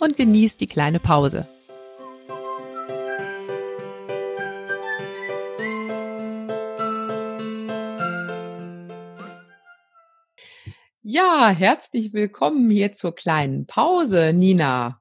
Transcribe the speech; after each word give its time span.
und 0.00 0.16
genieß 0.16 0.56
die 0.56 0.66
kleine 0.66 0.98
Pause. 0.98 1.46
Ja, 11.02 11.48
herzlich 11.48 12.12
willkommen 12.12 12.70
hier 12.70 12.92
zur 12.92 13.14
kleinen 13.14 13.66
Pause, 13.66 14.32
Nina. 14.32 15.00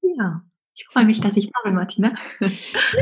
Ja, 0.00 0.42
ich 0.82 0.92
freue 0.92 1.04
mich, 1.04 1.20
dass 1.20 1.36
ich 1.36 1.46
da 1.46 1.60
bin, 1.64 1.74
Martina. 1.74 2.14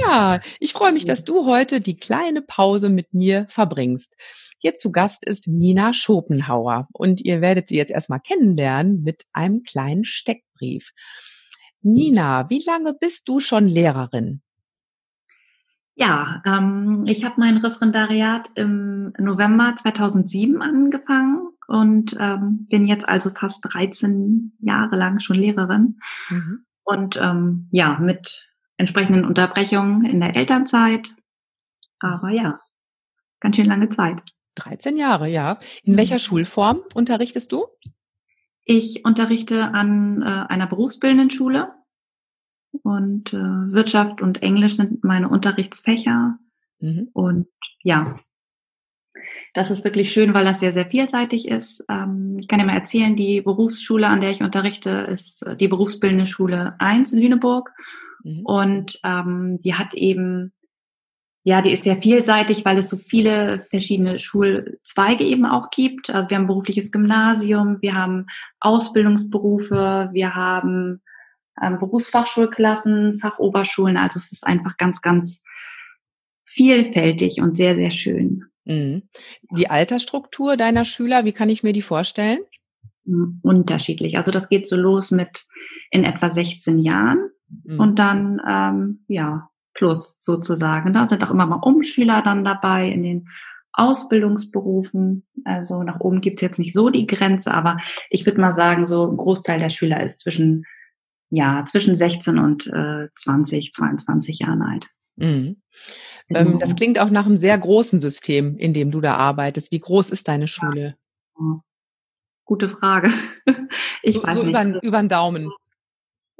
Ja, 0.03 0.41
ich 0.59 0.73
freue 0.73 0.93
mich, 0.93 1.05
dass 1.05 1.25
du 1.25 1.47
heute 1.47 1.81
die 1.81 1.97
kleine 1.97 2.43
Pause 2.43 2.89
mit 2.89 3.13
mir 3.15 3.47
verbringst. 3.49 4.15
Hier 4.59 4.75
zu 4.75 4.93
Gast 4.93 5.25
ist 5.25 5.49
Nina 5.49 5.95
Schopenhauer 5.95 6.89
und 6.93 7.23
ihr 7.23 7.41
werdet 7.41 7.69
sie 7.69 7.77
jetzt 7.77 7.91
erstmal 7.91 8.21
kennenlernen 8.21 9.03
mit 9.03 9.25
einem 9.33 9.63
kleinen 9.63 10.05
Steckbrief. 10.05 10.91
Nina, 11.83 12.51
wie 12.51 12.63
lange 12.65 12.95
bist 12.95 13.29
du 13.29 13.41
schon 13.41 13.67
Lehrerin? 13.67 14.43
Ja, 15.95 16.43
ähm, 16.47 17.05
ich 17.07 17.25
habe 17.25 17.35
mein 17.39 17.59
Referendariat 17.59 18.51
im 18.55 19.13
November 19.19 19.75
2007 19.77 20.63
angefangen 20.63 21.47
und 21.69 22.17
ähm, 22.19 22.67
bin 22.71 22.87
jetzt 22.87 23.09
also 23.09 23.31
fast 23.31 23.65
13 23.71 24.53
Jahre 24.61 24.97
lang 24.97 25.21
schon 25.21 25.37
Lehrerin. 25.37 25.99
Mhm. 26.31 26.65
Und 26.91 27.17
ähm, 27.17 27.69
ja, 27.71 27.99
mit 28.01 28.49
entsprechenden 28.77 29.25
Unterbrechungen 29.25 30.05
in 30.05 30.19
der 30.19 30.35
Elternzeit. 30.35 31.15
Aber 32.01 32.31
ja, 32.31 32.59
ganz 33.39 33.55
schön 33.55 33.67
lange 33.67 33.91
Zeit. 33.91 34.21
13 34.57 34.97
Jahre, 34.97 35.29
ja. 35.29 35.61
In 35.85 35.97
welcher 35.97 36.17
mhm. 36.17 36.21
Schulform 36.21 36.81
unterrichtest 36.93 37.53
du? 37.53 37.67
Ich 38.65 39.05
unterrichte 39.05 39.73
an 39.73 40.23
äh, 40.23 40.25
einer 40.25 40.67
berufsbildenden 40.67 41.31
Schule 41.31 41.73
und 42.83 43.33
äh, 43.33 43.37
Wirtschaft 43.37 44.21
und 44.21 44.43
Englisch 44.43 44.75
sind 44.75 45.05
meine 45.05 45.29
Unterrichtsfächer. 45.29 46.39
Mhm. 46.81 47.09
Und 47.13 47.47
ja, 47.85 48.19
das 49.55 49.71
ist 49.71 49.85
wirklich 49.85 50.13
schön, 50.13 50.35
weil 50.35 50.45
das 50.45 50.61
sehr, 50.61 50.73
sehr 50.73 50.87
vielseitig 50.87 51.49
ist. 51.49 51.85
Ähm, 51.89 52.37
ich 52.39 52.49
kann 52.49 52.61
dir 52.61 52.67
mal 52.67 52.75
erzählen, 52.75 53.17
die 53.17 53.41
Berufsschule, 53.41 54.07
an 54.07 54.21
der 54.21 54.31
ich 54.31 54.43
unterrichte, 54.43 54.91
ist 55.13 55.45
die 55.59 55.69
berufsbildende 55.69 56.27
Schule 56.27 56.75
1 56.79 57.13
in 57.13 57.21
Lüneburg. 57.21 57.73
Mhm. 58.23 58.41
Und 58.45 59.01
ähm, 59.05 59.59
die 59.63 59.75
hat 59.75 59.95
eben 59.95 60.53
ja, 61.43 61.63
die 61.63 61.73
ist 61.73 61.85
sehr 61.85 61.97
vielseitig, 61.97 62.65
weil 62.67 62.79
es 62.79 62.91
so 62.91 62.99
viele 62.99 63.67
verschiedene 63.71 64.19
Schulzweige 64.19 65.25
eben 65.25 65.47
auch 65.47 65.71
gibt. 65.71 66.11
Also 66.11 66.29
wir 66.29 66.37
haben 66.37 66.47
berufliches 66.47 66.93
Gymnasium, 66.93 67.79
wir 67.81 67.95
haben 67.95 68.27
Ausbildungsberufe, 68.61 70.11
wir 70.13 70.35
haben 70.35 71.01
ähm, 71.63 71.79
Berufsfachschulklassen, 71.79 73.21
Fachoberschulen. 73.21 73.97
Also 73.97 74.19
es 74.19 74.31
ist 74.33 74.47
einfach 74.47 74.77
ganz, 74.77 75.01
ganz 75.01 75.41
vielfältig 76.45 77.41
und 77.41 77.57
sehr, 77.57 77.75
sehr 77.75 77.91
schön. 77.91 78.50
Mhm. 78.65 79.03
Die 79.51 79.71
Altersstruktur 79.71 80.57
deiner 80.57 80.85
Schüler, 80.85 81.25
wie 81.25 81.33
kann 81.33 81.49
ich 81.49 81.63
mir 81.63 81.73
die 81.73 81.83
vorstellen? 81.83 82.41
Hm, 83.07 83.41
unterschiedlich. 83.43 84.19
Also 84.19 84.31
das 84.31 84.49
geht 84.49 84.69
so 84.69 84.77
los 84.77 85.11
mit 85.11 85.47
in 85.91 86.05
etwa 86.05 86.31
16 86.31 86.79
Jahren 86.79 87.31
mhm. 87.65 87.81
und 87.81 87.99
dann 87.99 88.41
ähm, 88.49 89.05
ja 89.09 89.49
plus 89.75 90.19
sozusagen. 90.21 90.93
Da 90.93 91.09
sind 91.09 91.25
auch 91.25 91.31
immer 91.31 91.47
mal 91.47 91.57
Umschüler 91.57 92.23
dann 92.23 92.45
dabei 92.45 92.89
in 92.89 93.03
den 93.03 93.29
Ausbildungsberufen. 93.73 95.27
Also 95.45 95.83
nach 95.83 96.01
oben 96.01 96.21
gibt's 96.21 96.43
jetzt 96.43 96.59
nicht 96.59 96.73
so 96.73 96.91
die 96.91 97.07
Grenze, 97.07 97.53
aber 97.55 97.79
ich 98.11 98.27
würde 98.27 98.41
mal 98.41 98.55
sagen, 98.55 98.87
so 98.87 99.07
ein 99.07 99.17
Großteil 99.17 99.59
der 99.59 99.71
Schüler 99.71 100.03
ist 100.03 100.21
zwischen, 100.21 100.65
ja, 101.31 101.65
zwischen 101.67 101.97
16 101.97 102.39
und 102.39 102.67
äh, 102.67 103.09
20, 103.17 103.73
22 103.73 104.41
Jahren 104.41 104.63
alt. 104.63 104.87
Mhm. 105.21 105.63
Genau. 106.29 106.59
das 106.59 106.77
klingt 106.77 106.99
auch 106.99 107.11
nach 107.11 107.27
einem 107.27 107.37
sehr 107.37 107.59
großen 107.59 108.01
System, 108.01 108.57
in 108.57 108.73
dem 108.73 108.93
du 108.93 109.01
da 109.01 109.17
arbeitest. 109.17 109.73
Wie 109.73 109.81
groß 109.81 110.11
ist 110.11 110.29
deine 110.29 110.47
Schule? 110.47 110.97
Ja. 111.39 111.61
Gute 112.45 112.69
Frage. 112.69 113.13
Ich 114.03 114.15
so, 114.15 114.23
weiß 114.23 114.37
so 114.37 114.43
nicht. 114.45 114.51
Über, 114.51 114.83
über 114.83 114.99
den 114.99 115.11
Daumen 115.11 115.51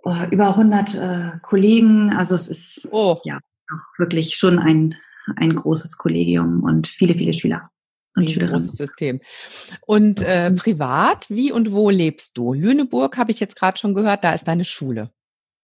oh, 0.03 0.17
über 0.31 0.49
100 0.49 0.95
äh, 0.95 1.39
Kollegen. 1.43 2.13
Also 2.13 2.35
es 2.35 2.49
ist 2.49 2.89
oh. 2.91 3.19
ja 3.25 3.39
auch 3.73 3.99
wirklich 3.99 4.37
schon 4.37 4.59
ein, 4.59 4.97
ein 5.37 5.55
großes 5.55 5.97
Kollegium 5.97 6.63
und 6.63 6.89
viele, 6.89 7.15
viele 7.15 7.35
Schüler. 7.35 7.71
Und 8.17 8.29
ein 8.29 8.49
großes 8.49 8.73
System. 8.73 9.21
Und 9.87 10.21
äh, 10.23 10.51
privat, 10.51 11.31
wie 11.31 11.53
und 11.53 11.71
wo 11.71 11.91
lebst 11.91 12.37
du? 12.37 12.53
Lüneburg 12.53 13.17
habe 13.17 13.31
ich 13.31 13.39
jetzt 13.39 13.55
gerade 13.55 13.79
schon 13.79 13.95
gehört, 13.95 14.25
da 14.25 14.33
ist 14.33 14.49
deine 14.49 14.65
Schule. 14.65 15.11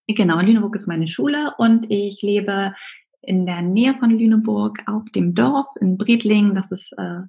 Genau, 0.07 0.39
Lüneburg 0.39 0.75
ist 0.77 0.87
meine 0.87 1.07
Schule 1.07 1.53
und 1.57 1.91
ich 1.91 2.21
lebe 2.21 2.73
in 3.21 3.45
der 3.45 3.61
Nähe 3.61 3.93
von 3.95 4.09
Lüneburg 4.09 4.83
auf 4.85 5.03
dem 5.13 5.35
Dorf 5.35 5.67
in 5.79 5.97
Briedling. 5.97 6.55
Das 6.55 6.71
ist 6.71 6.93
äh, 6.97 7.21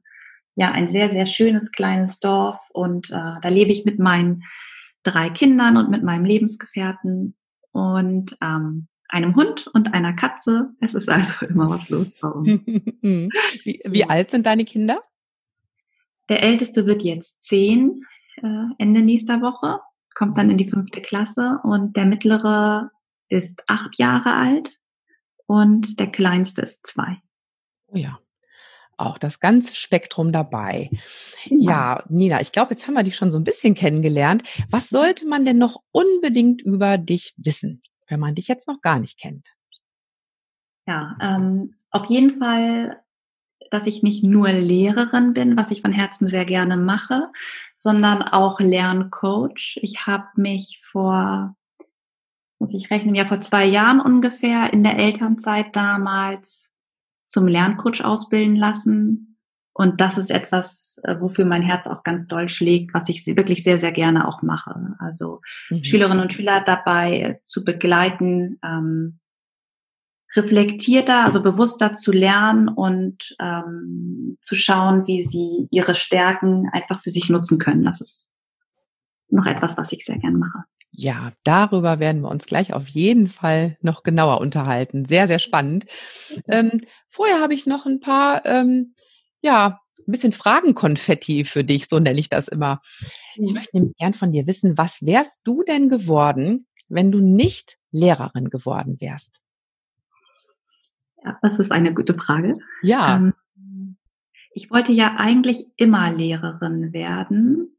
ja 0.55 0.71
ein 0.73 0.93
sehr, 0.93 1.11
sehr 1.11 1.27
schönes 1.27 1.71
kleines 1.73 2.21
Dorf 2.21 2.59
und 2.71 3.11
äh, 3.11 3.35
da 3.43 3.49
lebe 3.49 3.73
ich 3.73 3.85
mit 3.85 3.99
meinen 3.99 4.45
drei 5.03 5.31
Kindern 5.31 5.77
und 5.77 5.91
mit 5.91 6.03
meinem 6.03 6.25
Lebensgefährten 6.25 7.35
und 7.73 8.37
ähm, 8.43 8.89
einem 9.09 9.35
Hund 9.35 9.67
und 9.69 9.95
einer 9.95 10.13
Katze. 10.13 10.71
Es 10.81 10.95
ist 10.95 11.09
also 11.09 11.33
immer 11.49 11.71
was 11.71 11.89
los 11.89 12.15
bei 12.21 12.29
uns. 12.29 12.67
wie, 12.67 13.81
wie 13.85 14.05
alt 14.05 14.31
sind 14.31 14.47
deine 14.47 14.65
Kinder? 14.65 15.03
Der 16.29 16.43
älteste 16.43 16.87
wird 16.87 17.03
jetzt 17.03 17.43
zehn 17.43 18.05
äh, 18.43 18.67
Ende 18.79 19.01
nächster 19.01 19.41
Woche, 19.41 19.81
kommt 20.15 20.37
dann 20.37 20.51
in 20.51 20.59
die 20.59 20.69
fünfte 20.69 21.01
Klasse 21.01 21.61
und 21.63 21.97
der 21.97 22.05
mittlere 22.05 22.91
ist 23.29 23.63
acht 23.67 23.99
Jahre 23.99 24.35
alt 24.35 24.79
und 25.49 25.99
der 25.99 26.13
kleinste 26.13 26.63
ist 26.63 26.87
zwei. 26.87 27.23
Oh 27.87 27.97
ja, 27.97 28.19
auch 28.99 29.17
das 29.17 29.41
ganze 29.41 29.75
Spektrum 29.75 30.31
dabei. 30.31 30.91
Genau. 31.49 31.71
Ja, 31.71 32.05
Nina, 32.09 32.41
ich 32.41 32.53
glaube, 32.53 32.75
jetzt 32.75 32.87
haben 32.87 32.95
wir 32.95 33.03
dich 33.03 33.17
schon 33.17 33.33
so 33.33 33.39
ein 33.39 33.45
bisschen 33.45 33.75
kennengelernt. 33.75 34.43
Was 34.71 34.91
sollte 34.91 35.27
man 35.27 35.47
denn 35.47 35.57
noch 35.57 35.83
unbedingt 35.91 36.61
über 36.61 36.99
dich 36.99 37.35
wissen, 37.39 37.83
wenn 38.09 38.21
man 38.21 38.35
dich 38.35 38.47
jetzt 38.47 38.69
noch 38.69 38.83
gar 38.83 39.01
nicht 39.01 39.19
kennt? 39.19 39.49
Ja, 40.87 41.17
ähm, 41.21 41.75
auf 41.91 42.11
jeden 42.11 42.39
Fall, 42.39 43.01
dass 43.71 43.87
ich 43.87 44.03
nicht 44.03 44.23
nur 44.23 44.51
Lehrerin 44.53 45.33
bin, 45.33 45.57
was 45.57 45.71
ich 45.71 45.81
von 45.81 45.93
Herzen 45.93 46.29
sehr 46.29 46.45
gerne 46.45 46.77
mache, 46.77 47.29
sondern 47.75 48.23
auch 48.23 48.61
Lerncoach. 48.61 49.79
Ich 49.81 50.07
habe 50.07 50.27
mich 50.37 50.83
vor, 50.85 51.57
muss 52.59 52.75
ich 52.75 52.91
rechnen, 52.91 53.15
ja 53.15 53.25
vor 53.25 53.41
zwei 53.41 53.65
Jahren 53.65 54.01
ungefähr 54.01 54.73
in 54.73 54.83
der 54.83 54.99
Elternzeit 54.99 55.75
damals 55.75 56.69
zum 57.27 57.47
Lerncoach 57.47 58.05
ausbilden 58.05 58.57
lassen. 58.57 59.39
Und 59.73 60.01
das 60.01 60.19
ist 60.19 60.31
etwas, 60.31 60.99
äh, 61.05 61.21
wofür 61.21 61.45
mein 61.45 61.63
Herz 61.63 61.87
auch 61.87 62.03
ganz 62.03 62.27
doll 62.27 62.49
schlägt, 62.49 62.95
was 62.95 63.09
ich 63.09 63.25
wirklich 63.27 63.63
sehr, 63.63 63.79
sehr 63.79 63.93
gerne 63.93 64.27
auch 64.27 64.43
mache. 64.43 64.97
Also 64.99 65.41
mhm. 65.71 65.85
Schülerinnen 65.85 66.21
und 66.21 66.33
Schüler 66.33 66.63
dabei 66.67 67.41
zu 67.45 67.65
begleiten, 67.65 68.59
ähm, 68.65 69.21
reflektierter, 70.35 71.25
also 71.25 71.43
bewusster 71.43 71.95
zu 71.95 72.13
lernen 72.13 72.69
und 72.69 73.37
ähm, 73.41 74.39
zu 74.43 74.57
schauen, 74.57 75.07
wie 75.07 75.25
sie 75.25 75.69
ihre 75.71 75.95
Stärken 75.95 76.69
einfach 76.73 76.99
für 76.99 77.11
sich 77.11 77.31
nutzen 77.31 77.59
können. 77.59 77.85
Das 77.85 78.01
ist 78.01 78.29
noch 79.31 79.47
etwas, 79.47 79.77
was 79.77 79.93
ich 79.93 80.05
sehr 80.05 80.19
gerne 80.19 80.39
mache. 80.39 80.65
Ja, 80.91 81.33
darüber 81.45 82.01
werden 82.01 82.23
wir 82.23 82.31
uns 82.31 82.47
gleich 82.47 82.73
auf 82.73 82.89
jeden 82.89 83.29
Fall 83.29 83.77
noch 83.83 84.03
genauer 84.03 84.41
unterhalten. 84.41 85.05
Sehr, 85.05 85.29
sehr 85.29 85.39
spannend. 85.39 85.87
Ähm, 86.49 86.81
vorher 87.09 87.41
habe 87.41 87.55
ich 87.55 87.67
noch 87.67 87.87
ein 87.87 88.01
paar, 88.01 88.45
ähm, 88.47 88.95
ja, 89.41 89.81
ein 90.07 90.13
bisschen 90.13 90.33
Fragenkonfetti 90.33 91.45
für 91.45 91.65
dich, 91.65 91.87
so 91.87 91.99
nenne 91.99 92.19
ich 92.19 92.29
das 92.29 92.49
immer. 92.49 92.81
Ich 93.37 93.53
möchte 93.53 93.77
nämlich 93.77 93.97
gern 93.97 94.15
von 94.15 94.33
dir 94.33 94.47
wissen, 94.47 94.79
was 94.79 95.03
wärst 95.03 95.47
du 95.47 95.63
denn 95.63 95.89
geworden, 95.89 96.67
wenn 96.89 97.13
du 97.13 97.21
nicht 97.21 97.79
Lehrerin 97.91 98.49
geworden 98.49 98.97
wärst? 99.01 99.43
Ja, 101.23 101.39
das 101.43 101.59
ist 101.59 101.71
eine 101.71 101.93
gute 101.93 102.15
Frage. 102.15 102.55
Ja. 102.83 103.17
Ähm, 103.17 103.35
ich 104.53 104.71
wollte 104.71 104.93
ja 104.93 105.17
eigentlich 105.19 105.67
immer 105.77 106.13
Lehrerin 106.13 106.93
werden 106.93 107.78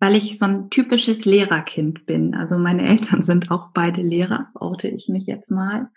weil 0.00 0.16
ich 0.16 0.38
so 0.38 0.46
ein 0.46 0.70
typisches 0.70 1.26
Lehrerkind 1.26 2.06
bin. 2.06 2.34
Also 2.34 2.58
meine 2.58 2.88
Eltern 2.88 3.22
sind 3.22 3.50
auch 3.50 3.68
beide 3.72 4.00
Lehrer, 4.00 4.48
orte 4.54 4.88
ich 4.88 5.08
mich 5.08 5.26
jetzt 5.26 5.50
mal. 5.50 5.90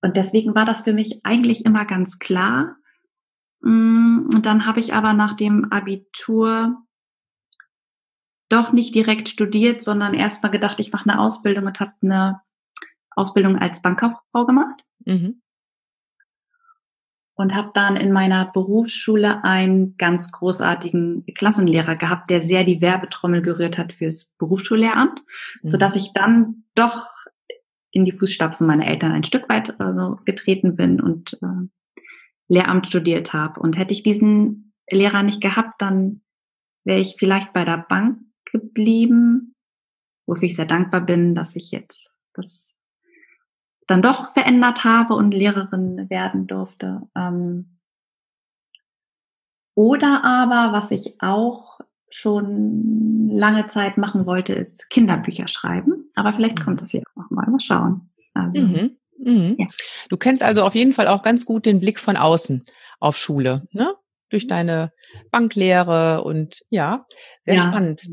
Und 0.00 0.16
deswegen 0.16 0.54
war 0.54 0.64
das 0.64 0.82
für 0.82 0.92
mich 0.92 1.20
eigentlich 1.24 1.64
immer 1.64 1.84
ganz 1.84 2.18
klar. 2.18 2.76
Mm, 3.60 4.30
und 4.34 4.46
dann 4.46 4.66
habe 4.66 4.80
ich 4.80 4.94
aber 4.94 5.12
nach 5.12 5.34
dem 5.34 5.70
Abitur 5.70 6.78
doch 8.48 8.72
nicht 8.72 8.94
direkt 8.94 9.28
studiert, 9.28 9.82
sondern 9.82 10.14
erstmal 10.14 10.52
gedacht, 10.52 10.80
ich 10.80 10.92
mache 10.92 11.08
eine 11.08 11.20
Ausbildung 11.20 11.66
und 11.66 11.80
habe 11.80 11.92
eine 12.02 12.40
Ausbildung 13.10 13.58
als 13.58 13.82
Bankkauffrau 13.82 14.46
gemacht. 14.46 14.80
Mhm 15.04 15.43
und 17.36 17.54
habe 17.54 17.70
dann 17.74 17.96
in 17.96 18.12
meiner 18.12 18.50
Berufsschule 18.52 19.42
einen 19.42 19.96
ganz 19.96 20.30
großartigen 20.30 21.24
Klassenlehrer 21.34 21.96
gehabt, 21.96 22.30
der 22.30 22.42
sehr 22.42 22.64
die 22.64 22.80
Werbetrommel 22.80 23.42
gerührt 23.42 23.76
hat 23.76 23.92
fürs 23.92 24.30
Berufsschullehramt, 24.38 25.20
mhm. 25.62 25.68
so 25.68 25.76
dass 25.76 25.96
ich 25.96 26.12
dann 26.12 26.64
doch 26.74 27.08
in 27.90 28.04
die 28.04 28.12
Fußstapfen 28.12 28.66
meiner 28.66 28.86
Eltern 28.86 29.12
ein 29.12 29.24
Stück 29.24 29.48
weit 29.48 29.78
also, 29.80 30.18
getreten 30.24 30.76
bin 30.76 31.00
und 31.00 31.38
äh, 31.42 31.68
Lehramt 32.48 32.86
studiert 32.88 33.32
habe. 33.32 33.60
Und 33.60 33.78
hätte 33.78 33.92
ich 33.92 34.02
diesen 34.02 34.72
Lehrer 34.90 35.22
nicht 35.22 35.40
gehabt, 35.40 35.80
dann 35.80 36.22
wäre 36.84 37.00
ich 37.00 37.16
vielleicht 37.18 37.52
bei 37.52 37.64
der 37.64 37.78
Bank 37.88 38.18
geblieben, 38.44 39.54
wofür 40.26 40.48
ich 40.48 40.56
sehr 40.56 40.66
dankbar 40.66 41.00
bin, 41.00 41.34
dass 41.34 41.56
ich 41.56 41.70
jetzt 41.70 42.13
dann 43.86 44.02
doch 44.02 44.32
verändert 44.32 44.84
habe 44.84 45.14
und 45.14 45.32
Lehrerin 45.32 46.08
werden 46.08 46.46
durfte. 46.46 47.02
Ähm, 47.16 47.78
oder 49.74 50.22
aber, 50.24 50.72
was 50.72 50.90
ich 50.90 51.20
auch 51.20 51.80
schon 52.10 53.28
lange 53.28 53.66
Zeit 53.68 53.98
machen 53.98 54.24
wollte, 54.24 54.52
ist 54.52 54.88
Kinderbücher 54.88 55.48
schreiben. 55.48 56.08
Aber 56.14 56.32
vielleicht 56.32 56.62
kommt 56.62 56.80
das 56.80 56.92
hier 56.92 57.02
auch 57.02 57.22
nochmal. 57.22 57.50
Mal 57.50 57.60
schauen. 57.60 58.10
Also, 58.34 58.60
mhm. 58.60 58.96
Mhm. 59.18 59.56
Ja. 59.58 59.66
Du 60.08 60.16
kennst 60.16 60.42
also 60.42 60.62
auf 60.62 60.74
jeden 60.74 60.92
Fall 60.92 61.08
auch 61.08 61.22
ganz 61.22 61.44
gut 61.44 61.66
den 61.66 61.80
Blick 61.80 61.98
von 61.98 62.16
außen 62.16 62.62
auf 63.00 63.16
Schule, 63.16 63.66
ne? 63.72 63.94
Durch 64.30 64.46
deine 64.46 64.92
Banklehre 65.30 66.24
und 66.24 66.62
ja, 66.70 67.06
sehr 67.44 67.56
ja. 67.56 67.62
spannend. 67.62 68.08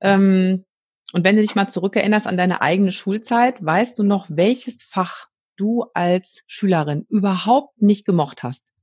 Ähm, 0.00 0.64
und 1.14 1.22
wenn 1.22 1.36
du 1.36 1.42
dich 1.42 1.54
mal 1.54 1.68
zurückerinnerst 1.68 2.26
an 2.26 2.36
deine 2.36 2.60
eigene 2.60 2.90
Schulzeit, 2.90 3.64
weißt 3.64 3.96
du 4.00 4.02
noch, 4.02 4.26
welches 4.30 4.82
Fach 4.82 5.28
du 5.56 5.86
als 5.94 6.42
Schülerin 6.48 7.06
überhaupt 7.08 7.80
nicht 7.80 8.04
gemocht 8.04 8.42
hast? 8.42 8.74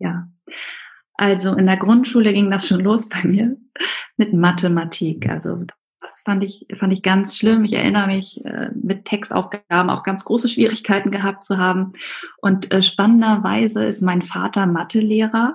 Ja. 0.00 0.28
Also 1.14 1.54
in 1.54 1.66
der 1.66 1.76
Grundschule 1.76 2.32
ging 2.32 2.50
das 2.50 2.66
schon 2.66 2.80
los 2.80 3.08
bei 3.08 3.22
mir 3.22 3.56
mit 4.16 4.34
Mathematik. 4.34 5.28
Also 5.28 5.62
das 6.00 6.22
fand 6.24 6.42
ich, 6.42 6.66
fand 6.76 6.92
ich 6.92 7.02
ganz 7.02 7.36
schlimm. 7.36 7.64
Ich 7.64 7.74
erinnere 7.74 8.08
mich, 8.08 8.44
äh, 8.44 8.70
mit 8.74 9.04
Textaufgaben 9.04 9.90
auch 9.90 10.02
ganz 10.02 10.24
große 10.24 10.48
Schwierigkeiten 10.48 11.12
gehabt 11.12 11.44
zu 11.44 11.56
haben. 11.56 11.92
Und 12.38 12.74
äh, 12.74 12.82
spannenderweise 12.82 13.84
ist 13.84 14.02
mein 14.02 14.22
Vater 14.22 14.66
Mathelehrer 14.66 15.54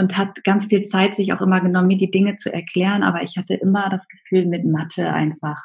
und 0.00 0.16
hat 0.16 0.42
ganz 0.44 0.66
viel 0.66 0.82
Zeit 0.84 1.14
sich 1.14 1.32
auch 1.32 1.42
immer 1.42 1.60
genommen, 1.60 1.88
mir 1.88 1.98
die 1.98 2.10
Dinge 2.10 2.36
zu 2.36 2.52
erklären. 2.52 3.02
Aber 3.02 3.22
ich 3.22 3.36
hatte 3.36 3.54
immer 3.54 3.90
das 3.90 4.08
Gefühl 4.08 4.46
mit 4.46 4.64
Mathe 4.64 5.12
einfach, 5.12 5.62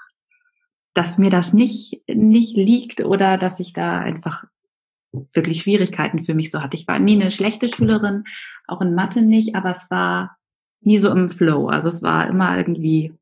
dass 0.94 1.18
mir 1.18 1.30
das 1.30 1.54
nicht, 1.54 2.02
nicht 2.08 2.56
liegt 2.56 3.00
oder 3.00 3.38
dass 3.38 3.60
ich 3.60 3.74
da 3.74 4.00
einfach 4.00 4.44
wirklich 5.34 5.62
Schwierigkeiten 5.64 6.20
für 6.20 6.34
mich 6.34 6.52
so 6.52 6.62
hatte. 6.62 6.76
Ich 6.76 6.88
war 6.88 7.00
nie 7.00 7.20
eine 7.20 7.32
schlechte 7.32 7.70
Schülerin, 7.70 8.26
auch 8.68 8.82
in 8.82 8.94
Mathe 8.94 9.22
nicht, 9.22 9.56
aber 9.56 9.72
es 9.72 9.90
war 9.90 10.38
nie 10.82 10.98
so 11.00 11.10
im 11.10 11.30
Flow. 11.30 11.70
Also 11.70 11.88
es 11.88 12.04
war 12.04 12.28
immer 12.28 12.58
irgendwie, 12.58 13.14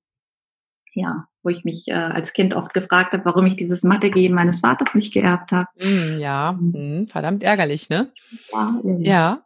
ja, 0.94 1.27
wo 1.44 1.50
ich 1.50 1.63
mich 1.63 1.88
äh, 1.88 1.94
als 1.94 2.33
Kind 2.33 2.56
oft 2.56 2.74
gefragt 2.74 3.13
habe, 3.13 3.25
warum 3.25 3.45
ich 3.45 3.56
dieses 3.56 3.83
Mathe-Gehen 3.83 4.33
meines 4.33 4.62
Vaters 4.62 4.95
nicht 4.95 5.13
geerbt 5.13 5.51
habe. 5.51 5.68
Mm, 5.77 6.19
ja, 6.19 6.54
mm, 6.54 7.07
verdammt 7.07 7.44
ärgerlich, 7.44 7.89
ne? 7.89 8.12
Ja. 8.51 8.81
ja. 9.00 9.45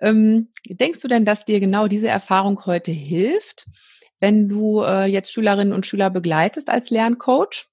Ähm, 0.00 0.48
denkst 0.68 1.00
du 1.00 1.08
denn, 1.08 1.24
dass 1.24 1.44
dir 1.44 1.60
genau 1.60 1.88
diese 1.88 2.08
Erfahrung 2.08 2.64
heute 2.66 2.90
hilft, 2.90 3.66
wenn 4.20 4.48
du 4.48 4.82
äh, 4.82 5.06
jetzt 5.06 5.32
Schülerinnen 5.32 5.72
und 5.72 5.86
Schüler 5.86 6.10
begleitest 6.10 6.70
als 6.70 6.90
Lerncoach? 6.90 7.68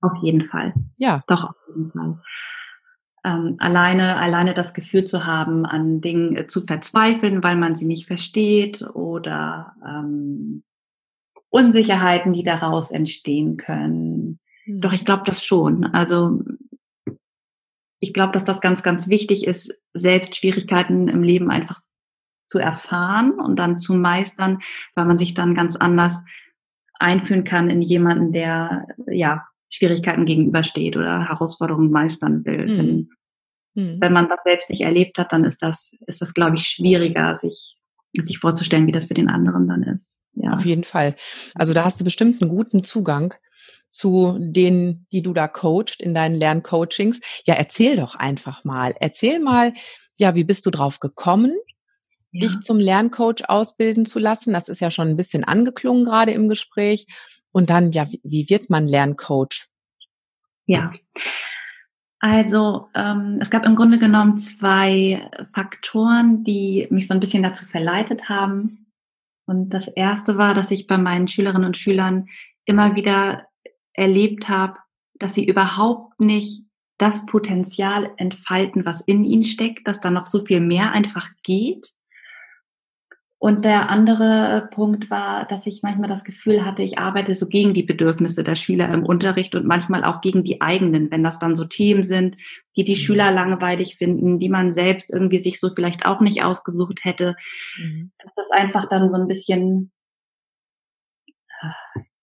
Auf 0.00 0.12
jeden 0.22 0.46
Fall. 0.46 0.74
Ja. 0.96 1.22
Doch, 1.26 1.44
auf 1.44 1.56
jeden 1.68 1.90
Fall. 1.92 2.22
Ähm, 3.22 3.56
alleine, 3.58 4.16
alleine 4.16 4.54
das 4.54 4.72
Gefühl 4.72 5.04
zu 5.04 5.26
haben, 5.26 5.66
an 5.66 6.00
Dingen 6.00 6.36
äh, 6.36 6.46
zu 6.46 6.62
verzweifeln, 6.62 7.42
weil 7.42 7.56
man 7.56 7.76
sie 7.76 7.84
nicht 7.84 8.06
versteht 8.06 8.82
oder 8.94 9.74
ähm, 9.86 10.62
Unsicherheiten, 11.50 12.32
die 12.32 12.44
daraus 12.44 12.90
entstehen 12.90 13.58
können. 13.58 14.38
Doch 14.66 14.92
ich 14.92 15.04
glaube 15.04 15.24
das 15.26 15.44
schon. 15.44 15.84
Also 15.84 16.40
ich 18.00 18.14
glaube, 18.14 18.32
dass 18.32 18.44
das 18.44 18.60
ganz, 18.60 18.82
ganz 18.82 19.08
wichtig 19.08 19.46
ist, 19.46 19.72
selbst 19.92 20.36
Schwierigkeiten 20.36 21.08
im 21.08 21.22
Leben 21.22 21.50
einfach 21.50 21.80
zu 22.46 22.58
erfahren 22.58 23.38
und 23.38 23.56
dann 23.56 23.78
zu 23.78 23.94
meistern, 23.94 24.58
weil 24.94 25.04
man 25.04 25.18
sich 25.18 25.34
dann 25.34 25.54
ganz 25.54 25.76
anders 25.76 26.20
einführen 26.98 27.44
kann 27.44 27.70
in 27.70 27.82
jemanden, 27.82 28.32
der 28.32 28.86
ja 29.06 29.46
Schwierigkeiten 29.68 30.24
gegenübersteht 30.24 30.96
oder 30.96 31.28
Herausforderungen 31.28 31.90
meistern 31.90 32.44
will. 32.44 32.66
Mhm. 32.66 32.78
Wenn, 32.78 33.84
mhm. 33.84 34.00
wenn 34.00 34.12
man 34.12 34.28
das 34.28 34.42
selbst 34.42 34.68
nicht 34.68 34.82
erlebt 34.82 35.16
hat, 35.18 35.32
dann 35.32 35.44
ist 35.44 35.62
das, 35.62 35.92
ist 36.06 36.20
das, 36.20 36.34
glaube 36.34 36.56
ich, 36.56 36.64
schwieriger, 36.64 37.36
sich, 37.36 37.76
sich 38.14 38.38
vorzustellen, 38.38 38.86
wie 38.86 38.92
das 38.92 39.06
für 39.06 39.14
den 39.14 39.28
anderen 39.28 39.68
dann 39.68 39.84
ist. 39.84 40.10
Ja. 40.34 40.54
Auf 40.54 40.64
jeden 40.64 40.84
Fall. 40.84 41.14
Also 41.54 41.72
da 41.72 41.84
hast 41.84 42.00
du 42.00 42.04
bestimmt 42.04 42.42
einen 42.42 42.50
guten 42.50 42.82
Zugang 42.82 43.34
zu 43.90 44.38
denen, 44.40 45.06
die 45.12 45.22
du 45.22 45.32
da 45.34 45.48
coacht 45.48 46.00
in 46.00 46.14
deinen 46.14 46.36
Lerncoachings. 46.36 47.20
Ja, 47.44 47.54
erzähl 47.54 47.96
doch 47.96 48.14
einfach 48.14 48.64
mal. 48.64 48.94
Erzähl 48.98 49.40
mal, 49.40 49.74
ja, 50.16 50.34
wie 50.34 50.44
bist 50.44 50.64
du 50.66 50.70
drauf 50.70 51.00
gekommen, 51.00 51.52
ja. 52.30 52.40
dich 52.40 52.60
zum 52.60 52.78
Lerncoach 52.78 53.48
ausbilden 53.48 54.06
zu 54.06 54.18
lassen? 54.18 54.52
Das 54.52 54.68
ist 54.68 54.80
ja 54.80 54.90
schon 54.90 55.08
ein 55.08 55.16
bisschen 55.16 55.44
angeklungen 55.44 56.04
gerade 56.04 56.32
im 56.32 56.48
Gespräch. 56.48 57.06
Und 57.52 57.68
dann, 57.68 57.92
ja, 57.92 58.06
wie 58.22 58.48
wird 58.48 58.70
man 58.70 58.86
Lerncoach? 58.86 59.66
Ja. 60.66 60.92
Also 62.20 62.88
ähm, 62.94 63.38
es 63.40 63.50
gab 63.50 63.64
im 63.64 63.74
Grunde 63.74 63.98
genommen 63.98 64.38
zwei 64.38 65.28
Faktoren, 65.54 66.44
die 66.44 66.86
mich 66.90 67.08
so 67.08 67.14
ein 67.14 67.20
bisschen 67.20 67.42
dazu 67.42 67.66
verleitet 67.66 68.28
haben. 68.28 68.92
Und 69.46 69.70
das 69.70 69.88
erste 69.88 70.36
war, 70.36 70.54
dass 70.54 70.70
ich 70.70 70.86
bei 70.86 70.98
meinen 70.98 71.28
Schülerinnen 71.28 71.64
und 71.64 71.78
Schülern 71.78 72.28
immer 72.66 72.94
wieder 72.94 73.46
erlebt 74.00 74.48
habe, 74.48 74.78
dass 75.18 75.34
sie 75.34 75.46
überhaupt 75.46 76.18
nicht 76.20 76.64
das 76.98 77.26
Potenzial 77.26 78.10
entfalten, 78.16 78.84
was 78.84 79.02
in 79.02 79.24
ihnen 79.24 79.44
steckt, 79.44 79.86
dass 79.86 80.00
da 80.00 80.10
noch 80.10 80.26
so 80.26 80.44
viel 80.44 80.60
mehr 80.60 80.92
einfach 80.92 81.28
geht. 81.42 81.92
Und 83.38 83.64
der 83.64 83.88
andere 83.88 84.68
Punkt 84.72 85.10
war, 85.10 85.46
dass 85.46 85.66
ich 85.66 85.82
manchmal 85.82 86.10
das 86.10 86.24
Gefühl 86.24 86.64
hatte, 86.64 86.82
ich 86.82 86.98
arbeite 86.98 87.34
so 87.34 87.48
gegen 87.48 87.72
die 87.72 87.82
Bedürfnisse 87.82 88.44
der 88.44 88.54
Schüler 88.54 88.92
im 88.92 89.04
Unterricht 89.04 89.54
und 89.54 89.64
manchmal 89.64 90.04
auch 90.04 90.20
gegen 90.20 90.44
die 90.44 90.60
eigenen, 90.60 91.10
wenn 91.10 91.24
das 91.24 91.38
dann 91.38 91.56
so 91.56 91.64
Themen 91.64 92.04
sind, 92.04 92.36
die 92.76 92.84
die 92.84 92.92
mhm. 92.92 92.98
Schüler 92.98 93.30
langweilig 93.30 93.96
finden, 93.96 94.38
die 94.38 94.50
man 94.50 94.74
selbst 94.74 95.10
irgendwie 95.10 95.40
sich 95.40 95.58
so 95.58 95.70
vielleicht 95.74 96.04
auch 96.04 96.20
nicht 96.20 96.44
ausgesucht 96.44 97.00
hätte, 97.02 97.34
mhm. 97.78 98.12
dass 98.18 98.34
das 98.34 98.50
einfach 98.50 98.90
dann 98.90 99.10
so 99.10 99.16
ein 99.16 99.26
bisschen, 99.26 99.90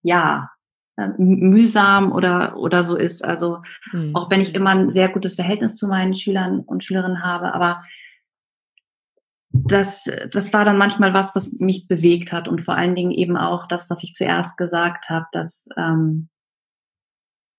ja, 0.02 0.50
mühsam 1.16 2.12
oder, 2.12 2.56
oder 2.56 2.84
so 2.84 2.96
ist. 2.96 3.24
Also 3.24 3.62
mhm. 3.92 4.14
auch 4.14 4.30
wenn 4.30 4.40
ich 4.40 4.54
immer 4.54 4.70
ein 4.70 4.90
sehr 4.90 5.08
gutes 5.08 5.36
Verhältnis 5.36 5.74
zu 5.76 5.88
meinen 5.88 6.14
Schülern 6.14 6.60
und 6.60 6.84
Schülerinnen 6.84 7.22
habe, 7.22 7.54
aber 7.54 7.82
das, 9.50 10.10
das 10.30 10.52
war 10.52 10.64
dann 10.64 10.76
manchmal 10.76 11.14
was, 11.14 11.34
was 11.34 11.52
mich 11.52 11.88
bewegt 11.88 12.32
hat 12.32 12.48
und 12.48 12.62
vor 12.62 12.76
allen 12.76 12.94
Dingen 12.94 13.12
eben 13.12 13.36
auch 13.36 13.66
das, 13.66 13.88
was 13.88 14.02
ich 14.02 14.14
zuerst 14.14 14.56
gesagt 14.56 15.08
habe, 15.08 15.26
dass 15.32 15.66
ähm, 15.76 16.28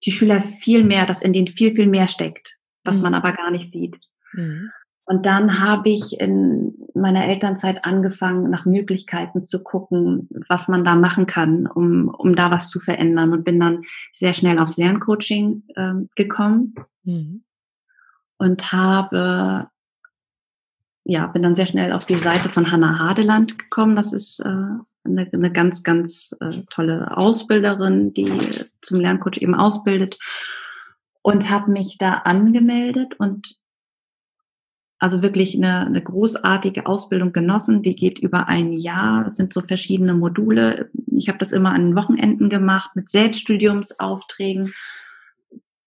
die 0.06 0.12
Schüler 0.12 0.42
viel 0.62 0.84
mehr, 0.84 1.06
dass 1.06 1.22
in 1.22 1.34
denen 1.34 1.48
viel, 1.48 1.76
viel 1.76 1.88
mehr 1.88 2.08
steckt, 2.08 2.56
was 2.84 2.98
mhm. 2.98 3.04
man 3.04 3.14
aber 3.16 3.34
gar 3.34 3.52
nicht 3.52 3.72
sieht. 3.72 3.98
Mhm. 4.34 4.72
Und 5.10 5.26
dann 5.26 5.60
habe 5.60 5.90
ich 5.90 6.20
in 6.20 6.76
meiner 6.94 7.26
Elternzeit 7.26 7.84
angefangen, 7.84 8.52
nach 8.52 8.68
Möglichkeiten 8.68 9.44
zu 9.44 9.64
gucken, 9.64 10.30
was 10.48 10.68
man 10.68 10.86
da 10.86 10.94
machen 10.94 11.26
kann, 11.26 11.66
um, 11.66 12.10
um 12.10 12.36
da 12.36 12.52
was 12.52 12.70
zu 12.70 12.80
verändern 12.80 13.34
und 13.34 13.44
bin 13.44 13.60
dann 13.60 13.86
sehr 14.14 14.36
schnell 14.36 14.60
aufs 14.60 14.78
Lerncoaching 14.78 15.64
äh, 15.76 15.94
gekommen 16.16 16.76
mhm. 17.06 17.44
und 18.38 18.72
habe 18.72 19.70
ja, 21.06 21.26
bin 21.26 21.42
dann 21.42 21.56
sehr 21.56 21.66
schnell 21.66 21.92
auf 21.92 22.06
die 22.06 22.14
Seite 22.14 22.50
von 22.50 22.72
Hannah 22.72 23.00
Hadeland 23.00 23.58
gekommen. 23.58 23.96
Das 23.96 24.14
ist 24.14 24.40
äh, 24.42 24.44
eine, 24.44 25.28
eine 25.34 25.52
ganz, 25.52 25.82
ganz 25.82 26.36
äh, 26.40 26.62
tolle 26.70 27.18
Ausbilderin, 27.18 28.14
die 28.14 28.32
zum 28.84 29.00
Lerncoach 29.00 29.42
eben 29.42 29.56
ausbildet 29.56 30.20
und 31.24 31.50
habe 31.50 31.72
mich 31.72 31.98
da 31.98 32.14
angemeldet 32.26 33.16
und 33.18 33.59
also 35.00 35.22
wirklich 35.22 35.56
eine, 35.56 35.86
eine 35.86 36.02
großartige 36.02 36.86
Ausbildung 36.86 37.32
genossen. 37.32 37.82
Die 37.82 37.96
geht 37.96 38.20
über 38.20 38.48
ein 38.48 38.74
Jahr. 38.74 39.28
Es 39.28 39.38
sind 39.38 39.54
so 39.54 39.62
verschiedene 39.62 40.14
Module 40.14 40.90
ich 41.20 41.28
habe 41.28 41.38
das 41.38 41.52
immer 41.52 41.74
an 41.74 41.96
Wochenenden 41.96 42.50
gemacht 42.50 42.96
mit 42.96 43.12
Selbststudiumsaufträgen 43.12 44.74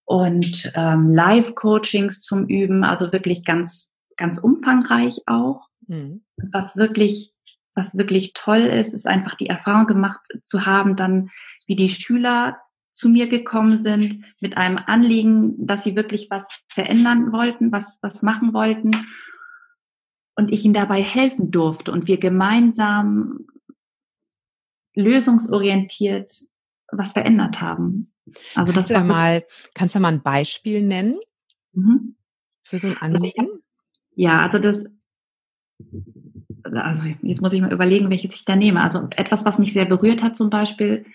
und 0.05 0.71
ähm, 0.75 1.15
Live-Coachings 1.15 2.21
zum 2.21 2.47
Üben, 2.47 2.85
also 2.85 3.13
wirklich 3.13 3.45
ganz, 3.45 3.91
ganz 4.17 4.39
umfangreich 4.39 5.23
auch. 5.27 5.69
Mhm. 5.87 6.23
Was 6.37 6.77
wirklich, 6.77 7.33
was 7.75 7.97
wirklich 7.97 8.35
toll 8.35 8.61
ist, 8.61 8.93
ist 8.93 9.07
einfach 9.07 9.35
die 9.35 9.47
Erfahrung 9.47 9.87
gemacht 9.87 10.21
zu 10.45 10.67
haben, 10.67 10.97
dann 10.97 11.31
wie 11.67 11.77
die 11.77 11.89
Schüler 11.89 12.59
zu 12.93 13.09
mir 13.09 13.27
gekommen 13.27 13.83
sind 13.83 14.25
mit 14.41 14.57
einem 14.57 14.79
Anliegen, 14.79 15.67
dass 15.67 15.83
sie 15.83 15.97
wirklich 15.97 16.29
was 16.31 16.63
verändern 16.69 17.33
wollten, 17.33 17.73
was, 17.73 17.99
was 18.03 18.23
machen 18.23 18.53
wollten 18.53 18.93
und 20.35 20.53
ich 20.53 20.65
ihnen 20.65 20.75
dabei 20.75 21.03
helfen 21.03 21.51
durfte 21.51 21.91
und 21.91 22.07
wir 22.07 22.19
gemeinsam 22.19 23.47
lösungsorientiert 24.95 26.45
was 26.93 27.13
verändert 27.13 27.61
haben. 27.61 28.13
Also 28.55 28.73
kannst 28.73 28.91
das 28.91 28.99
war 28.99 29.05
mal, 29.05 29.45
kannst 29.75 29.95
du 29.95 30.01
mal 30.01 30.13
ein 30.13 30.23
Beispiel 30.23 30.83
nennen 30.83 31.19
mhm. 31.73 32.17
für 32.63 32.79
so 32.79 32.89
ein 32.89 32.99
Anliegen? 32.99 33.49
Ja, 34.15 34.43
also 34.43 34.59
das, 34.59 34.85
also 36.63 37.05
jetzt 37.23 37.41
muss 37.41 37.53
ich 37.53 37.61
mal 37.61 37.73
überlegen, 37.73 38.11
welches 38.11 38.35
ich 38.35 38.45
da 38.45 38.57
nehme. 38.57 38.83
Also 38.83 39.09
etwas, 39.17 39.45
was 39.45 39.59
mich 39.59 39.73
sehr 39.73 39.87
berührt 39.87 40.23
hat 40.23 40.37
zum 40.37 40.51
Beispiel, 40.51 41.07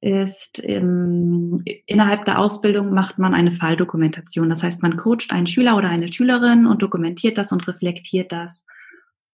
ist 0.00 0.58
im, 0.58 1.62
innerhalb 1.86 2.24
der 2.24 2.38
Ausbildung 2.38 2.92
macht 2.92 3.18
man 3.18 3.34
eine 3.34 3.52
Falldokumentation. 3.52 4.48
Das 4.48 4.62
heißt, 4.62 4.82
man 4.82 4.96
coacht 4.96 5.30
einen 5.30 5.46
Schüler 5.46 5.76
oder 5.76 5.90
eine 5.90 6.08
Schülerin 6.08 6.66
und 6.66 6.82
dokumentiert 6.82 7.36
das 7.36 7.52
und 7.52 7.68
reflektiert 7.68 8.32
das. 8.32 8.64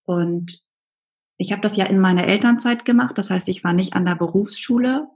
Und 0.04 0.61
ich 1.37 1.52
habe 1.52 1.62
das 1.62 1.76
ja 1.76 1.85
in 1.85 2.00
meiner 2.00 2.26
Elternzeit 2.26 2.85
gemacht. 2.85 3.16
Das 3.16 3.30
heißt, 3.30 3.49
ich 3.49 3.62
war 3.62 3.73
nicht 3.73 3.94
an 3.94 4.04
der 4.04 4.16
Berufsschule 4.16 5.06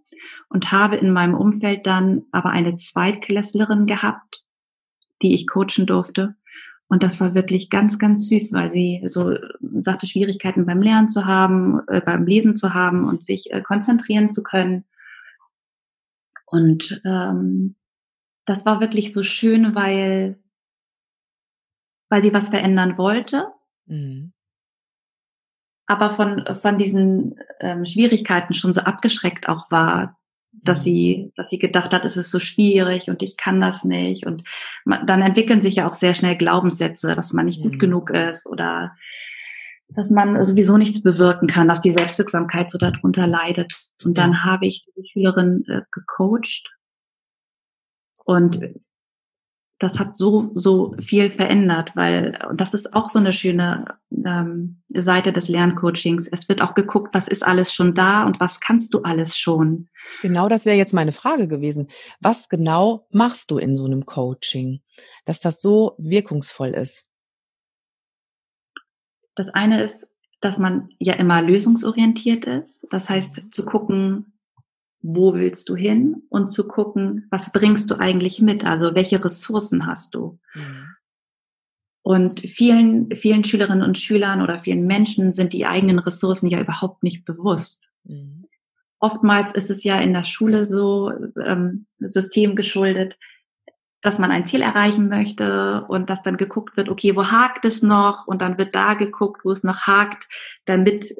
und 0.49 0.71
habe 0.71 0.97
in 0.97 1.13
meinem 1.13 1.35
Umfeld 1.35 1.87
dann 1.87 2.23
aber 2.31 2.51
eine 2.51 2.77
Zweitklässlerin 2.77 3.87
gehabt, 3.87 4.45
die 5.23 5.35
ich 5.35 5.49
coachen 5.49 5.87
durfte. 5.87 6.37
Und 6.89 7.03
das 7.03 7.21
war 7.21 7.35
wirklich 7.35 7.71
ganz, 7.71 7.99
ganz 7.99 8.29
süß, 8.29 8.53
weil 8.53 8.71
sie 8.71 9.03
so 9.07 9.35
sagte, 9.83 10.07
Schwierigkeiten 10.07 10.67
beim 10.67 10.83
Lernen 10.83 11.09
zu 11.09 11.25
haben, 11.25 11.81
äh, 11.87 12.01
beim 12.01 12.27
Lesen 12.27 12.57
zu 12.57 12.75
haben 12.75 13.05
und 13.05 13.25
sich 13.25 13.53
äh, 13.53 13.63
konzentrieren 13.63 14.29
zu 14.29 14.43
können. 14.43 14.85
Und 16.51 17.01
ähm, 17.05 17.77
das 18.45 18.65
war 18.67 18.81
wirklich 18.81 19.13
so 19.13 19.23
schön, 19.23 19.75
weil, 19.75 20.39
weil 22.09 22.23
sie 22.23 22.33
was 22.33 22.49
verändern 22.49 22.99
wollte. 22.99 23.47
Mhm. 23.87 24.33
Aber 25.87 26.15
von, 26.15 26.45
von 26.63 26.79
diesen 26.79 27.37
ähm, 27.61 27.85
Schwierigkeiten 27.85 28.55
schon 28.55 28.73
so 28.73 28.83
abgeschreckt 28.83 29.49
auch 29.49 29.71
war, 29.71 30.21
dass 30.53 30.81
mhm. 30.81 30.83
sie, 30.83 31.33
dass 31.37 31.51
sie 31.51 31.59
gedacht 31.59 31.93
hat, 31.93 32.05
es 32.05 32.17
ist 32.17 32.31
so 32.31 32.39
schwierig 32.39 33.09
und 33.09 33.23
ich 33.23 33.37
kann 33.37 33.61
das 33.61 33.85
nicht. 33.85 34.27
Und 34.27 34.45
man, 34.85 35.07
dann 35.07 35.23
entwickeln 35.23 35.63
sich 35.63 35.77
ja 35.77 35.89
auch 35.89 35.95
sehr 35.95 36.15
schnell 36.15 36.37
Glaubenssätze, 36.37 37.15
dass 37.15 37.33
man 37.33 37.47
nicht 37.47 37.61
mhm. 37.61 37.71
gut 37.71 37.79
genug 37.79 38.11
ist 38.11 38.47
oder 38.47 38.97
dass 39.95 40.11
man 40.11 40.45
sowieso 40.47 40.77
nichts 40.77 41.03
bewirken 41.03 41.49
kann, 41.49 41.69
dass 41.69 41.81
die 41.81 41.93
Selbstwirksamkeit 41.93 42.71
so 42.71 42.79
darunter 42.79 43.27
leidet. 43.27 43.73
Und 44.05 44.17
dann 44.19 44.45
habe 44.45 44.67
ich 44.67 44.87
die 44.97 45.09
Schülerin 45.09 45.65
äh, 45.69 45.83
gecoacht 45.91 46.71
und 48.25 48.61
das 49.81 49.99
hat 49.99 50.19
so, 50.19 50.53
so 50.55 50.95
viel 51.01 51.31
verändert, 51.31 51.93
weil 51.97 52.39
und 52.49 52.61
das 52.61 52.75
ist 52.75 52.93
auch 52.93 53.11
so 53.11 53.19
eine 53.19 53.33
schöne 53.33 53.87
ähm, 54.11 54.83
Seite 54.95 55.33
des 55.33 55.49
Lerncoachings. 55.49 56.29
Es 56.29 56.51
wird 56.51 56.61
auch 56.61 56.75
geguckt, 56.75 57.15
was 57.15 57.27
ist 57.27 57.43
alles 57.43 57.73
schon 57.73 57.95
da 57.95 58.25
und 58.25 58.41
was 58.41 58.61
kannst 58.61 58.93
du 58.93 59.01
alles 59.01 59.39
schon. 59.39 59.89
Genau 60.21 60.49
das 60.49 60.67
wäre 60.67 60.77
jetzt 60.77 60.93
meine 60.93 61.13
Frage 61.13 61.49
gewesen. 61.49 61.89
Was 62.21 62.51
genau 62.51 63.07
machst 63.11 63.51
du 63.51 63.57
in 63.57 63.75
so 63.75 63.87
einem 63.87 64.05
Coaching, 64.05 64.83
dass 65.25 65.41
das 65.41 65.63
so 65.63 65.95
wirkungsvoll 65.97 66.69
ist? 66.69 67.10
Das 69.41 69.49
eine 69.49 69.83
ist, 69.83 70.07
dass 70.43 70.59
man 70.59 70.91
ja 70.99 71.15
immer 71.15 71.41
lösungsorientiert 71.41 72.45
ist. 72.45 72.87
Das 72.91 73.09
heißt, 73.09 73.45
zu 73.53 73.65
gucken, 73.65 74.35
wo 75.01 75.33
willst 75.33 75.71
du 75.71 75.77
hin 75.77 76.25
und 76.29 76.53
zu 76.53 76.69
gucken, 76.69 77.27
was 77.31 77.51
bringst 77.51 77.91
du 77.91 77.95
eigentlich 77.99 78.43
mit? 78.43 78.67
Also 78.67 78.95
welche 78.95 79.25
Ressourcen 79.25 79.87
hast 79.87 80.15
du? 80.15 80.39
Mhm. 80.53 80.89
Und 82.03 82.41
vielen, 82.41 83.17
vielen 83.17 83.43
Schülerinnen 83.43 83.83
und 83.83 83.97
Schülern 83.97 84.43
oder 84.43 84.61
vielen 84.61 84.87
Menschen 84.87 85.33
sind 85.33 85.55
die 85.55 85.65
eigenen 85.65 85.99
Ressourcen 85.99 86.51
ja 86.51 86.61
überhaupt 86.61 87.03
nicht 87.03 87.25
bewusst. 87.25 87.91
Mhm. 88.05 88.45
Oftmals 88.99 89.53
ist 89.53 89.71
es 89.71 89.85
ja 89.85 89.99
in 90.01 90.13
der 90.13 90.25
Schule 90.25 90.67
so 90.67 91.13
ähm, 91.43 91.87
System 91.99 92.57
geschuldet, 92.57 93.17
dass 94.03 94.19
man 94.19 94.31
ein 94.31 94.47
Ziel 94.47 94.63
erreichen 94.63 95.09
möchte 95.09 95.85
und 95.89 96.09
dass 96.09 96.23
dann 96.23 96.37
geguckt 96.37 96.77
wird, 96.77 96.89
okay, 96.89 97.15
wo 97.17 97.31
hakt 97.31 97.65
es 97.65 97.83
noch? 97.83 98.27
Und 98.27 98.41
dann 98.41 98.57
wird 98.59 98.75
da 98.75 98.95
geguckt, 98.95 99.45
wo 99.45 99.51
es 99.51 99.63
noch 99.63 99.83
hakt, 99.83 100.29
damit, 100.65 101.15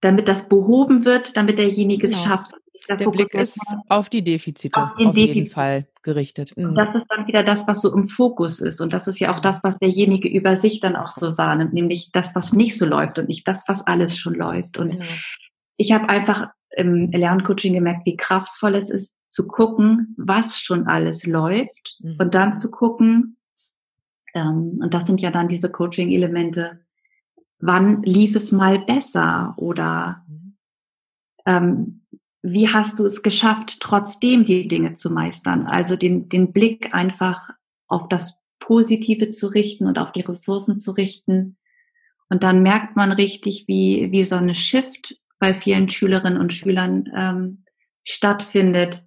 damit 0.00 0.28
das 0.28 0.48
behoben 0.48 1.04
wird, 1.04 1.36
damit 1.36 1.58
derjenige 1.58 2.08
genau. 2.08 2.18
es 2.18 2.24
schafft. 2.24 2.52
Der, 2.88 2.96
der 2.96 3.10
Blick 3.10 3.32
ist 3.32 3.58
auf 3.88 4.10
die 4.10 4.22
Defizite 4.22 4.78
auf, 4.78 4.90
auf 4.90 4.96
Defizit. 4.96 5.34
jeden 5.34 5.46
Fall 5.46 5.86
gerichtet. 6.02 6.56
Mhm. 6.56 6.70
Und 6.70 6.74
das 6.74 6.94
ist 6.94 7.06
dann 7.08 7.26
wieder 7.26 7.42
das, 7.42 7.66
was 7.66 7.80
so 7.80 7.92
im 7.94 8.04
Fokus 8.04 8.60
ist. 8.60 8.80
Und 8.80 8.92
das 8.92 9.08
ist 9.08 9.18
ja 9.20 9.34
auch 9.34 9.40
das, 9.40 9.64
was 9.64 9.78
derjenige 9.78 10.28
über 10.28 10.58
sich 10.58 10.80
dann 10.80 10.96
auch 10.96 11.10
so 11.10 11.38
wahrnimmt, 11.38 11.72
nämlich 11.72 12.10
das, 12.12 12.34
was 12.34 12.52
nicht 12.52 12.76
so 12.76 12.84
läuft 12.84 13.18
und 13.18 13.28
nicht 13.28 13.48
das, 13.48 13.64
was 13.68 13.86
alles 13.86 14.18
schon 14.18 14.34
läuft. 14.34 14.76
Und 14.76 14.90
genau. 14.90 15.04
ich 15.76 15.92
habe 15.92 16.08
einfach 16.08 16.48
im 16.76 17.10
Lerncoaching 17.10 17.72
gemerkt, 17.72 18.04
wie 18.04 18.16
kraftvoll 18.16 18.74
es 18.74 18.90
ist, 18.90 19.14
zu 19.34 19.48
gucken, 19.48 20.14
was 20.16 20.60
schon 20.60 20.86
alles 20.86 21.26
läuft 21.26 21.96
mhm. 21.98 22.16
und 22.20 22.34
dann 22.34 22.54
zu 22.54 22.70
gucken, 22.70 23.36
ähm, 24.32 24.78
und 24.80 24.94
das 24.94 25.06
sind 25.06 25.20
ja 25.20 25.32
dann 25.32 25.48
diese 25.48 25.68
Coaching-Elemente, 25.68 26.84
wann 27.58 28.02
lief 28.04 28.36
es 28.36 28.52
mal 28.52 28.78
besser 28.78 29.54
oder 29.56 30.24
ähm, 31.46 32.02
wie 32.42 32.68
hast 32.68 33.00
du 33.00 33.06
es 33.06 33.22
geschafft, 33.24 33.80
trotzdem 33.80 34.44
die 34.44 34.68
Dinge 34.68 34.94
zu 34.94 35.10
meistern? 35.10 35.66
Also 35.66 35.96
den, 35.96 36.28
den 36.28 36.52
Blick 36.52 36.94
einfach 36.94 37.50
auf 37.88 38.08
das 38.08 38.38
Positive 38.60 39.30
zu 39.30 39.48
richten 39.48 39.86
und 39.86 39.98
auf 39.98 40.12
die 40.12 40.20
Ressourcen 40.20 40.78
zu 40.78 40.92
richten. 40.92 41.56
Und 42.28 42.44
dann 42.44 42.62
merkt 42.62 42.94
man 42.94 43.10
richtig, 43.10 43.64
wie, 43.66 44.12
wie 44.12 44.24
so 44.24 44.36
eine 44.36 44.54
Shift 44.54 45.18
bei 45.40 45.54
vielen 45.54 45.88
Schülerinnen 45.88 46.40
und 46.40 46.54
Schülern 46.54 47.10
ähm, 47.16 47.64
stattfindet, 48.04 49.04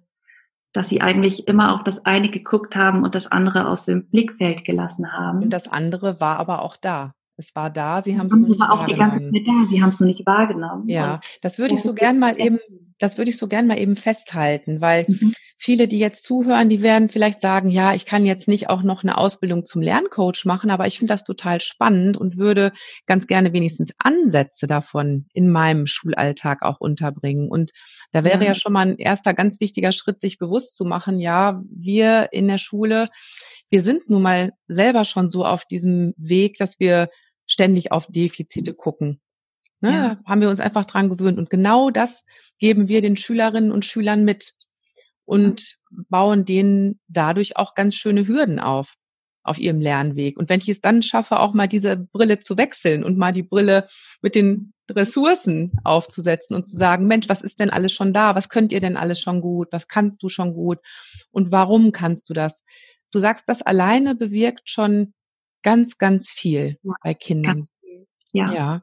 dass 0.72 0.88
sie 0.88 1.00
eigentlich 1.00 1.48
immer 1.48 1.74
auf 1.74 1.82
das 1.82 2.04
eine 2.04 2.28
geguckt 2.28 2.76
haben 2.76 3.04
und 3.04 3.14
das 3.14 3.26
andere 3.30 3.68
aus 3.68 3.84
dem 3.84 4.06
Blickfeld 4.08 4.64
gelassen 4.64 5.12
haben. 5.12 5.42
Und 5.42 5.50
das 5.50 5.68
andere 5.68 6.20
war 6.20 6.38
aber 6.38 6.62
auch 6.62 6.76
da. 6.76 7.14
Es 7.36 7.54
war 7.54 7.70
da, 7.70 8.02
sie 8.02 8.18
haben 8.18 8.26
es 8.26 8.34
nur 8.34 8.48
nicht 8.48 8.60
war 8.60 8.72
auch 8.72 8.84
die 8.86 8.96
ganze 8.96 9.20
Zeit 9.20 9.42
da, 9.46 9.66
sie 9.68 9.80
haben 9.80 9.90
es 9.90 10.00
nur 10.00 10.08
nicht 10.08 10.26
wahrgenommen. 10.26 10.88
Ja, 10.88 11.20
das 11.40 11.58
würde 11.58 11.74
ich 11.74 11.82
so 11.82 11.94
gern 11.94 12.18
mal 12.18 12.38
eben, 12.40 12.58
das 12.98 13.16
würde 13.16 13.30
ich 13.30 13.38
so 13.38 13.48
gern 13.48 13.66
mal 13.66 13.78
eben 13.78 13.96
festhalten, 13.96 14.80
weil 14.80 15.06
mhm. 15.08 15.34
viele, 15.56 15.88
die 15.88 15.98
jetzt 15.98 16.24
zuhören, 16.24 16.68
die 16.68 16.82
werden 16.82 17.08
vielleicht 17.08 17.40
sagen, 17.40 17.70
ja, 17.70 17.94
ich 17.94 18.06
kann 18.06 18.26
jetzt 18.26 18.48
nicht 18.48 18.68
auch 18.68 18.82
noch 18.82 19.02
eine 19.02 19.18
Ausbildung 19.18 19.64
zum 19.64 19.82
Lerncoach 19.82 20.44
machen, 20.44 20.70
aber 20.70 20.86
ich 20.86 20.98
finde 20.98 21.14
das 21.14 21.24
total 21.24 21.60
spannend 21.60 22.16
und 22.16 22.36
würde 22.36 22.72
ganz 23.06 23.26
gerne 23.26 23.52
wenigstens 23.52 23.94
Ansätze 23.98 24.66
davon 24.66 25.26
in 25.32 25.50
meinem 25.50 25.86
Schulalltag 25.86 26.62
auch 26.62 26.80
unterbringen. 26.80 27.48
Und 27.48 27.72
da 28.10 28.24
wäre 28.24 28.42
ja, 28.42 28.48
ja 28.48 28.54
schon 28.54 28.72
mal 28.72 28.86
ein 28.86 28.98
erster 28.98 29.34
ganz 29.34 29.60
wichtiger 29.60 29.92
Schritt, 29.92 30.20
sich 30.20 30.38
bewusst 30.38 30.76
zu 30.76 30.84
machen, 30.84 31.20
ja, 31.20 31.62
wir 31.70 32.28
in 32.32 32.48
der 32.48 32.58
Schule, 32.58 33.08
wir 33.70 33.82
sind 33.82 34.10
nun 34.10 34.22
mal 34.22 34.52
selber 34.66 35.04
schon 35.04 35.28
so 35.28 35.44
auf 35.44 35.64
diesem 35.64 36.14
Weg, 36.16 36.56
dass 36.56 36.80
wir 36.80 37.10
ständig 37.46 37.92
auf 37.92 38.06
Defizite 38.08 38.74
gucken. 38.74 39.20
Ne? 39.80 39.92
Ja. 39.92 40.18
Haben 40.24 40.40
wir 40.40 40.48
uns 40.48 40.60
einfach 40.60 40.84
dran 40.84 41.08
gewöhnt. 41.08 41.38
Und 41.38 41.50
genau 41.50 41.90
das 41.90 42.24
geben 42.58 42.88
wir 42.88 43.00
den 43.00 43.16
Schülerinnen 43.16 43.70
und 43.70 43.84
Schülern 43.84 44.24
mit 44.24 44.54
und 45.24 45.76
bauen 45.90 46.44
denen 46.44 47.00
dadurch 47.08 47.56
auch 47.56 47.74
ganz 47.74 47.94
schöne 47.94 48.26
Hürden 48.26 48.58
auf 48.58 48.94
auf 49.44 49.58
ihrem 49.58 49.80
Lernweg. 49.80 50.36
Und 50.36 50.50
wenn 50.50 50.60
ich 50.60 50.68
es 50.68 50.82
dann 50.82 51.00
schaffe, 51.00 51.40
auch 51.40 51.54
mal 51.54 51.68
diese 51.68 51.96
Brille 51.96 52.38
zu 52.38 52.58
wechseln 52.58 53.02
und 53.02 53.16
mal 53.16 53.32
die 53.32 53.42
Brille 53.42 53.88
mit 54.20 54.34
den 54.34 54.74
Ressourcen 54.90 55.72
aufzusetzen 55.84 56.54
und 56.54 56.66
zu 56.66 56.76
sagen, 56.76 57.06
Mensch, 57.06 57.30
was 57.30 57.40
ist 57.40 57.58
denn 57.58 57.70
alles 57.70 57.94
schon 57.94 58.12
da? 58.12 58.34
Was 58.34 58.50
könnt 58.50 58.72
ihr 58.72 58.80
denn 58.80 58.98
alles 58.98 59.20
schon 59.20 59.40
gut? 59.40 59.68
Was 59.70 59.88
kannst 59.88 60.22
du 60.22 60.28
schon 60.28 60.52
gut? 60.52 60.80
Und 61.30 61.50
warum 61.50 61.92
kannst 61.92 62.28
du 62.28 62.34
das? 62.34 62.62
Du 63.10 63.18
sagst, 63.20 63.48
das 63.48 63.62
alleine 63.62 64.14
bewirkt 64.14 64.68
schon 64.68 65.14
Ganz, 65.62 65.98
ganz 65.98 66.28
viel 66.28 66.78
bei 67.02 67.14
Kindern. 67.14 67.64
Viel. 67.80 68.06
Ja. 68.32 68.52
ja. 68.52 68.82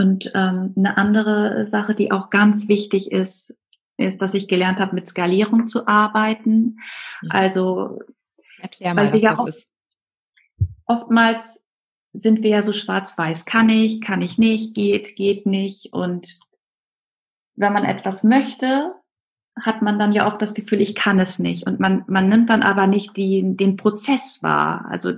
Und 0.00 0.30
ähm, 0.34 0.72
eine 0.78 0.96
andere 0.96 1.66
Sache, 1.68 1.94
die 1.94 2.10
auch 2.10 2.30
ganz 2.30 2.68
wichtig 2.68 3.12
ist, 3.12 3.54
ist, 3.98 4.22
dass 4.22 4.32
ich 4.32 4.48
gelernt 4.48 4.78
habe, 4.80 4.94
mit 4.94 5.06
Skalierung 5.06 5.68
zu 5.68 5.86
arbeiten. 5.86 6.78
Mhm. 7.20 7.28
Also 7.28 7.98
Erklär 8.62 8.94
mal, 8.94 9.12
was 9.12 9.20
ja 9.20 9.34
das 9.34 9.56
ist. 9.56 9.68
Oftmals 10.86 11.62
sind 12.14 12.42
wir 12.42 12.48
ja 12.48 12.62
so 12.62 12.72
schwarz-weiß. 12.72 13.44
Kann 13.44 13.68
ich, 13.68 14.00
kann 14.00 14.22
ich 14.22 14.38
nicht, 14.38 14.74
geht, 14.74 15.16
geht 15.16 15.44
nicht. 15.44 15.92
Und 15.92 16.38
wenn 17.56 17.74
man 17.74 17.84
etwas 17.84 18.24
möchte, 18.24 18.94
hat 19.60 19.82
man 19.82 19.98
dann 19.98 20.12
ja 20.12 20.26
oft 20.26 20.40
das 20.40 20.54
Gefühl, 20.54 20.80
ich 20.80 20.94
kann 20.94 21.20
es 21.20 21.38
nicht. 21.38 21.66
Und 21.66 21.78
man, 21.78 22.04
man 22.06 22.26
nimmt 22.26 22.48
dann 22.48 22.62
aber 22.62 22.86
nicht 22.86 23.18
die, 23.18 23.54
den 23.54 23.76
Prozess 23.76 24.42
wahr. 24.42 24.86
Also 24.88 25.12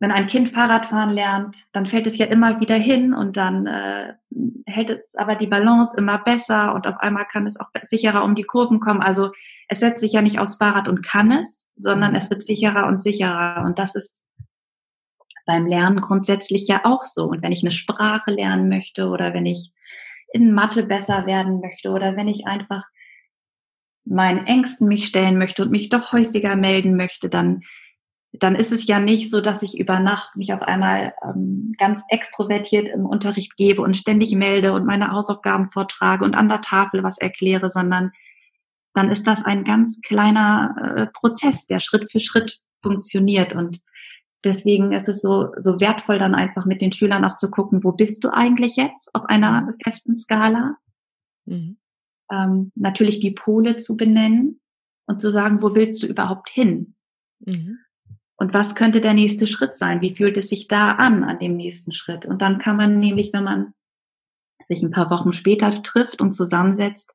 wenn 0.00 0.10
ein 0.10 0.28
Kind 0.28 0.48
Fahrradfahren 0.48 1.10
lernt, 1.10 1.66
dann 1.72 1.84
fällt 1.84 2.06
es 2.06 2.16
ja 2.16 2.24
immer 2.26 2.58
wieder 2.58 2.74
hin 2.74 3.12
und 3.12 3.36
dann 3.36 3.66
äh, 3.66 4.14
hält 4.66 4.88
es 4.88 5.14
aber 5.14 5.34
die 5.34 5.46
Balance 5.46 5.94
immer 5.96 6.18
besser 6.18 6.74
und 6.74 6.86
auf 6.86 6.96
einmal 7.00 7.26
kann 7.26 7.46
es 7.46 7.60
auch 7.60 7.68
sicherer 7.82 8.24
um 8.24 8.34
die 8.34 8.44
Kurven 8.44 8.80
kommen. 8.80 9.02
Also 9.02 9.30
es 9.68 9.80
setzt 9.80 10.00
sich 10.00 10.12
ja 10.12 10.22
nicht 10.22 10.38
aufs 10.38 10.56
Fahrrad 10.56 10.88
und 10.88 11.02
kann 11.02 11.30
es, 11.30 11.66
sondern 11.76 12.12
mhm. 12.12 12.16
es 12.16 12.30
wird 12.30 12.42
sicherer 12.42 12.86
und 12.86 13.02
sicherer. 13.02 13.62
Und 13.66 13.78
das 13.78 13.94
ist 13.94 14.24
beim 15.44 15.66
Lernen 15.66 16.00
grundsätzlich 16.00 16.66
ja 16.66 16.80
auch 16.84 17.04
so. 17.04 17.24
Und 17.24 17.42
wenn 17.42 17.52
ich 17.52 17.62
eine 17.62 17.72
Sprache 17.72 18.30
lernen 18.30 18.70
möchte 18.70 19.08
oder 19.08 19.34
wenn 19.34 19.44
ich 19.44 19.70
in 20.32 20.54
Mathe 20.54 20.84
besser 20.84 21.26
werden 21.26 21.60
möchte 21.60 21.90
oder 21.90 22.16
wenn 22.16 22.28
ich 22.28 22.46
einfach 22.46 22.84
meinen 24.06 24.46
Ängsten 24.46 24.88
mich 24.88 25.06
stellen 25.06 25.36
möchte 25.36 25.62
und 25.62 25.70
mich 25.70 25.90
doch 25.90 26.12
häufiger 26.12 26.56
melden 26.56 26.96
möchte, 26.96 27.28
dann 27.28 27.62
dann 28.32 28.54
ist 28.54 28.70
es 28.70 28.86
ja 28.86 29.00
nicht 29.00 29.30
so, 29.30 29.40
dass 29.40 29.62
ich 29.62 29.78
über 29.78 29.98
Nacht 29.98 30.36
mich 30.36 30.52
auf 30.52 30.62
einmal 30.62 31.14
ähm, 31.24 31.74
ganz 31.78 32.02
extrovertiert 32.08 32.88
im 32.88 33.04
Unterricht 33.04 33.56
gebe 33.56 33.82
und 33.82 33.96
ständig 33.96 34.34
melde 34.36 34.72
und 34.72 34.86
meine 34.86 35.10
Hausaufgaben 35.10 35.66
vortrage 35.66 36.24
und 36.24 36.36
an 36.36 36.48
der 36.48 36.60
Tafel 36.60 37.02
was 37.02 37.18
erkläre, 37.18 37.70
sondern 37.70 38.12
dann 38.94 39.10
ist 39.10 39.26
das 39.26 39.44
ein 39.44 39.64
ganz 39.64 40.00
kleiner 40.00 40.74
äh, 40.96 41.06
Prozess, 41.06 41.66
der 41.66 41.80
Schritt 41.80 42.10
für 42.10 42.20
Schritt 42.20 42.60
funktioniert 42.82 43.52
und 43.52 43.80
deswegen 44.44 44.92
ist 44.92 45.08
es 45.08 45.20
so, 45.20 45.48
so 45.60 45.80
wertvoll 45.80 46.18
dann 46.18 46.34
einfach 46.34 46.66
mit 46.66 46.80
den 46.80 46.92
Schülern 46.92 47.24
auch 47.24 47.36
zu 47.36 47.50
gucken, 47.50 47.82
wo 47.82 47.92
bist 47.92 48.22
du 48.22 48.30
eigentlich 48.32 48.76
jetzt 48.76 49.12
auf 49.12 49.24
einer 49.26 49.74
festen 49.84 50.16
Skala? 50.16 50.76
Mhm. 51.46 51.78
Ähm, 52.32 52.72
natürlich 52.76 53.20
die 53.20 53.32
Pole 53.32 53.76
zu 53.76 53.96
benennen 53.96 54.60
und 55.06 55.20
zu 55.20 55.30
sagen, 55.30 55.62
wo 55.62 55.74
willst 55.74 56.02
du 56.02 56.06
überhaupt 56.06 56.48
hin? 56.48 56.94
Mhm. 57.40 57.78
Und 58.40 58.54
was 58.54 58.74
könnte 58.74 59.02
der 59.02 59.12
nächste 59.12 59.46
Schritt 59.46 59.76
sein? 59.76 60.00
Wie 60.00 60.14
fühlt 60.14 60.38
es 60.38 60.48
sich 60.48 60.66
da 60.66 60.92
an, 60.92 61.24
an 61.24 61.38
dem 61.38 61.58
nächsten 61.58 61.92
Schritt? 61.92 62.24
Und 62.24 62.40
dann 62.40 62.56
kann 62.56 62.78
man 62.78 62.98
nämlich, 62.98 63.34
wenn 63.34 63.44
man 63.44 63.74
sich 64.66 64.82
ein 64.82 64.90
paar 64.90 65.10
Wochen 65.10 65.34
später 65.34 65.82
trifft 65.82 66.22
und 66.22 66.32
zusammensetzt, 66.32 67.10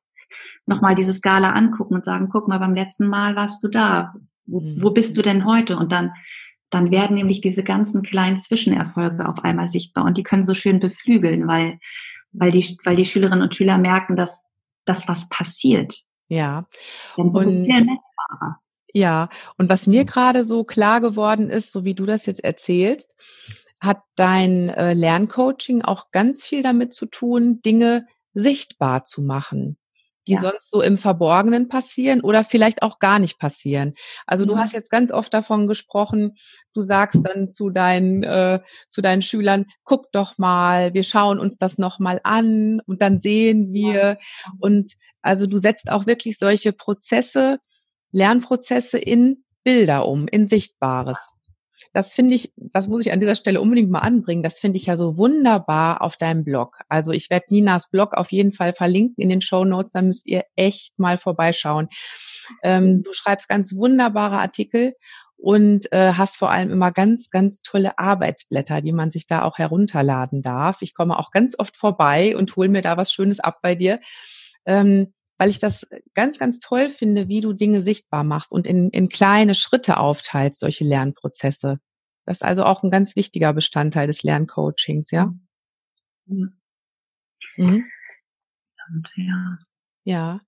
nochmal 0.66 0.94
diese 0.94 1.12
Skala 1.12 1.50
angucken 1.50 1.94
und 1.94 2.04
sagen, 2.04 2.28
guck 2.30 2.46
mal, 2.46 2.58
beim 2.58 2.76
letzten 2.76 3.08
Mal 3.08 3.34
warst 3.34 3.64
du 3.64 3.68
da. 3.68 4.14
Wo, 4.46 4.60
mhm. 4.60 4.80
wo 4.80 4.90
bist 4.90 5.16
du 5.16 5.22
denn 5.22 5.44
heute? 5.44 5.76
Und 5.76 5.90
dann, 5.90 6.12
dann 6.70 6.92
werden 6.92 7.16
nämlich 7.16 7.40
diese 7.40 7.64
ganzen 7.64 8.02
kleinen 8.02 8.38
Zwischenerfolge 8.38 9.28
auf 9.28 9.42
einmal 9.42 9.68
sichtbar 9.68 10.04
und 10.04 10.16
die 10.16 10.22
können 10.22 10.44
so 10.44 10.54
schön 10.54 10.78
beflügeln, 10.78 11.48
weil, 11.48 11.80
weil 12.30 12.52
die, 12.52 12.78
weil 12.84 12.94
die 12.94 13.04
Schülerinnen 13.04 13.42
und 13.42 13.56
Schüler 13.56 13.78
merken, 13.78 14.14
dass, 14.14 14.44
dass 14.84 15.08
was 15.08 15.28
passiert. 15.28 16.04
Ja. 16.28 16.68
Denn 17.16 17.32
das 17.32 17.48
ist 17.48 17.64
viel 17.64 17.84
messbarer. 17.84 18.60
Ja, 18.96 19.28
und 19.58 19.68
was 19.68 19.86
mir 19.86 20.06
gerade 20.06 20.42
so 20.46 20.64
klar 20.64 21.02
geworden 21.02 21.50
ist, 21.50 21.70
so 21.70 21.84
wie 21.84 21.92
du 21.92 22.06
das 22.06 22.24
jetzt 22.24 22.42
erzählst, 22.42 23.14
hat 23.78 23.98
dein 24.14 24.70
äh, 24.70 24.94
Lerncoaching 24.94 25.82
auch 25.82 26.10
ganz 26.12 26.46
viel 26.46 26.62
damit 26.62 26.94
zu 26.94 27.04
tun, 27.04 27.60
Dinge 27.60 28.06
sichtbar 28.32 29.04
zu 29.04 29.20
machen, 29.20 29.76
die 30.26 30.32
ja. 30.32 30.40
sonst 30.40 30.70
so 30.70 30.80
im 30.80 30.96
Verborgenen 30.96 31.68
passieren 31.68 32.22
oder 32.22 32.42
vielleicht 32.42 32.80
auch 32.80 32.98
gar 32.98 33.18
nicht 33.18 33.38
passieren. 33.38 33.92
Also 34.26 34.46
du 34.46 34.54
mhm. 34.54 34.60
hast 34.60 34.72
jetzt 34.72 34.90
ganz 34.90 35.12
oft 35.12 35.34
davon 35.34 35.66
gesprochen, 35.66 36.32
du 36.72 36.80
sagst 36.80 37.20
dann 37.22 37.50
zu 37.50 37.68
deinen 37.68 38.22
äh, 38.22 38.60
zu 38.88 39.02
deinen 39.02 39.20
Schülern, 39.20 39.66
guck 39.84 40.10
doch 40.12 40.38
mal, 40.38 40.94
wir 40.94 41.02
schauen 41.02 41.38
uns 41.38 41.58
das 41.58 41.76
noch 41.76 41.98
mal 41.98 42.18
an 42.24 42.80
und 42.86 43.02
dann 43.02 43.18
sehen 43.18 43.74
wir 43.74 43.92
ja. 43.92 44.16
und 44.58 44.94
also 45.20 45.46
du 45.46 45.58
setzt 45.58 45.92
auch 45.92 46.06
wirklich 46.06 46.38
solche 46.38 46.72
Prozesse 46.72 47.58
Lernprozesse 48.16 48.98
in 48.98 49.44
Bilder 49.62 50.08
um, 50.08 50.26
in 50.26 50.48
Sichtbares. 50.48 51.18
Das 51.92 52.14
finde 52.14 52.34
ich, 52.34 52.50
das 52.56 52.88
muss 52.88 53.04
ich 53.04 53.12
an 53.12 53.20
dieser 53.20 53.34
Stelle 53.34 53.60
unbedingt 53.60 53.90
mal 53.90 53.98
anbringen. 53.98 54.42
Das 54.42 54.58
finde 54.58 54.78
ich 54.78 54.86
ja 54.86 54.96
so 54.96 55.18
wunderbar 55.18 56.00
auf 56.00 56.16
deinem 56.16 56.42
Blog. 56.42 56.78
Also 56.88 57.12
ich 57.12 57.28
werde 57.28 57.46
Ninas 57.50 57.90
Blog 57.90 58.14
auf 58.14 58.32
jeden 58.32 58.52
Fall 58.52 58.72
verlinken 58.72 59.22
in 59.22 59.28
den 59.28 59.42
Show 59.42 59.66
Notes. 59.66 59.92
Da 59.92 60.00
müsst 60.00 60.26
ihr 60.26 60.44
echt 60.54 60.98
mal 60.98 61.18
vorbeischauen. 61.18 61.88
Ähm, 62.62 63.02
du 63.02 63.12
schreibst 63.12 63.48
ganz 63.48 63.74
wunderbare 63.76 64.38
Artikel 64.38 64.94
und 65.36 65.92
äh, 65.92 66.14
hast 66.14 66.38
vor 66.38 66.50
allem 66.50 66.70
immer 66.70 66.92
ganz, 66.92 67.28
ganz 67.28 67.60
tolle 67.60 67.98
Arbeitsblätter, 67.98 68.80
die 68.80 68.92
man 68.92 69.10
sich 69.10 69.26
da 69.26 69.42
auch 69.42 69.58
herunterladen 69.58 70.40
darf. 70.40 70.80
Ich 70.80 70.94
komme 70.94 71.18
auch 71.18 71.30
ganz 71.30 71.58
oft 71.58 71.76
vorbei 71.76 72.34
und 72.34 72.56
hole 72.56 72.70
mir 72.70 72.80
da 72.80 72.96
was 72.96 73.12
Schönes 73.12 73.40
ab 73.40 73.58
bei 73.60 73.74
dir. 73.74 74.00
Ähm, 74.64 75.12
weil 75.38 75.50
ich 75.50 75.58
das 75.58 75.86
ganz, 76.14 76.38
ganz 76.38 76.60
toll 76.60 76.88
finde, 76.90 77.28
wie 77.28 77.40
du 77.40 77.52
Dinge 77.52 77.82
sichtbar 77.82 78.24
machst 78.24 78.52
und 78.52 78.66
in, 78.66 78.90
in 78.90 79.08
kleine 79.08 79.54
Schritte 79.54 79.98
aufteilst, 79.98 80.60
solche 80.60 80.84
Lernprozesse. 80.84 81.78
Das 82.24 82.38
ist 82.38 82.42
also 82.42 82.64
auch 82.64 82.82
ein 82.82 82.90
ganz 82.90 83.16
wichtiger 83.16 83.52
Bestandteil 83.52 84.06
des 84.06 84.22
Lerncoachings, 84.22 85.10
ja? 85.10 85.32
Mhm. 86.26 86.52
Mhm. 87.56 87.84
Ja. 89.16 89.58
Ja. 90.04 90.38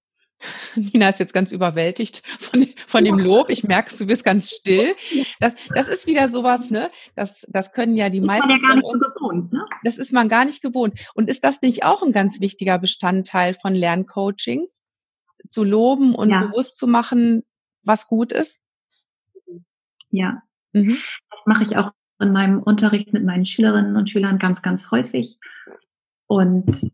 Nina 0.77 1.09
ist 1.09 1.19
jetzt 1.19 1.33
ganz 1.33 1.53
überwältigt 1.53 2.23
von, 2.41 2.69
von 2.87 3.05
dem 3.05 3.19
Lob. 3.19 3.51
Ich 3.51 3.65
merke, 3.65 3.97
du 3.97 4.07
bist 4.07 4.25
ganz 4.25 4.51
still. 4.51 4.95
Das, 5.41 5.55
das 5.75 5.89
ist 5.89 6.07
wieder 6.07 6.29
sowas, 6.29 6.71
ne? 6.71 6.89
Das, 7.15 7.47
das 7.49 7.73
können 7.73 7.97
ja 7.97 8.09
die 8.11 8.21
das 8.21 8.27
meisten. 8.27 8.51
Ja 8.51 8.59
gar 8.59 8.77
nicht 8.77 8.85
uns, 8.85 9.15
gewohnt, 9.15 9.53
ne? 9.53 9.65
Das 9.85 9.99
ist 9.99 10.13
man 10.13 10.29
gar 10.29 10.45
nicht 10.45 10.63
gewohnt. 10.63 10.99
Und 11.15 11.29
ist 11.29 11.45
das 11.45 11.61
nicht 11.63 11.85
auch 11.85 12.03
ein 12.03 12.13
ganz 12.13 12.41
wichtiger 12.41 12.79
Bestandteil 12.79 13.55
von 13.55 13.75
Lerncoachings? 13.75 14.85
Zu 15.51 15.65
loben 15.65 16.15
und 16.15 16.31
ja. 16.31 16.45
bewusst 16.45 16.79
zu 16.79 16.87
machen, 16.87 17.45
was 17.83 18.07
gut 18.07 18.33
ist? 18.33 18.61
Ja. 20.11 20.43
Mhm. 20.73 20.99
Das 21.31 21.47
mache 21.47 21.65
ich 21.65 21.77
auch 21.77 21.93
in 22.21 22.33
meinem 22.33 22.63
Unterricht 22.63 23.13
mit 23.13 23.25
meinen 23.25 23.47
Schülerinnen 23.47 23.97
und 23.97 24.11
Schülern 24.11 24.39
ganz, 24.39 24.63
ganz 24.63 24.91
häufig. 24.91 25.39
Und 26.27 26.93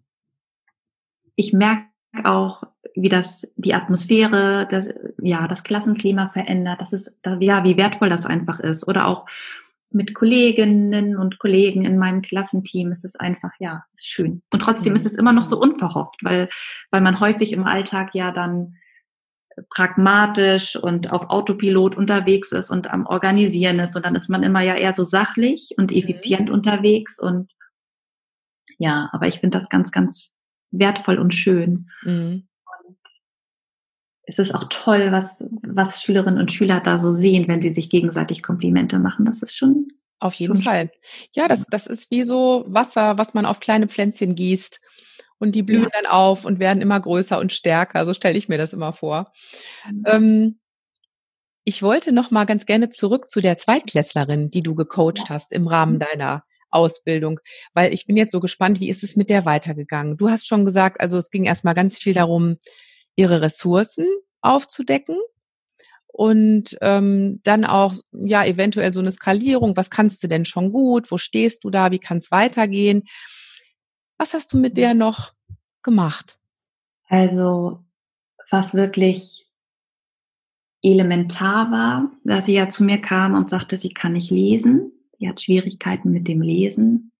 ich 1.34 1.52
merke 1.52 1.86
auch, 2.24 2.64
wie 2.94 3.08
das 3.08 3.46
die 3.56 3.74
Atmosphäre, 3.74 4.68
das, 4.70 4.88
ja, 5.20 5.48
das 5.48 5.64
Klassenklima 5.64 6.28
verändert. 6.28 6.80
Das 6.80 6.92
ist, 6.92 7.12
ja, 7.40 7.64
wie 7.64 7.76
wertvoll 7.76 8.08
das 8.08 8.26
einfach 8.26 8.60
ist. 8.60 8.86
Oder 8.86 9.06
auch 9.06 9.26
mit 9.90 10.14
Kolleginnen 10.14 11.16
und 11.16 11.38
Kollegen 11.38 11.84
in 11.84 11.98
meinem 11.98 12.20
Klassenteam. 12.20 12.92
Es 12.92 13.04
ist 13.04 13.20
einfach, 13.20 13.52
ja, 13.58 13.84
ist 13.94 14.06
schön. 14.06 14.42
Und 14.50 14.60
trotzdem 14.60 14.92
mhm. 14.92 14.96
ist 14.96 15.06
es 15.06 15.14
immer 15.14 15.32
noch 15.32 15.46
so 15.46 15.58
unverhofft, 15.58 16.22
weil, 16.22 16.48
weil 16.90 17.00
man 17.00 17.20
häufig 17.20 17.52
im 17.52 17.64
Alltag 17.64 18.10
ja 18.12 18.32
dann 18.32 18.76
pragmatisch 19.70 20.74
und 20.74 21.12
auf 21.12 21.30
Autopilot 21.30 21.96
unterwegs 21.96 22.50
ist 22.50 22.70
und 22.70 22.90
am 22.90 23.06
Organisieren 23.06 23.78
ist. 23.78 23.94
Und 23.94 24.04
dann 24.04 24.16
ist 24.16 24.28
man 24.28 24.42
immer 24.42 24.60
ja 24.60 24.74
eher 24.74 24.94
so 24.94 25.04
sachlich 25.04 25.74
und 25.78 25.90
mhm. 25.90 25.96
effizient 25.96 26.48
mhm. 26.48 26.54
unterwegs. 26.54 27.20
Und 27.20 27.52
ja, 28.78 29.08
aber 29.12 29.28
ich 29.28 29.40
finde 29.40 29.58
das 29.58 29.68
ganz, 29.68 29.92
ganz 29.92 30.33
wertvoll 30.78 31.18
und 31.18 31.34
schön. 31.34 31.90
Mhm. 32.02 32.46
Und 32.86 32.96
es 34.22 34.38
ist 34.38 34.54
auch 34.54 34.64
toll, 34.70 35.12
was, 35.12 35.44
was 35.62 36.02
Schülerinnen 36.02 36.40
und 36.40 36.52
Schüler 36.52 36.80
da 36.80 37.00
so 37.00 37.12
sehen, 37.12 37.48
wenn 37.48 37.62
sie 37.62 37.74
sich 37.74 37.90
gegenseitig 37.90 38.42
Komplimente 38.42 38.98
machen. 38.98 39.24
Das 39.24 39.42
ist 39.42 39.56
schon. 39.56 39.88
Auf 40.20 40.34
jeden 40.34 40.56
Fall. 40.56 40.90
Ja, 41.34 41.48
das, 41.48 41.66
das 41.66 41.86
ist 41.86 42.10
wie 42.10 42.22
so 42.22 42.64
Wasser, 42.66 43.18
was 43.18 43.34
man 43.34 43.46
auf 43.46 43.60
kleine 43.60 43.88
Pflänzchen 43.88 44.34
gießt. 44.34 44.80
Und 45.38 45.54
die 45.54 45.62
blühen 45.62 45.82
ja. 45.82 45.88
dann 45.92 46.06
auf 46.06 46.44
und 46.44 46.60
werden 46.60 46.80
immer 46.80 46.98
größer 46.98 47.38
und 47.38 47.52
stärker. 47.52 48.06
So 48.06 48.14
stelle 48.14 48.38
ich 48.38 48.48
mir 48.48 48.56
das 48.56 48.72
immer 48.72 48.92
vor. 48.92 49.26
Mhm. 49.90 50.02
Ähm, 50.06 50.58
ich 51.64 51.82
wollte 51.82 52.12
noch 52.12 52.30
mal 52.30 52.44
ganz 52.44 52.66
gerne 52.66 52.90
zurück 52.90 53.30
zu 53.30 53.40
der 53.40 53.56
Zweitklässlerin, 53.56 54.50
die 54.50 54.62
du 54.62 54.74
gecoacht 54.74 55.18
ja. 55.18 55.28
hast 55.30 55.52
im 55.52 55.66
Rahmen 55.66 55.94
mhm. 55.94 55.98
deiner 56.00 56.44
Ausbildung? 56.74 57.40
Weil 57.72 57.94
ich 57.94 58.06
bin 58.06 58.16
jetzt 58.16 58.32
so 58.32 58.40
gespannt, 58.40 58.80
wie 58.80 58.88
ist 58.88 59.04
es 59.04 59.16
mit 59.16 59.30
der 59.30 59.44
weitergegangen? 59.44 60.16
Du 60.16 60.28
hast 60.28 60.48
schon 60.48 60.64
gesagt, 60.64 61.00
also 61.00 61.16
es 61.16 61.30
ging 61.30 61.44
erstmal 61.44 61.74
ganz 61.74 61.98
viel 61.98 62.14
darum, 62.14 62.56
ihre 63.16 63.40
Ressourcen 63.40 64.06
aufzudecken 64.40 65.16
und 66.06 66.76
ähm, 66.80 67.40
dann 67.42 67.64
auch 67.64 67.94
ja 68.12 68.44
eventuell 68.44 68.94
so 68.94 69.00
eine 69.00 69.10
Skalierung. 69.10 69.76
Was 69.76 69.90
kannst 69.90 70.22
du 70.22 70.28
denn 70.28 70.44
schon 70.44 70.72
gut? 70.72 71.10
Wo 71.10 71.18
stehst 71.18 71.64
du 71.64 71.70
da? 71.70 71.90
Wie 71.90 71.98
kann 71.98 72.18
es 72.18 72.30
weitergehen? 72.30 73.04
Was 74.16 74.34
hast 74.34 74.52
du 74.52 74.58
mit 74.58 74.76
der 74.76 74.94
noch 74.94 75.32
gemacht? 75.82 76.38
Also 77.08 77.84
was 78.50 78.74
wirklich 78.74 79.46
elementar 80.82 81.70
war, 81.70 82.12
da 82.24 82.42
sie 82.42 82.54
ja 82.54 82.70
zu 82.70 82.84
mir 82.84 83.00
kam 83.00 83.34
und 83.34 83.50
sagte, 83.50 83.76
sie 83.76 83.92
kann 83.92 84.12
nicht 84.12 84.30
lesen 84.30 84.93
die 85.18 85.28
hat 85.28 85.40
Schwierigkeiten 85.40 86.10
mit 86.10 86.28
dem 86.28 86.42
Lesen. 86.42 87.12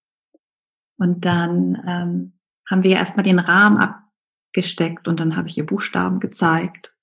Und 0.97 1.25
dann 1.25 1.83
ähm, 1.87 2.33
haben 2.69 2.83
wir 2.83 2.93
erstmal 2.93 3.25
den 3.25 3.39
Rahmen 3.39 3.79
abgesteckt 3.79 5.09
und 5.09 5.21
dann 5.21 5.37
habe 5.37 5.49
ich 5.49 5.59
ihr 5.59 5.67
Buchstaben 5.67 6.21
gezeigt, 6.21 6.95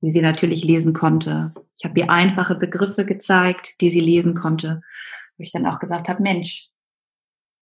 die 0.00 0.12
sie 0.12 0.20
natürlich 0.20 0.64
lesen 0.64 0.92
konnte. 0.92 1.54
Ich 1.78 1.84
habe 1.84 1.98
ihr 1.98 2.10
einfache 2.10 2.54
Begriffe 2.54 3.04
gezeigt, 3.04 3.80
die 3.80 3.90
sie 3.90 4.00
lesen 4.00 4.34
konnte. 4.34 4.82
Wo 5.36 5.42
ich 5.42 5.52
dann 5.52 5.66
auch 5.66 5.78
gesagt 5.78 6.08
habe, 6.08 6.22
Mensch, 6.22 6.68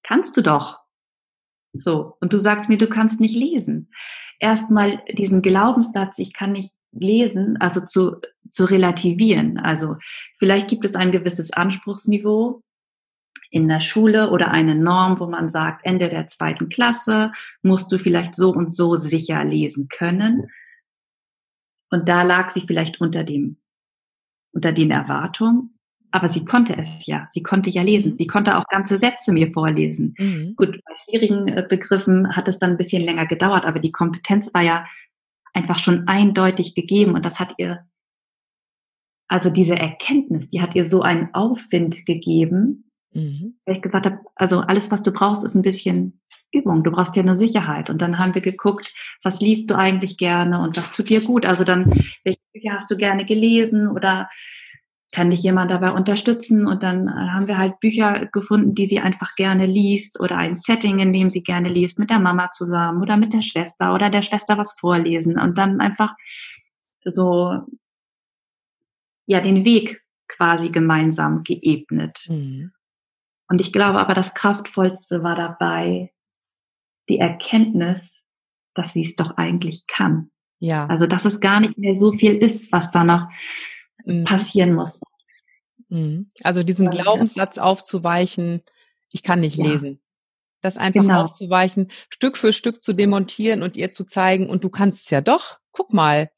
kannst 0.02 0.36
du 0.36 0.42
doch. 0.42 0.78
So. 1.74 2.16
Und 2.20 2.32
du 2.32 2.38
sagst 2.38 2.68
mir, 2.68 2.78
du 2.78 2.88
kannst 2.88 3.20
nicht 3.20 3.36
lesen. 3.36 3.90
Erstmal 4.38 5.02
diesen 5.12 5.42
Glaubenssatz, 5.42 6.18
ich 6.18 6.32
kann 6.32 6.52
nicht 6.52 6.72
lesen, 6.92 7.56
also 7.58 7.80
zu, 7.80 8.20
zu 8.50 8.64
relativieren. 8.64 9.58
Also 9.58 9.96
vielleicht 10.38 10.68
gibt 10.68 10.84
es 10.84 10.94
ein 10.94 11.12
gewisses 11.12 11.52
Anspruchsniveau 11.52 12.62
in 13.50 13.68
der 13.68 13.80
Schule 13.80 14.30
oder 14.30 14.50
eine 14.50 14.74
Norm, 14.74 15.20
wo 15.20 15.26
man 15.26 15.48
sagt, 15.48 15.84
Ende 15.84 16.08
der 16.08 16.26
zweiten 16.26 16.68
Klasse 16.68 17.32
musst 17.62 17.90
du 17.92 17.98
vielleicht 17.98 18.34
so 18.36 18.50
und 18.50 18.74
so 18.74 18.96
sicher 18.96 19.44
lesen 19.44 19.88
können. 19.88 20.50
Und 21.90 22.08
da 22.08 22.22
lag 22.22 22.50
sie 22.50 22.62
vielleicht 22.66 23.00
unter 23.00 23.24
dem, 23.24 23.58
unter 24.52 24.72
den 24.72 24.90
Erwartungen. 24.90 25.78
Aber 26.10 26.28
sie 26.28 26.44
konnte 26.44 26.76
es 26.76 27.06
ja. 27.06 27.28
Sie 27.32 27.42
konnte 27.42 27.68
ja 27.68 27.82
lesen. 27.82 28.16
Sie 28.16 28.26
konnte 28.26 28.56
auch 28.56 28.64
ganze 28.68 28.98
Sätze 28.98 29.32
mir 29.32 29.52
vorlesen. 29.52 30.14
Mhm. 30.18 30.54
Gut, 30.56 30.80
bei 30.84 30.94
schwierigen 31.04 31.48
äh, 31.48 31.66
Begriffen 31.68 32.34
hat 32.34 32.48
es 32.48 32.58
dann 32.58 32.70
ein 32.70 32.76
bisschen 32.76 33.02
länger 33.02 33.26
gedauert, 33.26 33.64
aber 33.64 33.80
die 33.80 33.92
Kompetenz 33.92 34.48
war 34.54 34.62
ja 34.62 34.86
einfach 35.52 35.78
schon 35.78 36.06
eindeutig 36.06 36.74
gegeben 36.74 37.14
und 37.14 37.24
das 37.24 37.40
hat 37.40 37.54
ihr, 37.58 37.86
also 39.28 39.50
diese 39.50 39.76
Erkenntnis, 39.76 40.50
die 40.50 40.60
hat 40.60 40.74
ihr 40.74 40.86
so 40.86 41.02
einen 41.02 41.34
Aufwind 41.34 42.06
gegeben, 42.06 42.85
mhm. 43.16 43.58
weil 43.64 43.76
ich 43.76 43.82
gesagt 43.82 44.06
habe, 44.06 44.18
also 44.34 44.60
alles, 44.60 44.90
was 44.90 45.02
du 45.02 45.12
brauchst, 45.12 45.44
ist 45.44 45.54
ein 45.54 45.62
bisschen 45.62 46.20
Übung. 46.52 46.84
Du 46.84 46.90
brauchst 46.90 47.16
ja 47.16 47.22
nur 47.22 47.34
Sicherheit. 47.34 47.90
Und 47.90 48.00
dann 48.00 48.18
haben 48.18 48.34
wir 48.34 48.42
geguckt, 48.42 48.92
was 49.22 49.40
liest 49.40 49.70
du 49.70 49.74
eigentlich 49.74 50.16
gerne 50.16 50.60
und 50.60 50.76
was 50.76 50.92
tut 50.92 51.08
dir 51.08 51.20
gut? 51.20 51.46
Also 51.46 51.64
dann, 51.64 51.92
welche 52.24 52.40
Bücher 52.52 52.74
hast 52.74 52.90
du 52.90 52.96
gerne 52.96 53.24
gelesen 53.24 53.88
oder 53.88 54.28
kann 55.12 55.30
dich 55.30 55.42
jemand 55.42 55.70
dabei 55.70 55.92
unterstützen? 55.92 56.66
Und 56.66 56.82
dann 56.82 57.06
äh, 57.06 57.10
haben 57.10 57.46
wir 57.46 57.58
halt 57.58 57.80
Bücher 57.80 58.26
gefunden, 58.26 58.74
die 58.74 58.86
sie 58.86 59.00
einfach 59.00 59.34
gerne 59.34 59.66
liest 59.66 60.20
oder 60.20 60.36
ein 60.36 60.56
Setting, 60.56 60.98
in 60.98 61.12
dem 61.12 61.30
sie 61.30 61.42
gerne 61.42 61.68
liest, 61.68 61.98
mit 61.98 62.10
der 62.10 62.20
Mama 62.20 62.50
zusammen 62.50 63.02
oder 63.02 63.16
mit 63.16 63.32
der 63.32 63.42
Schwester 63.42 63.94
oder 63.94 64.10
der 64.10 64.22
Schwester 64.22 64.58
was 64.58 64.74
vorlesen 64.78 65.38
und 65.38 65.56
dann 65.56 65.80
einfach 65.80 66.14
so, 67.04 67.60
ja, 69.26 69.40
den 69.40 69.64
Weg 69.64 70.02
quasi 70.28 70.70
gemeinsam 70.70 71.44
geebnet. 71.44 72.18
Mhm. 72.28 72.72
Und 73.48 73.60
ich 73.60 73.72
glaube 73.72 73.98
aber, 73.98 74.14
das 74.14 74.34
Kraftvollste 74.34 75.22
war 75.22 75.36
dabei 75.36 76.12
die 77.08 77.18
Erkenntnis, 77.18 78.22
dass 78.74 78.92
sie 78.92 79.04
es 79.04 79.14
doch 79.14 79.36
eigentlich 79.36 79.86
kann. 79.86 80.30
Ja. 80.58 80.86
Also, 80.86 81.06
dass 81.06 81.24
es 81.24 81.40
gar 81.40 81.60
nicht 81.60 81.78
mehr 81.78 81.94
so 81.94 82.12
viel 82.12 82.36
ist, 82.36 82.72
was 82.72 82.90
da 82.90 83.04
noch 83.04 83.28
mhm. 84.04 84.24
passieren 84.24 84.74
muss. 84.74 85.00
Mhm. 85.88 86.30
Also 86.42 86.62
diesen 86.62 86.90
Glaubenssatz 86.90 87.58
aufzuweichen, 87.58 88.62
ich 89.12 89.22
kann 89.22 89.40
nicht 89.40 89.56
ja. 89.56 89.66
lesen. 89.66 90.00
Das 90.62 90.76
einfach 90.76 91.02
genau. 91.02 91.24
aufzuweichen, 91.24 91.92
Stück 92.08 92.36
für 92.36 92.52
Stück 92.52 92.82
zu 92.82 92.92
demontieren 92.92 93.62
und 93.62 93.76
ihr 93.76 93.92
zu 93.92 94.04
zeigen, 94.04 94.48
und 94.48 94.64
du 94.64 94.70
kannst 94.70 95.04
es 95.04 95.10
ja 95.10 95.20
doch, 95.20 95.58
guck 95.70 95.92
mal. 95.92 96.30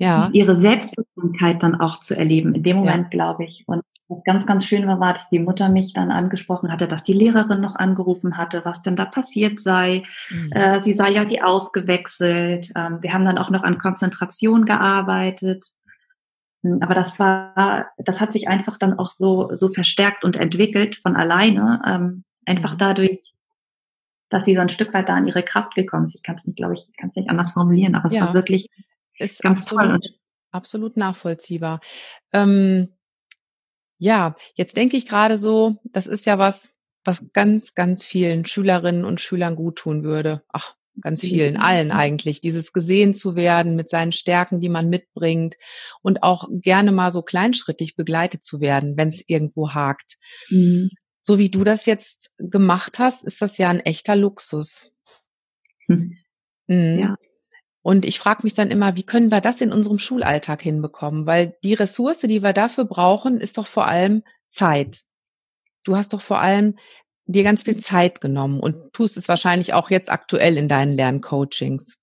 Ja. 0.00 0.30
ihre 0.32 0.56
Selbstwirksamkeit 0.56 1.62
dann 1.62 1.78
auch 1.78 2.00
zu 2.00 2.16
erleben, 2.16 2.54
in 2.54 2.62
dem 2.62 2.78
Moment, 2.78 3.04
ja. 3.04 3.10
glaube 3.10 3.44
ich. 3.44 3.64
Und 3.66 3.82
was 4.08 4.24
ganz, 4.24 4.46
ganz 4.46 4.64
schön 4.64 4.86
war, 4.86 4.98
war, 4.98 5.12
dass 5.12 5.28
die 5.28 5.38
Mutter 5.38 5.68
mich 5.68 5.92
dann 5.92 6.10
angesprochen 6.10 6.72
hatte, 6.72 6.88
dass 6.88 7.04
die 7.04 7.12
Lehrerin 7.12 7.60
noch 7.60 7.76
angerufen 7.76 8.38
hatte, 8.38 8.64
was 8.64 8.80
denn 8.80 8.96
da 8.96 9.04
passiert 9.04 9.60
sei. 9.60 10.02
Mhm. 10.30 10.52
Äh, 10.52 10.82
sie 10.82 10.94
sei 10.94 11.10
ja 11.10 11.28
wie 11.28 11.42
ausgewechselt. 11.42 12.72
Ähm, 12.74 13.02
wir 13.02 13.12
haben 13.12 13.26
dann 13.26 13.38
auch 13.38 13.50
noch 13.50 13.62
an 13.62 13.78
Konzentration 13.78 14.64
gearbeitet. 14.64 15.66
Hm, 16.62 16.78
aber 16.82 16.94
das 16.94 17.18
war, 17.18 17.90
das 17.98 18.20
hat 18.20 18.32
sich 18.32 18.48
einfach 18.48 18.78
dann 18.78 18.98
auch 18.98 19.10
so, 19.10 19.50
so 19.54 19.68
verstärkt 19.68 20.24
und 20.24 20.36
entwickelt 20.36 20.96
von 20.96 21.14
alleine, 21.14 21.82
ähm, 21.86 22.24
einfach 22.46 22.74
mhm. 22.74 22.78
dadurch, 22.78 23.20
dass 24.30 24.44
sie 24.44 24.54
so 24.54 24.60
ein 24.60 24.70
Stück 24.70 24.94
weit 24.94 25.08
da 25.08 25.14
an 25.14 25.26
ihre 25.26 25.42
Kraft 25.42 25.74
gekommen 25.74 26.06
ist. 26.06 26.14
Ich 26.14 26.22
kann 26.22 26.36
es 26.36 26.46
nicht, 26.46 26.56
glaube 26.56 26.74
ich, 26.74 26.86
ich 26.90 26.96
kann 26.96 27.10
es 27.10 27.16
nicht 27.16 27.30
anders 27.30 27.52
formulieren, 27.52 27.94
aber 27.94 28.08
es 28.08 28.14
ja. 28.14 28.26
war 28.26 28.34
wirklich 28.34 28.68
ist 29.20 29.42
ganz 29.42 29.62
absolut, 29.62 30.02
toll. 30.04 30.14
Absolut 30.50 30.96
nachvollziehbar. 30.96 31.80
Ähm, 32.32 32.94
ja, 33.98 34.34
jetzt 34.54 34.76
denke 34.76 34.96
ich 34.96 35.06
gerade 35.06 35.38
so, 35.38 35.74
das 35.84 36.06
ist 36.06 36.26
ja 36.26 36.38
was, 36.38 36.72
was 37.04 37.24
ganz, 37.32 37.74
ganz 37.74 38.04
vielen 38.04 38.46
Schülerinnen 38.46 39.04
und 39.04 39.20
Schülern 39.20 39.56
gut 39.56 39.76
tun 39.76 40.02
würde. 40.02 40.42
Ach, 40.48 40.74
ganz 41.00 41.20
vielen, 41.20 41.56
allen 41.56 41.92
eigentlich, 41.92 42.40
dieses 42.40 42.72
gesehen 42.72 43.14
zu 43.14 43.36
werden 43.36 43.76
mit 43.76 43.88
seinen 43.88 44.12
Stärken, 44.12 44.60
die 44.60 44.68
man 44.68 44.88
mitbringt 44.88 45.56
und 46.02 46.22
auch 46.22 46.48
gerne 46.50 46.92
mal 46.92 47.10
so 47.10 47.22
kleinschrittig 47.22 47.96
begleitet 47.96 48.42
zu 48.42 48.60
werden, 48.60 48.96
wenn 48.96 49.08
es 49.08 49.22
irgendwo 49.26 49.70
hakt. 49.72 50.18
Mhm. 50.48 50.90
So 51.22 51.38
wie 51.38 51.50
du 51.50 51.64
das 51.64 51.86
jetzt 51.86 52.32
gemacht 52.38 52.98
hast, 52.98 53.24
ist 53.24 53.42
das 53.42 53.58
ja 53.58 53.68
ein 53.68 53.80
echter 53.80 54.16
Luxus. 54.16 54.92
Mhm. 55.86 56.16
Mhm. 56.66 56.98
Ja. 56.98 57.16
Und 57.82 58.04
ich 58.04 58.18
frage 58.18 58.40
mich 58.42 58.54
dann 58.54 58.70
immer, 58.70 58.96
wie 58.96 59.04
können 59.04 59.30
wir 59.30 59.40
das 59.40 59.60
in 59.60 59.72
unserem 59.72 59.98
Schulalltag 59.98 60.62
hinbekommen? 60.62 61.26
Weil 61.26 61.56
die 61.64 61.74
Ressource, 61.74 62.20
die 62.20 62.42
wir 62.42 62.52
dafür 62.52 62.84
brauchen, 62.84 63.40
ist 63.40 63.58
doch 63.58 63.66
vor 63.66 63.86
allem 63.86 64.22
Zeit. 64.50 65.02
Du 65.84 65.96
hast 65.96 66.12
doch 66.12 66.20
vor 66.20 66.40
allem 66.40 66.76
dir 67.24 67.42
ganz 67.42 67.62
viel 67.62 67.78
Zeit 67.78 68.20
genommen 68.20 68.60
und 68.60 68.92
tust 68.92 69.16
es 69.16 69.28
wahrscheinlich 69.28 69.72
auch 69.72 69.90
jetzt 69.90 70.10
aktuell 70.10 70.56
in 70.56 70.68
deinen 70.68 70.92
Lerncoachings. 70.92 71.96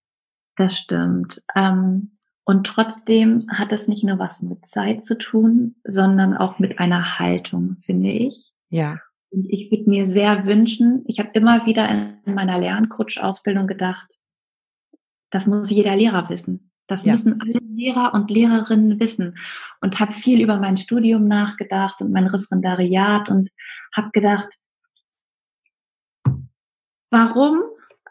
Das 0.56 0.78
stimmt. 0.78 1.42
Ähm, 1.56 2.18
und 2.44 2.66
trotzdem 2.66 3.46
hat 3.50 3.72
es 3.72 3.88
nicht 3.88 4.04
nur 4.04 4.20
was 4.20 4.42
mit 4.42 4.68
Zeit 4.68 5.04
zu 5.06 5.18
tun, 5.18 5.76
sondern 5.84 6.36
auch 6.36 6.60
mit 6.60 6.80
einer 6.80 7.20
Haltung, 7.20 7.78
finde 7.86 8.10
ich. 8.10 8.54
Ja. 8.70 9.00
Und 9.30 9.46
ich 9.50 9.70
würde 9.70 9.90
mir 9.90 10.08
sehr 10.08 10.46
wünschen, 10.46 11.04
ich 11.08 11.20
habe 11.20 11.30
immer 11.34 11.66
wieder 11.66 11.90
in 11.90 12.34
meiner 12.34 12.58
Lerncoach-Ausbildung 12.58 13.68
gedacht, 13.68 14.17
das 15.32 15.48
muss 15.48 15.70
jeder 15.70 15.96
Lehrer 15.96 16.30
wissen. 16.30 16.72
Das 16.88 17.04
ja. 17.04 17.12
müssen 17.12 17.42
alle 17.42 17.60
Lehrer 17.60 18.14
und 18.14 18.32
Lehrerinnen 18.32 19.00
wissen. 19.00 19.38
Und 19.82 20.00
habe 20.00 20.14
viel 20.14 20.42
über 20.42 20.58
mein 20.58 20.78
Studium 20.78 21.28
nachgedacht 21.28 22.02
und 22.02 22.12
mein 22.12 22.28
Referendariat 22.28 23.30
und 23.30 23.50
habe 23.94 24.10
gedacht, 24.12 24.48
Warum? 27.10 27.62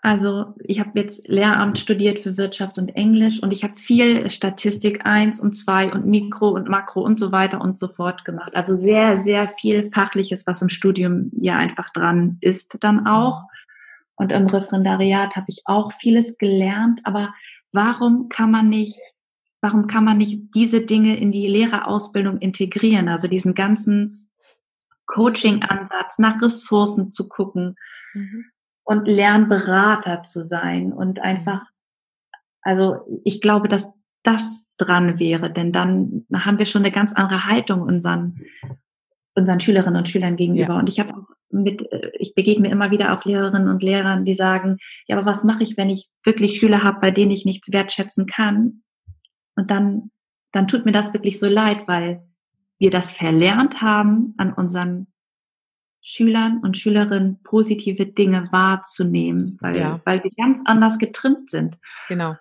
Also 0.03 0.55
ich 0.63 0.79
habe 0.79 1.01
jetzt 1.01 1.27
Lehramt 1.27 1.79
studiert 1.79 2.21
für 2.21 2.37
Wirtschaft 2.37 2.79
und 2.79 2.91
Englisch 2.91 3.43
und 3.43 3.53
ich 3.53 3.65
habe 3.65 3.77
viel 3.77 4.31
Statistik 4.31 5.05
eins 5.05 5.41
und 5.41 5.55
zwei 5.55 5.93
und 5.93 6.07
Mikro 6.07 6.51
und 6.51 6.69
Makro 6.69 7.01
und 7.01 7.19
so 7.19 7.33
weiter 7.33 7.61
und 7.61 7.79
so 7.79 7.89
fort 7.89 8.25
gemacht. 8.25 8.55
Also 8.55 8.77
sehr, 8.77 9.23
sehr 9.23 9.49
viel 9.61 9.91
Fachliches, 9.93 10.47
was 10.47 10.63
im 10.63 10.69
Studium 10.69 11.31
ja 11.37 11.57
einfach 11.57 11.91
dran 11.91 12.39
ist 12.41 12.77
dann 12.81 13.07
auch. 13.07 13.43
Und 14.17 14.33
im 14.33 14.47
Referendariat 14.47 15.37
habe 15.37 15.47
ich 15.49 15.63
auch 15.65 15.93
vieles 15.93 16.39
gelernt. 16.39 17.01
Aber 17.05 17.35
warum 17.73 18.29
kann 18.29 18.51
man 18.51 18.69
nicht, 18.69 18.99
warum 19.61 19.87
kann 19.87 20.05
man 20.05 20.19
nicht 20.19 20.55
diese 20.55 20.81
Dinge 20.81 21.17
in 21.17 21.33
die 21.33 21.47
Lehrerausbildung 21.47 22.39
integrieren? 22.39 23.09
Also 23.09 23.29
diesen 23.29 23.55
ganzen 23.55 24.31
Coaching-Ansatz, 25.07 26.19
nach 26.19 26.41
Ressourcen 26.41 27.13
zu 27.13 27.29
gucken. 27.29 27.77
Mhm 28.15 28.47
und 28.87 29.09
Lernberater 29.09 30.23
zu 30.23 30.45
sein 30.45 30.93
und 30.93 31.21
einfach, 31.21 31.67
also 32.63 33.21
ich 33.25 33.41
glaube, 33.41 33.69
dass 33.69 33.91
das 34.23 34.65
dran 34.79 35.19
wäre, 35.19 35.53
denn 35.53 35.73
dann 35.73 36.25
haben 36.33 36.59
wir 36.59 36.67
schon 36.67 36.83
eine 36.83 36.93
ganz 36.93 37.13
andere 37.13 37.47
Haltung 37.47 37.83
unseren, 37.83 38.41
unseren 39.35 39.61
Schülerinnen 39.61 39.97
und 39.97 40.09
Schülern 40.09 40.37
gegenüber. 40.37 40.75
Ja. 40.75 40.79
Und 40.79 40.89
ich 40.89 41.01
habe 41.01 41.15
auch 41.15 41.27
mit, 41.63 41.89
ich 42.19 42.35
begegne 42.35 42.71
immer 42.71 42.91
wieder 42.91 43.13
auch 43.13 43.25
Lehrerinnen 43.25 43.69
und 43.69 43.83
Lehrern, 43.83 44.25
die 44.25 44.35
sagen, 44.35 44.79
ja, 45.07 45.17
aber 45.17 45.27
was 45.27 45.45
mache 45.45 45.63
ich, 45.63 45.77
wenn 45.77 45.91
ich 45.91 46.09
wirklich 46.25 46.59
Schüler 46.59 46.83
habe, 46.83 47.01
bei 47.01 47.11
denen 47.11 47.31
ich 47.31 47.45
nichts 47.45 47.73
wertschätzen 47.73 48.27
kann? 48.27 48.83
Und 49.55 49.71
dann, 49.71 50.11
dann 50.53 50.69
tut 50.69 50.85
mir 50.85 50.93
das 50.93 51.13
wirklich 51.13 51.39
so 51.39 51.49
leid, 51.49 51.87
weil 51.87 52.23
wir 52.79 52.91
das 52.91 53.11
verlernt 53.11 53.81
haben, 53.81 54.35
an 54.37 54.53
unseren 54.53 55.07
Schülern 56.03 56.61
und 56.63 56.79
Schülerinnen 56.79 57.43
positive 57.43 58.07
Dinge 58.07 58.49
wahrzunehmen, 58.53 59.59
weil, 59.61 59.77
ja. 59.77 60.01
weil 60.05 60.23
wir 60.23 60.31
ganz 60.37 60.61
anders 60.65 60.99
getrimmt 60.99 61.51
sind. 61.51 61.79
Genau. 62.09 62.37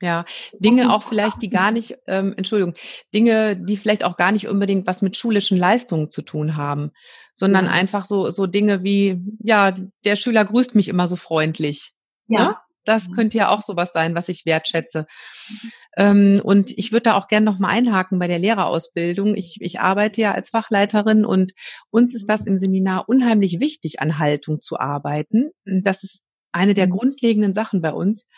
Ja, 0.00 0.24
Dinge 0.58 0.92
auch 0.92 1.02
vielleicht, 1.02 1.40
die 1.40 1.48
gar 1.48 1.70
nicht, 1.70 1.96
ähm, 2.06 2.34
Entschuldigung, 2.36 2.74
Dinge, 3.14 3.56
die 3.56 3.76
vielleicht 3.76 4.04
auch 4.04 4.16
gar 4.16 4.30
nicht 4.30 4.48
unbedingt 4.48 4.86
was 4.86 5.02
mit 5.02 5.16
schulischen 5.16 5.56
Leistungen 5.56 6.10
zu 6.10 6.22
tun 6.22 6.56
haben, 6.56 6.90
sondern 7.34 7.66
ja. 7.66 7.70
einfach 7.70 8.04
so, 8.04 8.30
so 8.30 8.46
Dinge 8.46 8.82
wie, 8.82 9.20
ja, 9.42 9.74
der 10.04 10.16
Schüler 10.16 10.44
grüßt 10.44 10.74
mich 10.74 10.88
immer 10.88 11.06
so 11.06 11.16
freundlich. 11.16 11.94
Ja. 12.28 12.44
Ne? 12.44 12.56
Das 12.84 13.08
mhm. 13.08 13.12
könnte 13.12 13.38
ja 13.38 13.48
auch 13.48 13.62
sowas 13.62 13.92
sein, 13.92 14.14
was 14.14 14.28
ich 14.28 14.44
wertschätze. 14.44 15.06
Mhm. 15.48 15.72
Ähm, 15.96 16.40
und 16.44 16.70
ich 16.76 16.92
würde 16.92 17.04
da 17.04 17.16
auch 17.16 17.28
gerne 17.28 17.46
noch 17.46 17.58
mal 17.58 17.68
einhaken 17.68 18.18
bei 18.18 18.26
der 18.26 18.38
Lehrerausbildung. 18.38 19.36
Ich, 19.36 19.58
ich 19.60 19.80
arbeite 19.80 20.20
ja 20.20 20.32
als 20.32 20.50
Fachleiterin 20.50 21.24
und 21.24 21.52
uns 21.90 22.14
ist 22.14 22.28
das 22.28 22.46
im 22.46 22.56
Seminar 22.56 23.08
unheimlich 23.08 23.60
wichtig, 23.60 24.00
an 24.00 24.18
Haltung 24.18 24.60
zu 24.60 24.78
arbeiten. 24.78 25.50
Das 25.64 26.02
ist 26.02 26.22
eine 26.50 26.74
der 26.74 26.86
mhm. 26.86 26.92
grundlegenden 26.92 27.54
Sachen 27.54 27.82
bei 27.82 27.92
uns. 27.92 28.28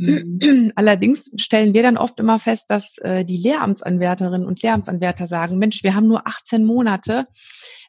Mhm. 0.00 0.72
Allerdings 0.76 1.30
stellen 1.36 1.74
wir 1.74 1.82
dann 1.82 1.98
oft 1.98 2.18
immer 2.18 2.38
fest, 2.38 2.66
dass 2.68 2.98
äh, 2.98 3.24
die 3.24 3.36
Lehramtsanwärterinnen 3.36 4.46
und 4.46 4.62
Lehramtsanwärter 4.62 5.26
sagen, 5.26 5.58
Mensch, 5.58 5.82
wir 5.82 5.94
haben 5.94 6.08
nur 6.08 6.26
18 6.26 6.64
Monate. 6.64 7.26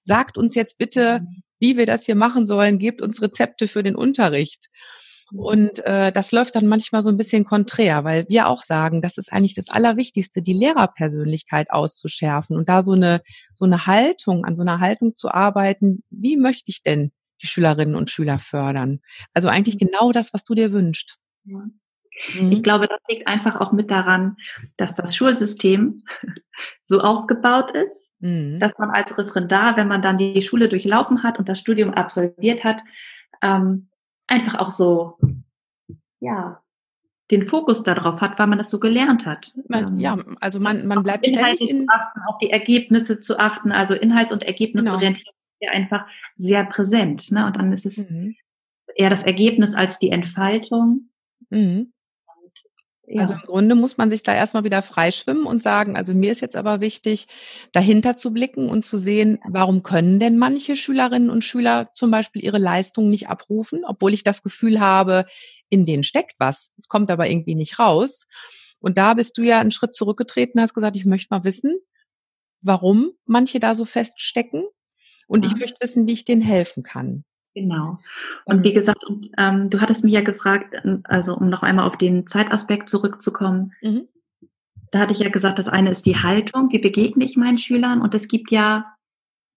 Sagt 0.04 0.38
uns 0.38 0.56
jetzt 0.56 0.78
bitte, 0.78 1.26
wie 1.60 1.78
wir 1.78 1.86
das 1.86 2.06
hier 2.06 2.16
machen 2.16 2.44
sollen, 2.46 2.80
gebt 2.80 3.02
uns 3.02 3.22
Rezepte 3.22 3.68
für 3.68 3.84
den 3.84 3.96
Unterricht. 3.96 4.70
Und 5.34 5.86
äh, 5.86 6.12
das 6.12 6.34
läuft 6.34 6.56
dann 6.56 6.68
manchmal 6.68 7.02
so 7.02 7.10
ein 7.10 7.18
bisschen 7.18 7.46
konträr, 7.46 8.04
weil 8.04 8.26
wir 8.28 8.48
auch 8.48 8.64
sagen, 8.64 9.02
das 9.02 9.18
ist 9.18 9.32
eigentlich 9.32 9.54
das 9.54 9.70
Allerwichtigste, 9.70 10.42
die 10.42 10.52
Lehrerpersönlichkeit 10.52 11.72
auszuschärfen 11.72 12.58
und 12.58 12.68
da 12.68 12.84
so 12.84 12.92
eine 12.92 13.22
so 13.54 13.64
eine 13.64 13.86
Haltung, 13.86 14.44
an 14.44 14.56
so 14.56 14.62
einer 14.62 14.82
Haltung 14.82 15.16
zu 15.16 15.30
arbeiten. 15.30 16.04
Wie 16.10 16.36
möchte 16.36 16.70
ich 16.70 16.84
denn 16.84 17.14
die 17.42 17.48
Schülerinnen 17.48 17.96
und 17.96 18.10
Schüler 18.10 18.40
fördern? 18.40 19.00
Also 19.34 19.48
eigentlich 19.48 19.76
mhm. 19.76 19.88
genau 19.88 20.12
das, 20.12 20.34
was 20.34 20.44
du 20.44 20.54
dir 20.54 20.74
wünschst. 20.74 21.18
Ja. 21.46 21.64
Ich 22.28 22.42
mhm. 22.42 22.64
glaube, 22.64 22.88
das 22.88 23.00
liegt 23.10 23.28
einfach 23.28 23.60
auch 23.60 23.72
mit 23.72 23.90
daran, 23.90 24.38
dass 24.78 24.94
das 24.94 25.16
Schulsystem 25.16 26.02
so 26.84 27.00
aufgebaut 27.00 27.72
ist, 27.72 28.14
mhm. 28.20 28.60
dass 28.60 28.78
man 28.78 28.92
als 28.92 29.18
Referendar, 29.18 29.78
wenn 29.78 29.88
man 29.88 30.02
dann 30.02 30.18
die 30.18 30.42
Schule 30.42 30.70
durchlaufen 30.70 31.24
hat 31.24 31.40
und 31.40 31.50
das 31.50 31.60
Studium 31.60 31.94
absolviert 31.94 32.64
hat, 32.64 32.78
ähm, 33.42 33.90
einfach 34.28 34.56
auch 34.56 34.70
so, 34.70 35.18
ja, 36.20 36.62
den 37.32 37.48
Fokus 37.48 37.84
darauf 37.84 38.20
hat, 38.20 38.38
weil 38.38 38.48
man 38.48 38.58
das 38.58 38.70
so 38.70 38.80
gelernt 38.80 39.26
hat. 39.26 39.54
Man, 39.68 39.88
ähm, 39.88 40.00
ja, 40.00 40.18
also 40.42 40.60
man, 40.60 40.86
man 40.86 41.02
bleibt 41.02 41.26
ständig 41.26 41.70
in 41.70 41.88
achten, 41.90 42.20
auf 42.28 42.38
die 42.40 42.52
Ergebnisse 42.52 43.22
zu 43.22 43.40
achten, 43.40 43.72
also 43.72 43.94
Inhalts- 43.94 44.34
und 44.34 44.44
Ergebnisorientierung 44.44 45.34
genau. 45.34 45.60
ist 45.60 45.68
ja 45.68 45.72
einfach 45.72 46.06
sehr 46.36 46.66
präsent, 46.66 47.32
ne? 47.32 47.46
Und 47.46 47.56
dann 47.56 47.72
ist 47.72 47.86
es 47.86 47.98
mhm. 47.98 48.36
eher 48.96 49.10
das 49.10 49.24
Ergebnis 49.24 49.74
als 49.74 49.98
die 49.98 50.10
Entfaltung. 50.10 51.10
Mhm. 51.50 51.94
Ja. 53.14 53.24
Also 53.24 53.34
im 53.34 53.42
Grunde 53.42 53.76
muss 53.76 53.98
man 53.98 54.10
sich 54.10 54.24
da 54.24 54.34
erstmal 54.34 54.64
wieder 54.64 54.82
freischwimmen 54.82 55.46
und 55.46 55.62
sagen, 55.62 55.98
also 55.98 56.14
mir 56.14 56.32
ist 56.32 56.40
jetzt 56.40 56.56
aber 56.56 56.80
wichtig, 56.80 57.28
dahinter 57.74 58.16
zu 58.16 58.32
blicken 58.32 58.70
und 58.70 58.86
zu 58.86 58.96
sehen, 58.96 59.40
warum 59.46 59.84
können 59.84 60.20
denn 60.20 60.38
manche 60.38 60.78
Schülerinnen 60.78 61.30
und 61.30 61.44
Schüler 61.44 61.90
zum 61.94 62.10
Beispiel 62.10 62.42
ihre 62.42 62.58
Leistung 62.58 63.10
nicht 63.10 63.28
abrufen, 63.28 63.82
obwohl 63.86 64.14
ich 64.14 64.24
das 64.24 64.44
Gefühl 64.44 64.80
habe, 64.80 65.26
in 65.68 65.86
denen 65.86 66.04
steckt 66.04 66.36
was. 66.40 66.72
Es 66.78 66.88
kommt 66.88 67.12
aber 67.12 67.30
irgendwie 67.30 67.56
nicht 67.56 67.80
raus. 67.80 68.28
Und 68.80 68.98
da 68.98 69.14
bist 69.14 69.38
du 69.38 69.42
ja 69.42 69.60
einen 69.60 69.72
Schritt 69.72 69.94
zurückgetreten, 69.94 70.62
hast 70.62 70.74
gesagt, 70.74 70.96
ich 70.96 71.06
möchte 71.06 71.34
mal 71.34 71.44
wissen, 71.44 71.80
warum 72.62 73.12
manche 73.26 73.60
da 73.60 73.76
so 73.76 73.84
feststecken. 73.84 74.64
Und 75.28 75.44
ja. 75.44 75.52
ich 75.52 75.58
möchte 75.58 75.78
wissen, 75.82 76.08
wie 76.08 76.14
ich 76.14 76.24
denen 76.24 76.42
helfen 76.42 76.84
kann. 76.84 77.26
Genau. 77.54 78.00
Und 78.46 78.64
wie 78.64 78.74
gesagt, 78.74 79.04
ähm, 79.38 79.70
du 79.70 79.82
hattest 79.82 80.04
mich 80.04 80.14
ja 80.14 80.22
gefragt, 80.22 80.74
ähm, 80.84 81.02
also 81.04 81.36
um 81.36 81.50
noch 81.50 81.64
einmal 81.64 81.86
auf 81.86 81.98
den 81.98 82.26
Zeitaspekt 82.28 82.90
zurückzukommen. 82.90 83.74
Mhm. 83.82 84.08
Da 84.92 85.00
hatte 85.00 85.14
ich 85.14 85.20
ja 85.20 85.30
gesagt, 85.30 85.60
das 85.60 85.68
eine 85.68 85.92
ist 85.92 86.06
die 86.06 86.18
Haltung, 86.18 86.72
wie 86.72 86.80
begegne 86.80 87.26
ich 87.26 87.38
meinen 87.38 87.58
Schülern? 87.58 88.02
Und 88.02 88.14
es 88.14 88.28
gibt 88.28 88.52
ja 88.52 88.94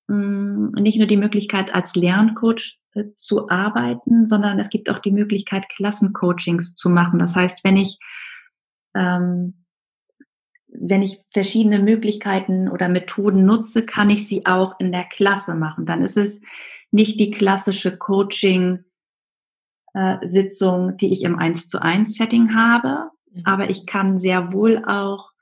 mh, 0.08 0.16
mm, 0.16 0.72
nicht 0.74 0.98
nur 0.98 1.06
die 1.06 1.16
Möglichkeit, 1.16 1.74
als 1.74 1.94
Lerncoach 1.94 2.78
äh, 2.94 3.04
zu 3.16 3.48
arbeiten, 3.48 4.28
sondern 4.28 4.58
es 4.58 4.70
gibt 4.70 4.90
auch 4.90 4.98
die 4.98 5.12
Möglichkeit, 5.12 5.68
Klassencoachings 5.68 6.74
zu 6.74 6.90
machen. 6.90 7.18
Das 7.18 7.36
heißt, 7.36 7.60
wenn 7.62 7.76
ich 7.76 7.98
ähm, 8.96 9.64
wenn 10.76 11.02
ich 11.02 11.22
verschiedene 11.32 11.78
Möglichkeiten 11.78 12.68
oder 12.68 12.88
Methoden 12.88 13.44
nutze, 13.44 13.86
kann 13.86 14.10
ich 14.10 14.26
sie 14.26 14.44
auch 14.44 14.78
in 14.80 14.90
der 14.90 15.04
Klasse 15.04 15.54
machen. 15.54 15.86
Dann 15.86 16.02
ist 16.02 16.16
es 16.16 16.40
nicht 16.94 17.18
die 17.18 17.32
klassische 17.32 17.96
Coaching 17.96 18.84
äh, 19.94 20.16
Sitzung, 20.28 20.96
die 20.96 21.12
ich 21.12 21.24
im 21.24 21.36
1 21.36 21.68
zu 21.68 21.82
1 21.82 22.14
Setting 22.14 22.54
habe, 22.56 23.10
mhm. 23.32 23.42
aber 23.44 23.68
ich 23.68 23.84
kann 23.84 24.18
sehr 24.18 24.52
wohl 24.52 24.84
auch 24.86 25.32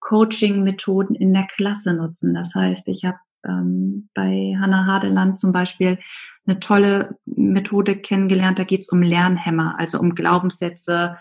Coaching-Methoden 0.00 1.14
in 1.14 1.34
der 1.34 1.46
Klasse 1.46 1.92
nutzen. 1.92 2.32
Das 2.32 2.54
heißt, 2.54 2.88
ich 2.88 3.04
habe 3.04 3.18
ähm, 3.46 4.08
bei 4.14 4.56
Hannah 4.58 4.86
Hadeland 4.86 5.38
zum 5.38 5.52
Beispiel 5.52 5.98
eine 6.46 6.58
tolle 6.58 7.18
Methode 7.26 7.96
kennengelernt. 7.96 8.58
Da 8.58 8.64
geht 8.64 8.80
es 8.80 8.88
um 8.88 9.02
Lernhämmer, 9.02 9.78
also 9.78 10.00
um 10.00 10.14
Glaubenssätze, 10.14 11.18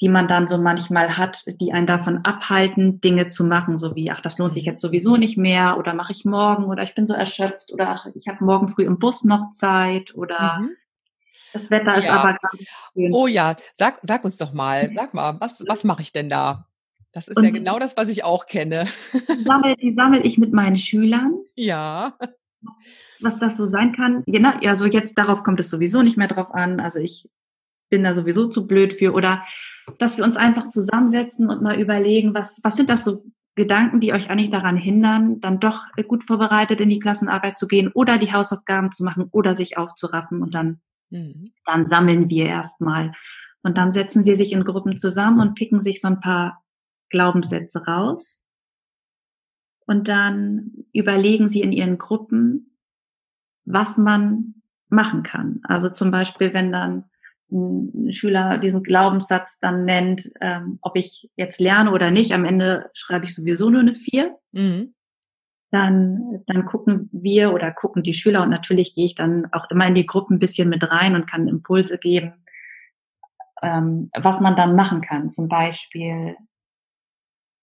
die 0.00 0.08
man 0.08 0.28
dann 0.28 0.48
so 0.48 0.56
manchmal 0.56 1.18
hat, 1.18 1.44
die 1.60 1.72
einen 1.72 1.86
davon 1.86 2.24
abhalten, 2.24 3.00
Dinge 3.00 3.28
zu 3.28 3.44
machen, 3.44 3.78
so 3.78 3.94
wie, 3.94 4.10
ach, 4.10 4.20
das 4.20 4.38
lohnt 4.38 4.54
sich 4.54 4.64
jetzt 4.64 4.80
sowieso 4.80 5.16
nicht 5.16 5.36
mehr 5.36 5.76
oder 5.78 5.94
mache 5.94 6.12
ich 6.12 6.24
morgen 6.24 6.64
oder 6.64 6.82
ich 6.82 6.94
bin 6.94 7.06
so 7.06 7.12
erschöpft 7.12 7.72
oder 7.72 7.90
ach, 7.90 8.06
ich 8.14 8.26
habe 8.28 8.44
morgen 8.44 8.68
früh 8.68 8.84
im 8.84 8.98
Bus 8.98 9.24
noch 9.24 9.50
Zeit 9.50 10.14
oder 10.14 10.60
mhm. 10.60 10.70
das 11.52 11.70
Wetter 11.70 11.96
ist 11.98 12.06
ja. 12.06 12.14
aber 12.14 12.38
ganz 12.40 12.68
schön. 12.94 13.12
Oh 13.12 13.26
ja, 13.26 13.56
sag, 13.74 14.00
sag 14.02 14.24
uns 14.24 14.38
doch 14.38 14.54
mal, 14.54 14.90
sag 14.94 15.12
mal, 15.12 15.38
was, 15.38 15.62
was 15.68 15.84
mache 15.84 16.02
ich 16.02 16.12
denn 16.12 16.30
da? 16.30 16.66
Das 17.12 17.28
ist 17.28 17.36
Und 17.36 17.44
ja 17.44 17.50
genau 17.50 17.78
das, 17.78 17.96
was 17.96 18.08
ich 18.08 18.24
auch 18.24 18.46
kenne. 18.46 18.86
Die 19.12 19.44
sammle, 19.44 19.76
die 19.76 19.92
sammle 19.94 20.20
ich 20.20 20.38
mit 20.38 20.52
meinen 20.52 20.76
Schülern. 20.76 21.34
Ja. 21.56 22.16
Was 23.20 23.38
das 23.38 23.58
so 23.58 23.66
sein 23.66 23.92
kann. 23.92 24.22
Genau, 24.26 24.52
also 24.64 24.86
jetzt 24.86 25.18
darauf 25.18 25.42
kommt 25.42 25.60
es 25.60 25.68
sowieso 25.68 26.00
nicht 26.00 26.16
mehr 26.16 26.28
drauf 26.28 26.54
an. 26.54 26.80
Also 26.80 26.98
ich 26.98 27.28
bin 27.90 28.02
da 28.02 28.14
sowieso 28.14 28.48
zu 28.48 28.66
blöd 28.66 28.94
für. 28.94 29.12
Oder 29.12 29.44
dass 29.98 30.16
wir 30.16 30.24
uns 30.24 30.36
einfach 30.36 30.68
zusammensetzen 30.68 31.48
und 31.48 31.62
mal 31.62 31.78
überlegen, 31.80 32.34
was, 32.34 32.60
was 32.62 32.76
sind 32.76 32.90
das 32.90 33.04
so 33.04 33.24
Gedanken, 33.56 34.00
die 34.00 34.12
euch 34.12 34.30
eigentlich 34.30 34.50
daran 34.50 34.76
hindern, 34.76 35.40
dann 35.40 35.60
doch 35.60 35.84
gut 36.08 36.24
vorbereitet 36.24 36.80
in 36.80 36.88
die 36.88 37.00
Klassenarbeit 37.00 37.58
zu 37.58 37.66
gehen 37.66 37.90
oder 37.92 38.16
die 38.16 38.32
Hausaufgaben 38.32 38.92
zu 38.92 39.04
machen 39.04 39.28
oder 39.32 39.54
sich 39.54 39.76
aufzuraffen 39.76 40.42
und 40.42 40.54
dann, 40.54 40.80
mhm. 41.10 41.44
dann 41.66 41.86
sammeln 41.86 42.30
wir 42.30 42.46
erstmal. 42.46 43.12
Und 43.62 43.76
dann 43.76 43.92
setzen 43.92 44.22
sie 44.22 44.36
sich 44.36 44.52
in 44.52 44.64
Gruppen 44.64 44.96
zusammen 44.96 45.40
und 45.40 45.54
picken 45.54 45.80
sich 45.80 46.00
so 46.00 46.08
ein 46.08 46.20
paar 46.20 46.62
Glaubenssätze 47.10 47.84
raus. 47.84 48.44
Und 49.86 50.08
dann 50.08 50.86
überlegen 50.92 51.48
sie 51.48 51.60
in 51.60 51.72
ihren 51.72 51.98
Gruppen, 51.98 52.78
was 53.64 53.98
man 53.98 54.54
machen 54.88 55.22
kann. 55.22 55.60
Also 55.64 55.90
zum 55.90 56.10
Beispiel, 56.10 56.54
wenn 56.54 56.72
dann 56.72 57.10
ein 57.50 58.12
Schüler 58.12 58.58
diesen 58.58 58.82
Glaubenssatz 58.82 59.58
dann 59.60 59.84
nennt, 59.84 60.30
ähm, 60.40 60.78
ob 60.82 60.96
ich 60.96 61.30
jetzt 61.36 61.60
lerne 61.60 61.92
oder 61.92 62.10
nicht, 62.10 62.32
am 62.32 62.44
Ende 62.44 62.90
schreibe 62.94 63.24
ich 63.24 63.34
sowieso 63.34 63.70
nur 63.70 63.80
eine 63.80 63.94
vier. 63.94 64.36
Mhm. 64.52 64.94
Dann, 65.72 66.42
dann 66.46 66.64
gucken 66.64 67.08
wir 67.12 67.52
oder 67.52 67.70
gucken 67.70 68.02
die 68.02 68.14
Schüler 68.14 68.42
und 68.42 68.50
natürlich 68.50 68.94
gehe 68.94 69.06
ich 69.06 69.14
dann 69.14 69.46
auch 69.52 69.70
immer 69.70 69.86
in 69.86 69.94
die 69.94 70.06
Gruppen 70.06 70.36
ein 70.36 70.40
bisschen 70.40 70.68
mit 70.68 70.82
rein 70.90 71.14
und 71.14 71.30
kann 71.30 71.46
Impulse 71.46 71.98
geben, 71.98 72.32
ähm, 73.62 74.10
was 74.16 74.40
man 74.40 74.56
dann 74.56 74.74
machen 74.74 75.00
kann. 75.00 75.30
Zum 75.30 75.48
Beispiel 75.48 76.36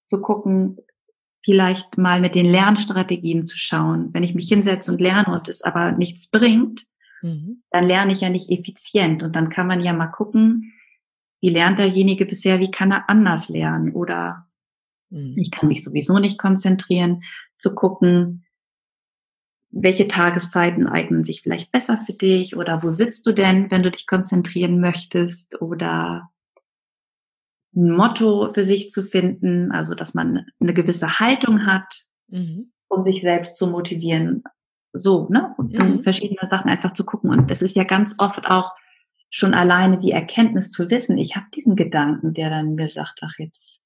zu 0.05 0.21
gucken, 0.21 0.77
vielleicht 1.43 1.97
mal 1.97 2.21
mit 2.21 2.35
den 2.35 2.45
Lernstrategien 2.45 3.45
zu 3.45 3.57
schauen. 3.57 4.09
Wenn 4.13 4.23
ich 4.23 4.35
mich 4.35 4.47
hinsetze 4.47 4.91
und 4.91 5.01
lerne 5.01 5.33
und 5.33 5.47
es 5.47 5.61
aber 5.61 5.91
nichts 5.91 6.29
bringt, 6.29 6.85
Mhm. 7.21 7.57
dann 7.71 7.85
lerne 7.85 8.13
ich 8.13 8.21
ja 8.21 8.29
nicht 8.29 8.49
effizient. 8.49 9.23
Und 9.23 9.35
dann 9.35 9.49
kann 9.49 9.67
man 9.67 9.81
ja 9.81 9.93
mal 9.93 10.07
gucken, 10.07 10.73
wie 11.41 11.49
lernt 11.49 11.79
derjenige 11.79 12.25
bisher, 12.25 12.59
wie 12.59 12.71
kann 12.71 12.91
er 12.91 13.09
anders 13.09 13.49
lernen? 13.49 13.93
Oder 13.93 14.47
mhm. 15.09 15.35
ich 15.37 15.51
kann 15.51 15.67
mich 15.69 15.83
sowieso 15.83 16.19
nicht 16.19 16.37
konzentrieren, 16.37 17.23
zu 17.57 17.75
gucken, 17.75 18.45
welche 19.69 20.07
Tageszeiten 20.07 20.87
eignen 20.87 21.23
sich 21.23 21.41
vielleicht 21.41 21.71
besser 21.71 21.99
für 22.05 22.13
dich 22.13 22.55
oder 22.55 22.83
wo 22.83 22.91
sitzt 22.91 23.27
du 23.27 23.33
denn, 23.33 23.69
wenn 23.69 23.83
du 23.83 23.91
dich 23.91 24.07
konzentrieren 24.07 24.79
möchtest 24.79 25.61
oder 25.61 26.31
ein 27.75 27.91
Motto 27.91 28.53
für 28.53 28.63
sich 28.63 28.89
zu 28.89 29.03
finden, 29.03 29.71
also 29.71 29.93
dass 29.93 30.13
man 30.13 30.45
eine 30.59 30.73
gewisse 30.73 31.19
Haltung 31.19 31.65
hat, 31.65 32.05
mhm. 32.27 32.71
um 32.87 33.03
sich 33.03 33.21
selbst 33.21 33.57
zu 33.57 33.67
motivieren 33.67 34.43
so, 34.97 35.27
ne? 35.29 35.53
Und 35.57 35.73
mhm. 35.73 36.03
verschiedene 36.03 36.47
Sachen 36.49 36.69
einfach 36.69 36.93
zu 36.93 37.05
gucken. 37.05 37.29
Und 37.29 37.51
es 37.51 37.61
ist 37.61 37.75
ja 37.75 37.83
ganz 37.83 38.15
oft 38.17 38.45
auch 38.45 38.71
schon 39.29 39.53
alleine 39.53 39.99
die 39.99 40.11
Erkenntnis 40.11 40.71
zu 40.71 40.89
wissen, 40.89 41.17
ich 41.17 41.35
habe 41.35 41.47
diesen 41.55 41.75
Gedanken, 41.75 42.33
der 42.33 42.49
dann 42.49 42.75
mir 42.75 42.87
sagt, 42.87 43.19
ach 43.21 43.33
jetzt, 43.37 43.79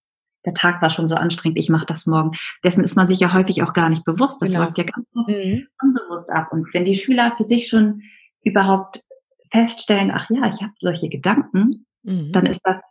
der 0.45 0.53
Tag 0.53 0.81
war 0.81 0.89
schon 0.89 1.07
so 1.07 1.15
anstrengend, 1.15 1.59
ich 1.59 1.69
mache 1.69 1.85
das 1.85 2.05
morgen. 2.05 2.31
Dessen 2.63 2.83
ist 2.83 2.95
man 2.95 3.07
sich 3.07 3.19
ja 3.19 3.33
häufig 3.33 3.61
auch 3.63 3.73
gar 3.73 3.89
nicht 3.89 4.03
bewusst. 4.05 4.41
Das 4.41 4.51
genau. 4.51 4.65
läuft 4.65 4.77
ja 4.77 4.85
ganz 4.85 5.07
mhm. 5.13 5.67
unbewusst 5.81 6.31
ab. 6.31 6.47
Und 6.51 6.73
wenn 6.73 6.85
die 6.85 6.95
Schüler 6.95 7.33
für 7.37 7.43
sich 7.43 7.67
schon 7.67 8.01
überhaupt 8.43 9.03
feststellen, 9.51 10.11
ach 10.11 10.29
ja, 10.29 10.49
ich 10.49 10.61
habe 10.61 10.73
solche 10.79 11.09
Gedanken, 11.09 11.85
mhm. 12.03 12.31
dann 12.31 12.45
ist 12.45 12.61
das 12.63 12.81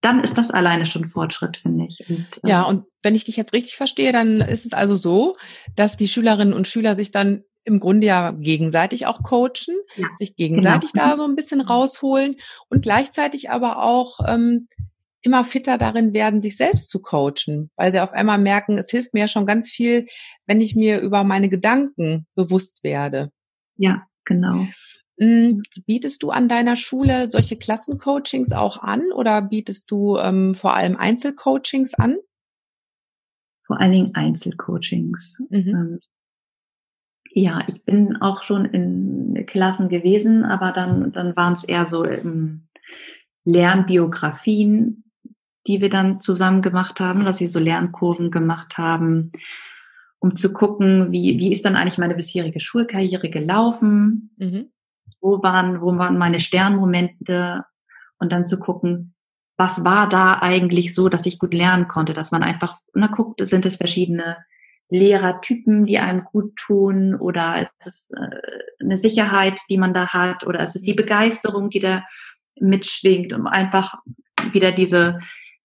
dann 0.00 0.22
ist 0.22 0.38
das 0.38 0.50
alleine 0.50 0.86
schon 0.86 1.06
Fortschritt, 1.06 1.58
finde 1.58 1.86
ich. 1.88 2.08
Und, 2.08 2.26
äh, 2.42 2.48
ja, 2.48 2.62
und 2.62 2.84
wenn 3.02 3.14
ich 3.14 3.24
dich 3.24 3.36
jetzt 3.36 3.52
richtig 3.52 3.76
verstehe, 3.76 4.12
dann 4.12 4.40
ist 4.40 4.66
es 4.66 4.72
also 4.72 4.94
so, 4.94 5.34
dass 5.74 5.96
die 5.96 6.08
Schülerinnen 6.08 6.54
und 6.54 6.68
Schüler 6.68 6.94
sich 6.94 7.10
dann 7.10 7.42
im 7.64 7.80
Grunde 7.80 8.06
ja 8.06 8.30
gegenseitig 8.30 9.06
auch 9.06 9.22
coachen, 9.22 9.74
ja, 9.96 10.06
sich 10.18 10.36
gegenseitig 10.36 10.92
genau. 10.92 11.10
da 11.10 11.16
so 11.16 11.24
ein 11.24 11.34
bisschen 11.34 11.60
rausholen 11.60 12.36
und 12.68 12.82
gleichzeitig 12.82 13.50
aber 13.50 13.82
auch 13.82 14.20
ähm, 14.26 14.68
immer 15.22 15.42
fitter 15.42 15.76
darin 15.76 16.14
werden, 16.14 16.40
sich 16.40 16.56
selbst 16.56 16.88
zu 16.88 17.02
coachen, 17.02 17.70
weil 17.74 17.90
sie 17.90 18.00
auf 18.00 18.12
einmal 18.12 18.38
merken, 18.38 18.78
es 18.78 18.88
hilft 18.90 19.12
mir 19.12 19.20
ja 19.20 19.28
schon 19.28 19.44
ganz 19.44 19.68
viel, 19.68 20.06
wenn 20.46 20.60
ich 20.60 20.76
mir 20.76 21.00
über 21.00 21.24
meine 21.24 21.48
Gedanken 21.48 22.28
bewusst 22.36 22.84
werde. 22.84 23.32
Ja, 23.76 24.06
genau. 24.24 24.68
Hm, 25.18 25.62
bietest 25.86 26.22
du 26.22 26.30
an 26.30 26.48
deiner 26.48 26.76
Schule 26.76 27.28
solche 27.28 27.56
Klassencoachings 27.56 28.52
auch 28.52 28.82
an 28.82 29.12
oder 29.12 29.40
bietest 29.40 29.90
du 29.90 30.18
ähm, 30.18 30.54
vor 30.54 30.74
allem 30.74 30.96
Einzelcoachings 30.96 31.94
an? 31.94 32.16
Vor 33.66 33.80
allen 33.80 33.92
Dingen 33.92 34.14
Einzelcoachings. 34.14 35.38
Mhm. 35.48 35.68
Ähm, 35.68 36.00
Ja, 37.32 37.64
ich 37.66 37.84
bin 37.84 38.16
auch 38.16 38.44
schon 38.44 38.64
in 38.64 39.44
Klassen 39.46 39.88
gewesen, 39.88 40.44
aber 40.44 40.72
dann, 40.72 41.12
dann 41.12 41.36
waren 41.36 41.54
es 41.54 41.64
eher 41.64 41.86
so 41.86 42.04
ähm, 42.04 42.68
Lernbiografien, 43.44 45.04
die 45.66 45.80
wir 45.80 45.90
dann 45.90 46.20
zusammen 46.20 46.62
gemacht 46.62 47.00
haben, 47.00 47.24
dass 47.24 47.38
sie 47.38 47.48
so 47.48 47.58
Lernkurven 47.58 48.30
gemacht 48.30 48.78
haben, 48.78 49.32
um 50.18 50.36
zu 50.36 50.52
gucken, 50.52 51.12
wie, 51.12 51.38
wie 51.38 51.52
ist 51.52 51.64
dann 51.64 51.76
eigentlich 51.76 51.98
meine 51.98 52.14
bisherige 52.14 52.60
Schulkarriere 52.60 53.28
gelaufen, 53.28 54.30
mhm. 54.36 54.70
Wo 55.20 55.42
waren, 55.42 55.80
wo 55.80 55.96
waren 55.98 56.18
meine 56.18 56.40
Sternmomente 56.40 57.64
und 58.18 58.32
dann 58.32 58.46
zu 58.46 58.58
gucken, 58.58 59.14
was 59.56 59.84
war 59.84 60.08
da 60.08 60.38
eigentlich 60.40 60.94
so, 60.94 61.08
dass 61.08 61.26
ich 61.26 61.38
gut 61.38 61.54
lernen 61.54 61.88
konnte, 61.88 62.12
dass 62.14 62.30
man 62.30 62.42
einfach, 62.42 62.78
na 62.94 63.06
guckt, 63.06 63.40
sind 63.46 63.64
es 63.64 63.76
verschiedene 63.76 64.36
Lehrertypen, 64.88 65.86
die 65.86 65.98
einem 65.98 66.24
gut 66.24 66.56
tun 66.56 67.14
oder 67.14 67.62
ist 67.62 67.86
es 67.86 68.10
äh, 68.10 68.84
eine 68.84 68.98
Sicherheit, 68.98 69.60
die 69.68 69.78
man 69.78 69.94
da 69.94 70.08
hat 70.08 70.46
oder 70.46 70.62
ist 70.62 70.76
es 70.76 70.82
die 70.82 70.94
Begeisterung, 70.94 71.70
die 71.70 71.80
da 71.80 72.04
mitschwingt, 72.60 73.32
um 73.32 73.46
einfach 73.46 73.94
wieder 74.52 74.72
diese, 74.72 75.18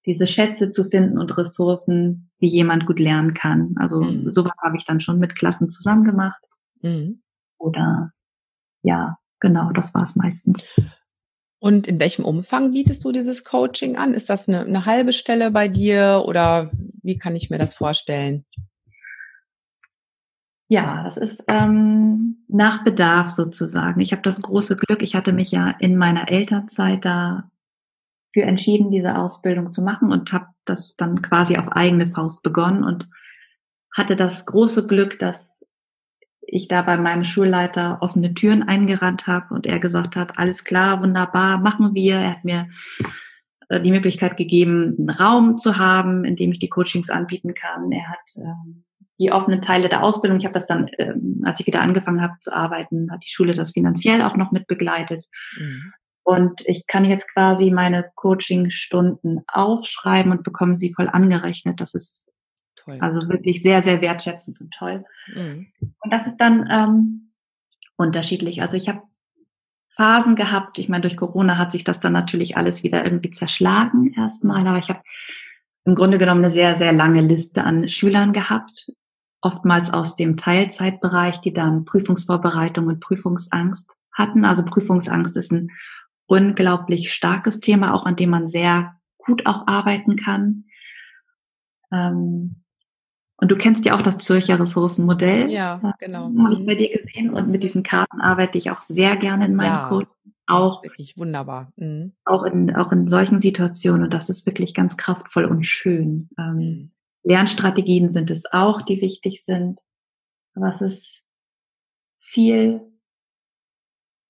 diese 0.06 0.26
Schätze 0.26 0.72
zu 0.72 0.86
finden 0.86 1.20
und 1.20 1.38
Ressourcen, 1.38 2.32
wie 2.40 2.48
jemand 2.48 2.86
gut 2.88 3.00
lernen 3.00 3.34
kann. 3.34 3.76
Also 3.78 4.02
mhm. 4.02 4.32
sowas 4.32 4.54
habe 4.64 4.78
ich 4.78 4.86
dann 4.86 5.02
schon 5.02 5.20
mit 5.20 5.36
Klassen 5.36 5.70
zusammen 5.70 6.04
gemacht. 6.04 6.42
Mhm. 6.82 7.22
Oder 7.58 8.12
ja, 8.82 9.18
genau, 9.42 9.72
das 9.72 9.94
war 9.94 10.04
es 10.04 10.16
meistens. 10.16 10.72
Und 11.60 11.88
in 11.88 12.00
welchem 12.00 12.26
Umfang 12.26 12.72
bietest 12.72 13.04
du 13.06 13.12
dieses 13.12 13.44
Coaching 13.44 13.96
an? 13.98 14.14
Ist 14.14 14.30
das 14.30 14.48
eine, 14.50 14.62
eine 14.62 14.86
halbe 14.86 15.14
Stelle 15.14 15.52
bei 15.52 15.68
dir 15.68 16.24
oder 16.26 16.72
wie 17.04 17.18
kann 17.18 17.36
ich 17.36 17.50
mir 17.50 17.60
das 17.60 17.74
vorstellen? 17.76 18.46
Ja, 20.70 21.04
das 21.04 21.18
ist 21.18 21.44
ähm, 21.50 22.46
nach 22.48 22.84
Bedarf 22.84 23.30
sozusagen. 23.30 24.00
Ich 24.00 24.14
habe 24.14 24.22
das 24.22 24.42
große 24.42 24.78
Glück, 24.78 25.04
ich 25.04 25.16
hatte 25.16 25.34
mich 25.34 25.52
ja 25.52 25.70
in 25.80 25.98
meiner 25.98 26.30
Elternzeit 26.30 27.04
da 27.04 27.52
für 28.34 28.44
entschieden, 28.44 28.90
diese 28.90 29.18
Ausbildung 29.18 29.74
zu 29.74 29.82
machen 29.82 30.12
und 30.12 30.32
habe 30.32 30.48
das 30.66 30.96
dann 30.96 31.22
quasi 31.22 31.58
auf 31.58 31.74
eigene 31.74 32.08
Faust 32.08 32.42
begonnen 32.42 32.84
und 32.84 33.08
hatte 33.94 34.16
das 34.16 34.46
große 34.46 34.88
Glück, 34.88 35.20
dass 35.20 35.51
ich 36.42 36.68
da 36.68 36.82
bei 36.82 36.98
meinem 36.98 37.24
Schulleiter 37.24 38.00
offene 38.02 38.34
Türen 38.34 38.64
eingerannt 38.64 39.28
habe 39.28 39.54
und 39.54 39.66
er 39.66 39.80
gesagt 39.80 40.16
hat, 40.16 40.38
alles 40.38 40.64
klar, 40.64 41.02
wunderbar, 41.02 41.60
machen 41.60 41.94
wir. 41.94 42.16
Er 42.16 42.32
hat 42.32 42.44
mir 42.44 42.70
äh, 43.70 43.80
die 43.82 43.92
Möglichkeit 43.92 44.38
gegeben, 44.38 44.96
einen 44.98 45.10
Raum 45.10 45.58
zu 45.58 45.78
haben, 45.78 46.26
in 46.26 46.36
dem 46.36 46.52
ich 46.52 46.60
die 46.60 46.70
Coachings 46.70 47.10
anbieten 47.10 47.54
kann. 47.54 47.92
Er 47.92 48.10
hat 48.10 48.36
ähm, 48.38 48.84
die 49.20 49.32
offenen 49.32 49.62
Teile 49.62 49.88
der 49.88 50.04
Ausbildung, 50.04 50.40
ich 50.40 50.46
habe 50.46 50.56
das 50.56 50.66
dann, 50.66 50.90
ähm, 50.98 51.42
als 51.46 51.60
ich 51.60 51.68
wieder 51.68 51.82
angefangen 51.82 52.22
habe 52.22 52.34
zu 52.42 52.52
arbeiten, 52.52 53.12
hat 53.12 53.24
die 53.24 53.30
Schule 53.30 53.54
das 53.54 53.72
finanziell 53.72 54.24
auch 54.24 54.36
noch 54.36 54.52
mit 54.52 54.68
begleitet. 54.68 55.26
Mhm. 55.58 55.94
Und 56.24 56.62
ich 56.66 56.88
kann 56.88 57.06
jetzt 57.06 57.32
quasi 57.34 57.72
meine 57.72 58.10
Coaching-Stunden 58.16 59.42
aufschreiben 59.48 60.32
und 60.32 60.44
bekomme 60.44 60.76
sie 60.76 60.94
voll 60.94 61.10
angerechnet. 61.10 61.80
Das 61.80 61.94
ist 61.94 62.26
toll. 62.84 62.98
also 63.00 63.30
wirklich 63.30 63.62
sehr, 63.62 63.84
sehr 63.84 64.02
wertschätzend 64.02 64.60
und 64.62 64.72
toll. 64.72 65.06
Mhm. 65.34 65.68
Und 65.80 66.14
das 66.14 66.28
ist 66.28 66.38
dann 66.38 66.68
ähm, 66.72 67.32
unterschiedlich. 67.98 68.62
Also 68.62 68.78
ich 68.78 68.90
habe 68.90 69.02
Phasen 69.96 70.36
gehabt. 70.36 70.80
Ich 70.80 70.90
meine, 70.90 71.02
durch 71.02 71.18
Corona 71.18 71.58
hat 71.58 71.72
sich 71.72 71.84
das 71.84 72.00
dann 72.00 72.14
natürlich 72.14 72.58
alles 72.58 72.84
wieder 72.84 73.04
irgendwie 73.04 73.32
zerschlagen 73.32 74.14
erstmal. 74.14 74.66
Aber 74.68 74.80
ich 74.80 74.90
habe 74.90 75.02
im 75.86 75.96
Grunde 75.96 76.18
genommen 76.18 76.44
eine 76.44 76.54
sehr, 76.54 76.78
sehr 76.78 76.94
lange 76.94 77.22
Liste 77.22 77.64
an 77.64 77.90
Schülern 77.90 78.34
gehabt. 78.34 78.92
Oftmals 79.42 79.92
aus 79.92 80.16
dem 80.16 80.38
Teilzeitbereich, 80.38 81.42
die 81.42 81.54
dann 81.54 81.86
Prüfungsvorbereitung 81.86 82.88
und 82.88 83.00
Prüfungsangst 83.00 83.92
hatten. 84.14 84.46
Also 84.46 84.64
Prüfungsangst 84.64 85.36
ist 85.36 85.52
ein 85.52 85.72
unglaublich 86.28 87.12
starkes 87.12 87.60
Thema, 87.60 87.94
auch 87.94 88.06
an 88.06 88.16
dem 88.16 88.30
man 88.30 88.48
sehr 88.48 88.96
gut 89.18 89.46
auch 89.46 89.68
arbeiten 89.68 90.16
kann. 90.16 90.66
Ähm, 91.92 92.61
und 93.42 93.50
du 93.50 93.56
kennst 93.56 93.86
ja 93.86 93.98
auch 93.98 94.04
das 94.04 94.20
Zürcher 94.20 94.60
Ressourcenmodell. 94.60 95.50
Ja, 95.50 95.96
genau. 95.98 96.32
Habe 96.44 96.54
ich 96.54 96.66
bei 96.66 96.76
dir 96.76 96.96
gesehen. 96.96 97.34
Und 97.34 97.50
mit 97.50 97.64
diesen 97.64 97.82
Karten 97.82 98.22
arbeite 98.22 98.60
ich 98.60 98.70
auch 98.70 98.80
sehr 98.82 99.18
gerne 99.18 99.48
in 99.48 99.56
meinem 99.56 99.74
ja, 99.74 99.90
Code. 99.90 100.08
Auch 100.46 100.84
wirklich 100.84 101.18
wunderbar. 101.18 101.74
Mhm. 101.76 102.14
Auch 102.24 102.44
in 102.44 102.76
auch 102.76 102.92
in 102.92 103.08
solchen 103.08 103.40
Situationen. 103.40 104.04
Und 104.04 104.14
das 104.14 104.30
ist 104.30 104.46
wirklich 104.46 104.76
ganz 104.76 104.96
kraftvoll 104.96 105.46
und 105.46 105.66
schön. 105.66 106.30
Ähm, 106.38 106.56
mhm. 106.56 106.92
Lernstrategien 107.24 108.12
sind 108.12 108.30
es 108.30 108.44
auch, 108.52 108.84
die 108.84 109.02
wichtig 109.02 109.44
sind. 109.44 109.82
Aber 110.54 110.76
es 110.76 110.82
ist 110.82 111.22
viel 112.20 112.82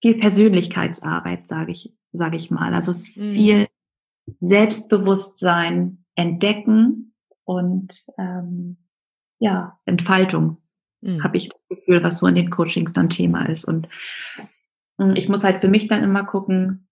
viel 0.02 0.17
Persönlichkeitsarbeit, 0.19 1.47
sage 1.47 1.74
ich, 1.74 1.93
sage 2.13 2.38
ich 2.38 2.50
mal. 2.50 2.74
Also 2.74 2.91
es 2.91 3.10
ist 3.10 3.17
mhm. 3.17 3.34
viel 3.34 3.67
Selbstbewusstsein 4.39 6.06
entdecken 6.15 7.13
und 7.43 7.93
ähm, 8.17 8.78
ja, 9.41 9.80
Entfaltung, 9.86 10.58
mhm. 11.01 11.23
habe 11.23 11.36
ich 11.38 11.49
das 11.49 11.60
Gefühl, 11.80 12.04
was 12.04 12.19
so 12.19 12.27
in 12.27 12.36
den 12.36 12.51
Coachings 12.51 12.93
dann 12.93 13.10
Thema 13.10 13.49
ist. 13.49 13.65
Und 13.65 13.89
hm, 14.97 15.15
ich 15.15 15.27
muss 15.27 15.43
halt 15.43 15.62
für 15.62 15.67
mich 15.67 15.88
dann 15.88 16.04
immer 16.04 16.23
gucken, 16.23 16.88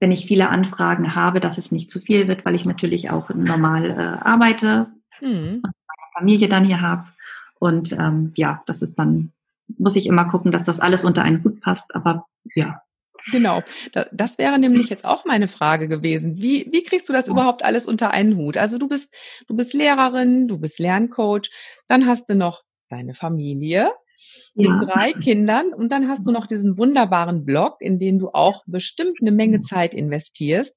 wenn 0.00 0.10
ich 0.10 0.26
viele 0.26 0.48
Anfragen 0.48 1.14
habe, 1.14 1.38
dass 1.38 1.58
es 1.58 1.72
nicht 1.72 1.90
zu 1.90 2.00
viel 2.00 2.28
wird, 2.28 2.44
weil 2.44 2.54
ich 2.54 2.64
natürlich 2.64 3.10
auch 3.10 3.28
normal 3.28 3.90
äh, 3.90 4.26
arbeite 4.26 4.88
mhm. 5.20 5.60
und 5.62 5.62
meine 5.62 6.12
Familie 6.18 6.48
dann 6.48 6.64
hier 6.64 6.80
habe. 6.80 7.06
Und 7.58 7.92
ähm, 7.92 8.32
ja, 8.36 8.62
das 8.66 8.82
ist 8.82 8.98
dann 8.98 9.32
muss 9.78 9.96
ich 9.96 10.06
immer 10.06 10.26
gucken, 10.26 10.52
dass 10.52 10.64
das 10.64 10.80
alles 10.80 11.04
unter 11.04 11.22
einen 11.22 11.44
Hut 11.44 11.60
passt. 11.60 11.94
Aber 11.94 12.26
ja. 12.54 12.80
Genau, 13.32 13.62
das 14.12 14.38
wäre 14.38 14.58
nämlich 14.58 14.88
jetzt 14.88 15.04
auch 15.04 15.24
meine 15.24 15.48
Frage 15.48 15.88
gewesen. 15.88 16.36
Wie, 16.36 16.68
wie 16.70 16.82
kriegst 16.82 17.08
du 17.08 17.12
das 17.12 17.28
überhaupt 17.28 17.64
alles 17.64 17.86
unter 17.86 18.10
einen 18.10 18.36
Hut? 18.36 18.56
Also 18.56 18.78
du 18.78 18.88
bist, 18.88 19.14
du 19.46 19.56
bist 19.56 19.74
Lehrerin, 19.74 20.48
du 20.48 20.58
bist 20.58 20.78
Lerncoach, 20.78 21.50
dann 21.88 22.06
hast 22.06 22.28
du 22.28 22.34
noch 22.34 22.62
deine 22.88 23.14
Familie 23.14 23.92
mit 24.54 24.68
ja. 24.68 24.78
drei 24.78 25.12
Kindern 25.12 25.72
und 25.72 25.90
dann 25.90 26.08
hast 26.08 26.26
du 26.26 26.32
noch 26.32 26.46
diesen 26.46 26.78
wunderbaren 26.78 27.44
Blog, 27.44 27.76
in 27.80 27.98
den 27.98 28.18
du 28.18 28.30
auch 28.30 28.64
bestimmt 28.66 29.18
eine 29.20 29.32
Menge 29.32 29.60
Zeit 29.60 29.92
investierst. 29.92 30.74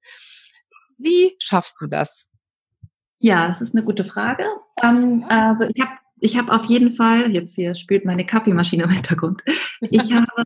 Wie 0.98 1.36
schaffst 1.40 1.80
du 1.80 1.88
das? 1.88 2.26
Ja, 3.20 3.48
das 3.48 3.62
ist 3.62 3.76
eine 3.76 3.86
gute 3.86 4.06
Frage. 4.06 4.46
Ähm, 4.82 5.26
also 5.28 5.66
ich 5.74 5.82
habe 5.82 5.92
ich 6.22 6.38
habe 6.38 6.52
auf 6.52 6.66
jeden 6.66 6.94
Fall, 6.94 7.34
jetzt 7.34 7.56
hier 7.56 7.76
spielt 7.76 8.06
meine 8.06 8.26
Kaffeemaschine 8.26 8.84
im 8.84 8.90
Hintergrund, 8.90 9.42
ich 9.82 10.12
habe, 10.14 10.46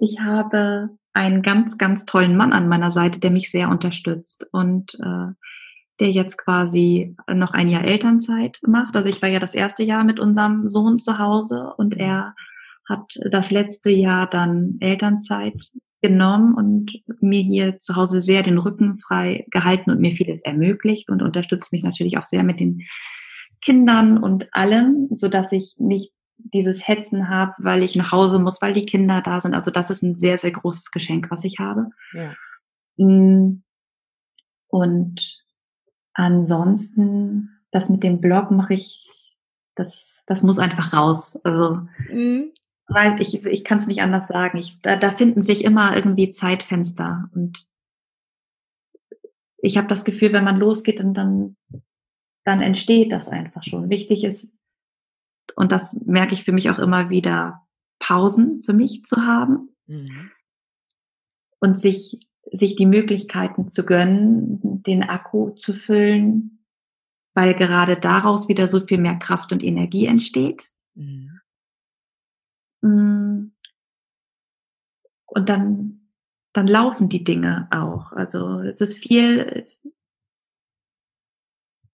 ich 0.00 0.20
habe 0.20 0.90
einen 1.12 1.42
ganz, 1.42 1.78
ganz 1.78 2.04
tollen 2.04 2.36
Mann 2.36 2.52
an 2.52 2.68
meiner 2.68 2.90
Seite, 2.90 3.20
der 3.20 3.30
mich 3.30 3.50
sehr 3.50 3.68
unterstützt 3.68 4.46
und 4.52 4.94
äh, 4.94 5.32
der 6.00 6.10
jetzt 6.12 6.38
quasi 6.38 7.16
noch 7.32 7.52
ein 7.52 7.68
Jahr 7.68 7.84
Elternzeit 7.84 8.60
macht. 8.66 8.94
Also 8.94 9.08
ich 9.08 9.20
war 9.20 9.28
ja 9.28 9.40
das 9.40 9.54
erste 9.54 9.82
Jahr 9.82 10.04
mit 10.04 10.20
unserem 10.20 10.68
Sohn 10.68 11.00
zu 11.00 11.18
Hause 11.18 11.72
und 11.76 11.96
er 11.96 12.34
hat 12.88 13.18
das 13.30 13.50
letzte 13.50 13.90
Jahr 13.90 14.28
dann 14.28 14.76
Elternzeit 14.80 15.72
genommen 16.00 16.54
und 16.54 17.02
mir 17.20 17.42
hier 17.42 17.78
zu 17.78 17.96
Hause 17.96 18.22
sehr 18.22 18.44
den 18.44 18.58
Rücken 18.58 19.00
frei 19.00 19.44
gehalten 19.50 19.90
und 19.90 20.00
mir 20.00 20.14
vieles 20.14 20.40
ermöglicht 20.42 21.10
und 21.10 21.22
unterstützt 21.22 21.72
mich 21.72 21.82
natürlich 21.82 22.16
auch 22.16 22.24
sehr 22.24 22.44
mit 22.44 22.60
den 22.60 22.86
Kindern 23.60 24.18
und 24.18 24.46
allem, 24.52 25.08
so 25.10 25.28
dass 25.28 25.50
ich 25.50 25.74
nicht 25.78 26.12
dieses 26.38 26.86
Hetzen 26.86 27.28
habe, 27.28 27.54
weil 27.58 27.82
ich 27.82 27.96
nach 27.96 28.12
Hause 28.12 28.38
muss, 28.38 28.62
weil 28.62 28.72
die 28.72 28.86
Kinder 28.86 29.22
da 29.22 29.40
sind. 29.40 29.54
Also 29.54 29.70
das 29.70 29.90
ist 29.90 30.02
ein 30.02 30.14
sehr, 30.14 30.38
sehr 30.38 30.52
großes 30.52 30.90
Geschenk, 30.90 31.30
was 31.30 31.44
ich 31.44 31.58
habe. 31.58 31.90
Ja. 32.12 32.34
Mm. 32.96 33.62
Und 34.68 35.44
ansonsten, 36.12 37.50
das 37.70 37.88
mit 37.88 38.02
dem 38.02 38.20
Blog 38.20 38.50
mache 38.50 38.74
ich, 38.74 39.10
das, 39.74 40.22
das 40.26 40.42
muss 40.42 40.58
einfach 40.58 40.92
raus. 40.92 41.38
Also, 41.44 41.80
mhm. 42.10 42.52
weil 42.86 43.20
ich, 43.22 43.44
ich 43.44 43.64
kann 43.64 43.78
es 43.78 43.86
nicht 43.86 44.02
anders 44.02 44.28
sagen. 44.28 44.58
Ich, 44.58 44.80
da, 44.82 44.96
da 44.96 45.10
finden 45.10 45.42
sich 45.42 45.64
immer 45.64 45.96
irgendwie 45.96 46.30
Zeitfenster 46.30 47.30
und 47.34 47.66
ich 49.60 49.76
habe 49.76 49.88
das 49.88 50.04
Gefühl, 50.04 50.32
wenn 50.32 50.44
man 50.44 50.58
losgeht, 50.58 51.00
und 51.00 51.14
dann 51.14 51.56
dann 52.48 52.62
entsteht 52.62 53.12
das 53.12 53.28
einfach 53.28 53.62
schon. 53.62 53.90
Wichtig 53.90 54.24
ist, 54.24 54.54
und 55.56 55.72
das 55.72 55.94
merke 56.04 56.34
ich 56.34 56.44
für 56.44 56.52
mich 56.52 56.70
auch 56.70 56.78
immer 56.78 57.10
wieder, 57.10 57.66
Pausen 57.98 58.62
für 58.62 58.72
mich 58.72 59.04
zu 59.04 59.26
haben 59.26 59.70
mhm. 59.86 60.30
und 61.60 61.78
sich, 61.78 62.18
sich 62.52 62.76
die 62.76 62.86
Möglichkeiten 62.86 63.70
zu 63.70 63.84
gönnen, 63.84 64.82
den 64.84 65.02
Akku 65.02 65.50
zu 65.50 65.74
füllen, 65.74 66.64
weil 67.34 67.54
gerade 67.54 67.98
daraus 67.98 68.48
wieder 68.48 68.68
so 68.68 68.80
viel 68.80 68.98
mehr 68.98 69.16
Kraft 69.16 69.52
und 69.52 69.62
Energie 69.62 70.06
entsteht. 70.06 70.70
Mhm. 70.94 71.40
Mm. 72.80 73.52
Und 75.26 75.48
dann, 75.48 76.08
dann 76.52 76.66
laufen 76.66 77.08
die 77.08 77.22
Dinge 77.22 77.68
auch. 77.70 78.12
Also 78.12 78.60
es 78.60 78.80
ist 78.80 78.98
viel, 78.98 79.68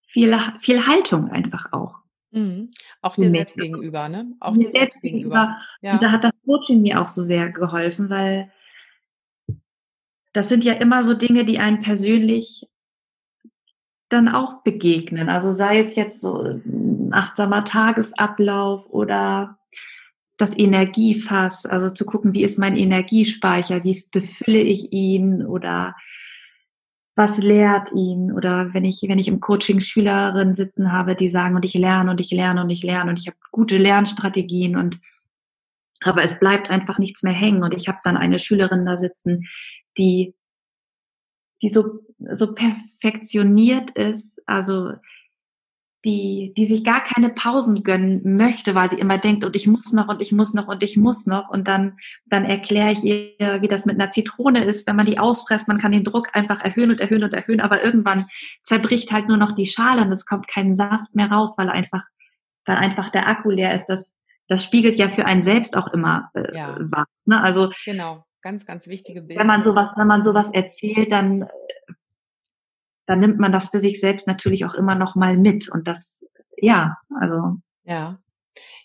viel, 0.07 0.39
viel 0.61 0.87
Haltung 0.87 1.31
einfach 1.31 1.73
auch. 1.73 2.04
Mhm. 2.35 2.71
Auch 3.01 3.15
dir 3.15 3.31
selbst 3.31 3.57
gegenüber, 3.57 4.09
ne? 4.09 4.33
Auch 4.41 4.55
mir 4.55 4.67
dir 4.67 4.71
selbst 4.73 5.01
gegenüber. 5.01 5.35
gegenüber. 5.35 5.57
Ja. 5.83 5.93
Und 5.95 6.03
da 6.03 6.11
hat 6.11 6.25
das 6.25 6.33
Coaching 6.45 6.83
mir 6.83 7.01
auch 7.01 7.09
so 7.09 7.23
sehr 7.23 7.51
geholfen, 7.51 8.11
weil 8.11 8.51
das 10.33 10.49
sind 10.49 10.65
ja 10.65 10.73
immer 10.75 11.05
so 11.05 11.15
Dinge, 11.15 11.45
die 11.45 11.61
einen 11.61 11.81
persönlich 11.81 12.67
dann 14.09 14.29
auch 14.29 14.63
begegnen. 14.63 15.29
Also 15.29 15.55
sei 15.55 15.79
es 15.79 15.95
jetzt 15.95 16.21
so 16.21 16.43
ein 16.43 17.11
achtsamer 17.13 17.65
Tagesablauf 17.65 18.87
oder 18.91 19.59
das 20.37 20.59
Energiefass, 20.59 21.65
also 21.65 21.91
zu 21.91 22.05
gucken, 22.05 22.33
wie 22.33 22.43
ist 22.43 22.59
mein 22.59 22.77
Energiespeicher, 22.77 23.85
wie 23.85 24.05
befülle 24.11 24.61
ich 24.61 24.93
ihn 24.93 25.47
oder 25.47 25.95
was 27.17 27.39
lehrt 27.39 27.93
ihn? 27.93 28.33
Oder 28.33 28.75
wenn 28.75 28.85
ich 28.85 29.03
wenn 29.07 29.19
ich 29.19 29.29
im 29.29 29.41
Coaching 29.41 29.81
Schülerinnen 29.81 30.55
sitzen 30.55 30.93
habe, 30.93 31.15
die 31.15 31.29
sagen 31.29 31.57
und 31.57 31.65
ich 31.65 31.75
lerne 31.75 32.11
und 32.11 32.21
ich 32.21 32.31
lerne 32.31 32.61
und 32.63 32.71
ich 32.71 32.83
lerne 32.83 33.11
und 33.11 33.19
ich 33.19 33.27
habe 33.27 33.37
gute 33.53 33.79
Lernstrategien 33.79 34.77
und 34.77 35.01
aber 36.03 36.23
es 36.23 36.39
bleibt 36.39 36.71
einfach 36.71 36.99
nichts 36.99 37.23
mehr 37.23 37.33
hängen. 37.33 37.63
Und 37.63 37.73
ich 37.75 37.89
habe 37.89 37.99
dann 38.05 38.17
eine 38.17 38.39
Schülerin 38.39 38.85
da 38.85 38.97
sitzen, 38.97 39.47
die 39.97 40.35
die 41.63 41.71
so 41.71 42.01
so 42.35 42.55
perfektioniert 42.55 43.91
ist, 43.93 44.43
also 44.47 44.93
die, 46.05 46.53
die 46.57 46.67
sich 46.67 46.85
gar 46.85 47.03
keine 47.03 47.31
Pausen 47.31 47.83
gönnen 47.83 48.37
möchte, 48.37 48.75
weil 48.75 48.91
sie 48.91 48.99
immer 48.99 49.19
denkt, 49.19 49.45
und 49.45 49.57
ich 49.57 49.67
muss 49.67 49.93
noch 49.93 50.09
und 50.09 50.21
ich 50.21 50.33
muss 50.33 50.53
noch 50.53 50.69
und 50.69 50.83
ich 50.83 50.97
muss 50.97 51.27
noch. 51.27 51.49
Und 51.49 51.67
dann, 51.67 51.97
dann 52.27 52.45
erkläre 52.45 52.93
ich 52.93 53.03
ihr, 53.03 53.63
wie 53.63 53.69
das 53.69 53.87
mit 53.87 54.01
einer 54.01 54.11
Zitrone 54.11 54.65
ist, 54.65 54.87
wenn 54.87 54.97
man 54.97 55.07
die 55.07 55.19
auspresst, 55.19 55.67
man 55.67 55.79
kann 55.79 55.93
den 55.93 56.05
Druck 56.05 56.29
einfach 56.35 56.63
erhöhen 56.63 56.91
und 56.91 57.01
erhöhen 57.01 57.25
und 57.25 57.33
erhöhen, 57.33 57.61
aber 57.61 57.83
irgendwann 57.83 58.27
zerbricht 58.63 59.13
halt 59.13 59.29
nur 59.29 59.39
noch 59.39 59.53
die 59.53 59.67
Schale 59.67 60.03
und 60.03 60.13
es 60.13 60.27
kommt 60.27 60.47
kein 60.47 60.75
Saft 60.75 61.15
mehr 61.15 61.31
raus, 61.31 61.55
weil 61.57 61.71
einfach, 61.71 62.03
weil 62.67 62.77
einfach 62.77 63.11
der 63.11 63.27
Akku 63.27 63.51
leer 63.51 63.75
ist. 63.75 63.87
Das, 63.87 64.15
das 64.49 64.63
spiegelt 64.63 64.99
ja 64.99 65.09
für 65.09 65.25
einen 65.25 65.43
selbst 65.43 65.77
auch 65.77 65.93
immer 65.95 66.31
äh, 66.35 66.55
ja. 66.55 66.77
was. 66.81 67.07
Ne? 67.25 67.43
Also 67.43 67.71
genau, 67.87 68.27
ganz, 68.43 68.67
ganz 68.67 68.87
wichtige 68.89 69.23
Bilder. 69.23 69.41
Wenn 69.41 69.47
man 69.47 69.65
sowas, 69.65 69.95
wenn 69.97 70.07
man 70.07 70.23
sowas 70.23 70.51
erzählt, 70.53 71.11
dann 71.11 71.49
dann 73.07 73.21
nimmt 73.21 73.39
man 73.39 73.53
das 73.53 73.69
für 73.69 73.81
sich 73.81 74.01
selbst 74.01 74.27
natürlich 74.27 74.65
auch 74.65 74.75
immer 74.75 74.95
noch 74.95 75.15
mal 75.15 75.37
mit. 75.37 75.69
Und 75.69 75.87
das, 75.87 76.25
ja, 76.57 76.97
also. 77.21 77.59
Ja. 77.85 78.19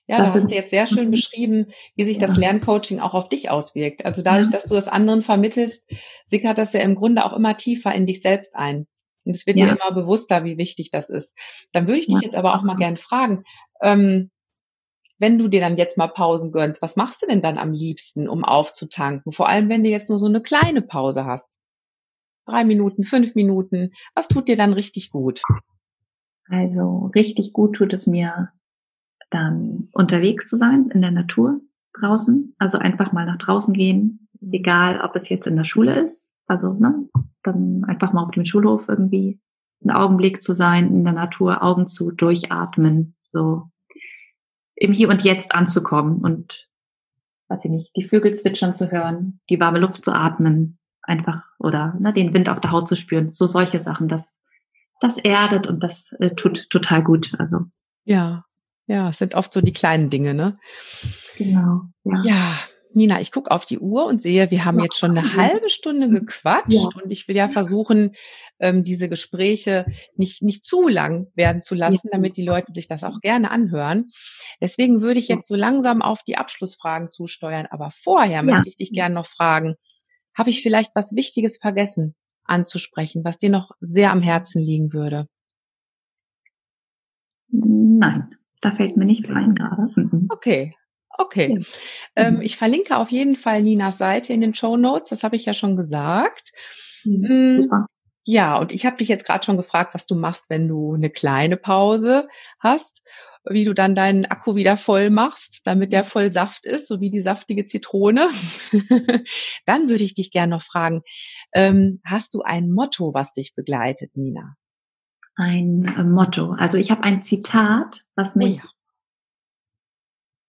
Ja, 0.07 0.17
da 0.17 0.33
hast 0.33 0.49
du 0.49 0.55
jetzt 0.55 0.71
sehr 0.71 0.87
schön 0.87 1.11
beschrieben, 1.11 1.67
wie 1.95 2.03
sich 2.03 2.17
das 2.17 2.35
Lerncoaching 2.35 2.99
auch 2.99 3.13
auf 3.13 3.27
dich 3.27 3.51
auswirkt. 3.51 4.05
Also 4.05 4.23
dadurch, 4.23 4.49
dass 4.49 4.65
du 4.65 4.73
das 4.73 4.87
anderen 4.87 5.21
vermittelst, 5.21 5.87
sickert 6.25 6.57
das 6.57 6.73
ja 6.73 6.79
im 6.79 6.95
Grunde 6.95 7.23
auch 7.23 7.33
immer 7.33 7.55
tiefer 7.57 7.93
in 7.93 8.07
dich 8.07 8.23
selbst 8.23 8.55
ein. 8.55 8.87
Und 9.23 9.35
es 9.35 9.45
wird 9.45 9.59
ja. 9.59 9.67
dir 9.67 9.73
immer 9.73 9.93
bewusster, 9.93 10.43
wie 10.43 10.57
wichtig 10.57 10.89
das 10.89 11.11
ist. 11.11 11.37
Dann 11.73 11.85
würde 11.85 11.99
ich 11.99 12.07
dich 12.07 12.21
jetzt 12.21 12.35
aber 12.35 12.55
auch 12.55 12.63
mal 12.63 12.77
gern 12.77 12.97
fragen, 12.97 13.43
ähm, 13.83 14.31
wenn 15.19 15.37
du 15.37 15.47
dir 15.47 15.59
dann 15.59 15.77
jetzt 15.77 15.95
mal 15.95 16.07
Pausen 16.07 16.51
gönnst, 16.51 16.81
was 16.81 16.95
machst 16.95 17.21
du 17.21 17.27
denn 17.27 17.41
dann 17.41 17.59
am 17.59 17.71
liebsten, 17.71 18.27
um 18.27 18.43
aufzutanken? 18.43 19.31
Vor 19.31 19.47
allem, 19.47 19.69
wenn 19.69 19.83
du 19.83 19.91
jetzt 19.91 20.09
nur 20.09 20.17
so 20.17 20.25
eine 20.25 20.41
kleine 20.41 20.81
Pause 20.81 21.25
hast 21.25 21.59
drei 22.49 22.63
Minuten, 22.65 23.03
fünf 23.03 23.35
Minuten? 23.35 23.91
Was 24.15 24.27
tut 24.27 24.47
dir 24.47 24.57
dann 24.57 24.73
richtig 24.73 25.11
gut? 25.11 25.41
Also 26.49 27.11
richtig 27.15 27.53
gut 27.53 27.75
tut 27.75 27.93
es 27.93 28.07
mir 28.07 28.49
dann 29.29 29.89
unterwegs 29.93 30.47
zu 30.47 30.57
sein 30.57 30.89
in 30.93 31.01
der 31.01 31.11
Natur 31.11 31.61
draußen. 31.99 32.55
Also 32.57 32.77
einfach 32.77 33.11
mal 33.11 33.25
nach 33.25 33.37
draußen 33.37 33.73
gehen, 33.73 34.27
mhm. 34.39 34.53
egal 34.53 35.01
ob 35.01 35.15
es 35.15 35.29
jetzt 35.29 35.47
in 35.47 35.55
der 35.55 35.65
Schule 35.65 36.05
ist. 36.05 36.31
Also 36.47 36.73
ne, 36.73 37.07
dann 37.43 37.83
einfach 37.85 38.11
mal 38.11 38.23
auf 38.23 38.31
dem 38.31 38.45
Schulhof 38.45 38.89
irgendwie 38.89 39.39
einen 39.81 39.95
Augenblick 39.95 40.41
zu 40.41 40.53
sein 40.53 40.87
in 40.87 41.03
der 41.03 41.13
Natur, 41.13 41.63
Augen 41.63 41.87
zu, 41.87 42.11
durchatmen, 42.11 43.15
so 43.31 43.69
im 44.75 44.91
Hier 44.91 45.09
und 45.09 45.23
Jetzt 45.23 45.53
anzukommen 45.53 46.19
und 46.19 46.67
weiß 47.49 47.65
ich 47.65 47.71
nicht, 47.71 47.95
die 47.95 48.03
Vögel 48.03 48.35
zwitschern 48.35 48.75
zu 48.75 48.91
hören, 48.91 49.39
die 49.49 49.59
warme 49.59 49.79
Luft 49.79 50.03
zu 50.03 50.11
atmen, 50.11 50.78
einfach 51.03 51.43
oder 51.57 51.95
ne, 51.99 52.13
den 52.13 52.33
Wind 52.33 52.49
auf 52.49 52.59
der 52.59 52.71
Haut 52.71 52.87
zu 52.87 52.95
spüren. 52.95 53.31
So 53.33 53.47
solche 53.47 53.79
Sachen, 53.79 54.07
das, 54.07 54.35
das 55.01 55.17
erdet 55.17 55.67
und 55.67 55.83
das 55.83 56.13
äh, 56.19 56.35
tut 56.35 56.69
total 56.69 57.03
gut. 57.03 57.31
Also. 57.39 57.61
Ja, 58.05 58.45
ja, 58.87 59.09
es 59.09 59.17
sind 59.19 59.35
oft 59.35 59.53
so 59.53 59.61
die 59.61 59.73
kleinen 59.73 60.09
Dinge, 60.09 60.33
ne? 60.33 60.57
Genau. 61.37 61.81
Ja, 62.03 62.23
ja 62.23 62.59
Nina, 62.91 63.21
ich 63.21 63.31
gucke 63.31 63.51
auf 63.51 63.65
die 63.65 63.77
Uhr 63.77 64.05
und 64.05 64.21
sehe, 64.21 64.49
wir 64.49 64.65
haben 64.65 64.79
jetzt 64.79 64.97
schon 64.97 65.15
eine 65.15 65.35
halbe 65.35 65.69
Stunde 65.69 66.09
gequatscht 66.09 66.73
ja. 66.73 66.89
und 67.01 67.11
ich 67.11 67.27
will 67.27 67.35
ja 67.35 67.47
versuchen, 67.47 68.15
ähm, 68.59 68.83
diese 68.83 69.09
Gespräche 69.09 69.85
nicht, 70.15 70.41
nicht 70.41 70.65
zu 70.65 70.87
lang 70.87 71.27
werden 71.35 71.61
zu 71.61 71.75
lassen, 71.75 72.07
ja. 72.07 72.11
damit 72.13 72.35
die 72.35 72.43
Leute 72.43 72.73
sich 72.73 72.87
das 72.87 73.03
auch 73.03 73.21
gerne 73.21 73.51
anhören. 73.51 74.09
Deswegen 74.59 75.01
würde 75.01 75.19
ich 75.19 75.27
jetzt 75.27 75.47
so 75.47 75.55
langsam 75.55 76.01
auf 76.01 76.23
die 76.23 76.37
Abschlussfragen 76.37 77.11
zusteuern. 77.11 77.67
Aber 77.69 77.91
vorher 77.91 78.41
möchte 78.41 78.69
ich 78.69 78.77
dich 78.77 78.91
gerne 78.91 79.13
noch 79.13 79.27
fragen, 79.27 79.75
habe 80.39 80.49
ich 80.49 80.63
vielleicht 80.63 80.95
was 80.95 81.15
Wichtiges 81.15 81.57
vergessen 81.57 82.15
anzusprechen, 82.45 83.23
was 83.23 83.37
dir 83.37 83.51
noch 83.51 83.71
sehr 83.79 84.11
am 84.11 84.23
Herzen 84.23 84.63
liegen 84.63 84.91
würde? 84.91 85.27
Nein, 87.51 88.35
da 88.61 88.71
fällt 88.71 88.97
mir 88.97 89.05
nichts 89.05 89.29
ein 89.29 89.53
gerade. 89.53 89.91
Mhm. 89.95 90.27
Okay, 90.31 90.73
Okay. 91.19 91.57
Ja. 91.59 91.65
Ähm, 92.15 92.35
mhm. 92.35 92.41
ich 92.41 92.55
verlinke 92.55 92.95
auf 92.95 93.11
jeden 93.11 93.35
Fall 93.35 93.61
Ninas 93.61 93.97
Seite 93.97 94.31
in 94.31 94.39
den 94.39 94.55
Show 94.55 94.77
Notes. 94.77 95.09
Das 95.09 95.23
habe 95.23 95.35
ich 95.35 95.45
ja 95.45 95.53
schon 95.53 95.75
gesagt. 95.75 96.53
Mhm, 97.03 97.67
mm, 97.69 97.85
ja, 98.23 98.57
und 98.57 98.71
ich 98.71 98.85
habe 98.85 98.97
dich 98.97 99.09
jetzt 99.09 99.25
gerade 99.25 99.43
schon 99.43 99.57
gefragt, 99.57 99.93
was 99.93 100.05
du 100.05 100.15
machst, 100.15 100.49
wenn 100.49 100.67
du 100.67 100.93
eine 100.93 101.09
kleine 101.09 101.57
Pause 101.57 102.29
hast 102.59 103.01
wie 103.49 103.65
du 103.65 103.73
dann 103.73 103.95
deinen 103.95 104.25
Akku 104.25 104.55
wieder 104.55 104.77
voll 104.77 105.09
machst, 105.09 105.65
damit 105.65 105.91
der 105.91 106.03
voll 106.03 106.31
Saft 106.31 106.65
ist, 106.65 106.87
so 106.87 107.01
wie 107.01 107.09
die 107.09 107.21
saftige 107.21 107.65
Zitrone. 107.65 108.29
dann 109.65 109.89
würde 109.89 110.03
ich 110.03 110.13
dich 110.13 110.31
gerne 110.31 110.51
noch 110.51 110.61
fragen, 110.61 111.01
ähm, 111.53 111.99
hast 112.05 112.33
du 112.33 112.41
ein 112.41 112.71
Motto, 112.71 113.13
was 113.13 113.33
dich 113.33 113.55
begleitet, 113.55 114.15
Nina? 114.15 114.55
Ein 115.35 115.85
äh, 115.85 116.03
Motto. 116.03 116.51
Also 116.51 116.77
ich 116.77 116.91
habe 116.91 117.03
ein 117.03 117.23
Zitat, 117.23 118.03
was 118.15 118.35
oh 118.35 118.39
mich, 118.39 118.61
oh 118.63 118.67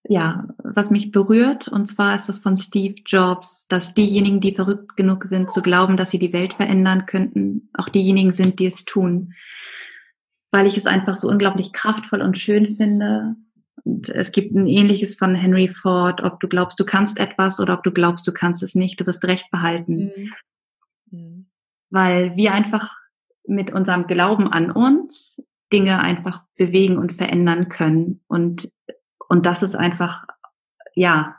ja. 0.08 0.20
ja, 0.20 0.48
was 0.62 0.90
mich 0.90 1.10
berührt. 1.10 1.68
Und 1.68 1.86
zwar 1.86 2.16
ist 2.16 2.28
das 2.28 2.40
von 2.40 2.58
Steve 2.58 2.96
Jobs, 3.06 3.66
dass 3.68 3.94
diejenigen, 3.94 4.40
die 4.40 4.54
verrückt 4.54 4.96
genug 4.96 5.24
sind, 5.24 5.50
zu 5.50 5.62
glauben, 5.62 5.96
dass 5.96 6.10
sie 6.10 6.18
die 6.18 6.32
Welt 6.32 6.54
verändern 6.54 7.06
könnten, 7.06 7.70
auch 7.72 7.88
diejenigen 7.88 8.32
sind, 8.32 8.58
die 8.58 8.66
es 8.66 8.84
tun 8.84 9.34
weil 10.50 10.66
ich 10.66 10.76
es 10.76 10.86
einfach 10.86 11.16
so 11.16 11.28
unglaublich 11.28 11.72
kraftvoll 11.72 12.22
und 12.22 12.38
schön 12.38 12.76
finde. 12.76 13.36
Und 13.84 14.08
es 14.08 14.32
gibt 14.32 14.54
ein 14.54 14.66
ähnliches 14.66 15.16
von 15.16 15.34
Henry 15.34 15.68
Ford, 15.68 16.22
ob 16.22 16.40
du 16.40 16.48
glaubst, 16.48 16.78
du 16.78 16.84
kannst 16.84 17.18
etwas 17.18 17.60
oder 17.60 17.74
ob 17.74 17.82
du 17.82 17.92
glaubst, 17.92 18.26
du 18.26 18.32
kannst 18.32 18.62
es 18.62 18.74
nicht, 18.74 19.00
du 19.00 19.06
wirst 19.06 19.24
Recht 19.24 19.50
behalten. 19.50 20.12
Mhm. 20.16 20.32
Mhm. 21.10 21.46
Weil 21.90 22.36
wir 22.36 22.52
einfach 22.52 22.96
mit 23.46 23.72
unserem 23.72 24.06
Glauben 24.06 24.48
an 24.48 24.70
uns 24.70 25.42
Dinge 25.72 26.00
einfach 26.00 26.42
bewegen 26.56 26.98
und 26.98 27.12
verändern 27.12 27.68
können. 27.68 28.20
Und, 28.26 28.70
und 29.28 29.46
das 29.46 29.62
ist 29.62 29.76
einfach, 29.76 30.26
ja, 30.94 31.36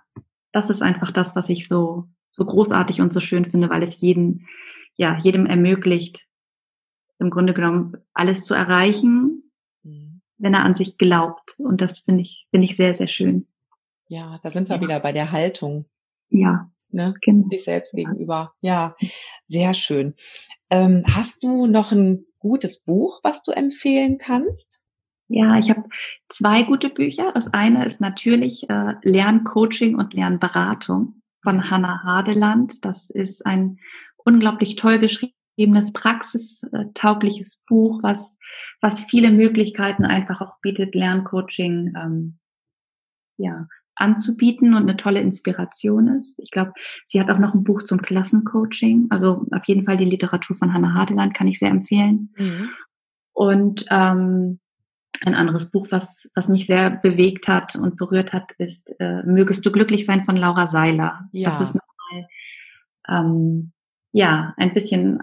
das 0.52 0.70
ist 0.70 0.82
einfach 0.82 1.12
das, 1.12 1.36
was 1.36 1.50
ich 1.50 1.68
so, 1.68 2.08
so 2.32 2.46
großartig 2.46 3.02
und 3.02 3.14
so 3.14 3.20
schön 3.20 3.46
finde, 3.46 3.70
weil 3.70 3.84
es 3.84 4.00
jeden, 4.02 4.48
ja, 4.96 5.20
jedem 5.20 5.46
ermöglicht, 5.46 6.28
im 7.22 7.30
Grunde 7.30 7.54
genommen 7.54 7.98
alles 8.14 8.44
zu 8.44 8.54
erreichen, 8.54 9.44
mhm. 9.84 10.22
wenn 10.38 10.54
er 10.54 10.66
an 10.66 10.76
sich 10.76 10.98
glaubt. 10.98 11.56
Und 11.58 11.80
das 11.82 12.00
finde 12.00 12.24
ich, 12.24 12.48
finde 12.50 12.66
ich 12.66 12.76
sehr, 12.76 12.96
sehr 12.96 13.08
schön. 13.08 13.48
Ja, 14.08 14.40
da 14.44 14.50
sind 14.50 14.68
wir 14.68 14.76
ja. 14.76 14.82
wieder 14.82 15.00
bei 15.00 15.14
der 15.14 15.32
Haltung. 15.32 15.86
Ja. 16.30 16.70
Ne? 16.90 17.14
Genau. 17.22 17.48
Sich 17.50 17.64
selbst 17.64 17.94
ja. 17.94 18.04
gegenüber. 18.04 18.54
Ja, 18.60 18.96
sehr 19.48 19.74
schön. 19.74 20.16
Ähm, 20.70 21.04
hast 21.08 21.44
du 21.44 21.68
noch 21.68 21.92
ein 21.92 22.26
gutes 22.40 22.84
Buch, 22.84 23.22
was 23.24 23.44
du 23.44 23.52
empfehlen 23.52 24.18
kannst? 24.18 24.82
Ja, 25.30 25.58
ich 25.58 25.70
habe 25.70 25.84
zwei 26.28 26.64
gute 26.64 26.90
Bücher. 26.90 27.32
Das 27.34 27.54
eine 27.54 27.86
ist 27.86 28.02
natürlich 28.02 28.70
äh, 28.70 28.96
Lerncoaching 29.04 29.96
und 29.96 30.14
Lernberatung 30.14 31.22
von 31.42 31.58
mhm. 31.58 31.70
Hannah 31.70 32.04
Hadeland. 32.04 32.84
Das 32.84 33.10
ist 33.10 33.46
ein 33.46 33.80
unglaublich 34.18 34.76
toll 34.76 35.00
geschrieben 35.62 35.74
geschriebenes, 35.74 35.94
praxistaugliches 35.94 37.60
Buch, 37.68 38.02
was, 38.04 38.38
was 38.82 39.00
viele 39.02 39.32
Möglichkeiten 39.32 40.06
einfach 40.06 40.42
auch 40.42 40.60
bietet, 40.62 40.96
Lerncoaching 40.96 41.94
ähm, 41.96 42.38
ja, 43.38 43.68
anzubieten 43.96 44.74
und 44.74 44.84
eine 44.84 44.98
tolle 44.98 45.22
Inspiration 45.22 46.20
ist. 46.20 46.40
Ich 46.40 46.52
glaube, 46.52 46.74
sie 47.08 47.20
hat 47.20 47.30
auch 47.30 47.40
noch 47.40 47.54
ein 47.54 47.64
Buch 47.64 47.84
zum 47.84 48.02
Klassencoaching. 48.02 49.08
Also 49.10 49.46
auf 49.52 49.66
jeden 49.66 49.86
Fall 49.86 49.98
die 49.98 50.06
Literatur 50.06 50.56
von 50.56 50.74
Hannah 50.74 50.94
Hardeland 50.94 51.34
kann 51.34 51.48
ich 51.48 51.60
sehr 51.60 51.70
empfehlen. 51.70 52.34
Mhm. 52.38 52.70
Und 53.34 53.86
ähm, 53.90 54.60
ein 55.24 55.36
anderes 55.36 55.70
Buch, 55.70 55.88
was, 55.92 56.30
was 56.36 56.48
mich 56.48 56.66
sehr 56.66 56.90
bewegt 56.90 57.48
hat 57.48 57.76
und 57.76 57.98
berührt 57.98 58.34
hat, 58.34 58.52
ist 58.58 58.94
äh, 59.00 59.24
Mögest 59.24 59.66
du 59.66 59.72
glücklich 59.72 60.06
sein 60.06 60.26
von 60.26 60.36
Laura 60.36 60.70
Seiler. 60.70 61.30
Ja. 61.32 61.50
Das 61.52 61.62
ist 61.62 61.76
nochmal 61.76 62.28
ähm, 63.08 63.72
ja 64.14 64.54
ein 64.58 64.74
bisschen 64.74 65.22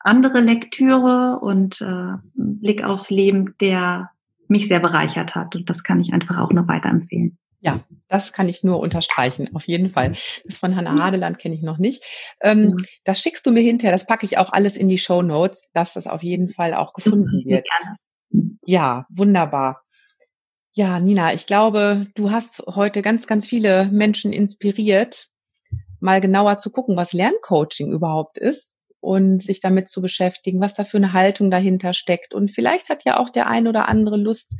andere 0.00 0.40
Lektüre 0.40 1.38
und 1.40 1.80
äh, 1.80 2.16
Blick 2.34 2.84
aufs 2.84 3.10
Leben, 3.10 3.54
der 3.60 4.10
mich 4.48 4.68
sehr 4.68 4.80
bereichert 4.80 5.34
hat. 5.34 5.54
Und 5.54 5.68
das 5.68 5.84
kann 5.84 6.00
ich 6.00 6.12
einfach 6.12 6.38
auch 6.38 6.50
noch 6.52 6.68
weiterempfehlen. 6.68 7.38
Ja, 7.60 7.80
das 8.08 8.32
kann 8.32 8.48
ich 8.48 8.62
nur 8.62 8.78
unterstreichen, 8.78 9.54
auf 9.54 9.66
jeden 9.66 9.90
Fall. 9.90 10.14
Das 10.44 10.58
von 10.58 10.76
Hannah 10.76 11.02
Hadeland 11.02 11.38
kenne 11.38 11.56
ich 11.56 11.62
noch 11.62 11.78
nicht. 11.78 12.04
Ähm, 12.40 12.76
ja. 12.78 12.86
Das 13.04 13.20
schickst 13.20 13.44
du 13.46 13.50
mir 13.50 13.62
hinterher, 13.62 13.92
das 13.92 14.06
packe 14.06 14.24
ich 14.24 14.38
auch 14.38 14.52
alles 14.52 14.76
in 14.76 14.88
die 14.88 14.98
Show 14.98 15.22
Notes, 15.22 15.68
dass 15.74 15.94
das 15.94 16.06
auf 16.06 16.22
jeden 16.22 16.48
Fall 16.48 16.72
auch 16.72 16.92
gefunden 16.92 17.44
wird. 17.44 17.66
Ja, 18.64 19.06
wunderbar. 19.10 19.82
Ja, 20.74 21.00
Nina, 21.00 21.34
ich 21.34 21.46
glaube, 21.46 22.06
du 22.14 22.30
hast 22.30 22.62
heute 22.66 23.02
ganz, 23.02 23.26
ganz 23.26 23.46
viele 23.46 23.86
Menschen 23.86 24.32
inspiriert, 24.32 25.28
mal 25.98 26.20
genauer 26.20 26.58
zu 26.58 26.70
gucken, 26.70 26.96
was 26.96 27.12
Lerncoaching 27.12 27.90
überhaupt 27.90 28.38
ist 28.38 28.77
und 29.00 29.42
sich 29.42 29.60
damit 29.60 29.88
zu 29.88 30.02
beschäftigen, 30.02 30.60
was 30.60 30.74
da 30.74 30.84
für 30.84 30.96
eine 30.96 31.12
Haltung 31.12 31.50
dahinter 31.50 31.94
steckt. 31.94 32.34
Und 32.34 32.50
vielleicht 32.50 32.88
hat 32.88 33.04
ja 33.04 33.18
auch 33.18 33.30
der 33.30 33.46
ein 33.46 33.68
oder 33.68 33.88
andere 33.88 34.16
Lust, 34.16 34.56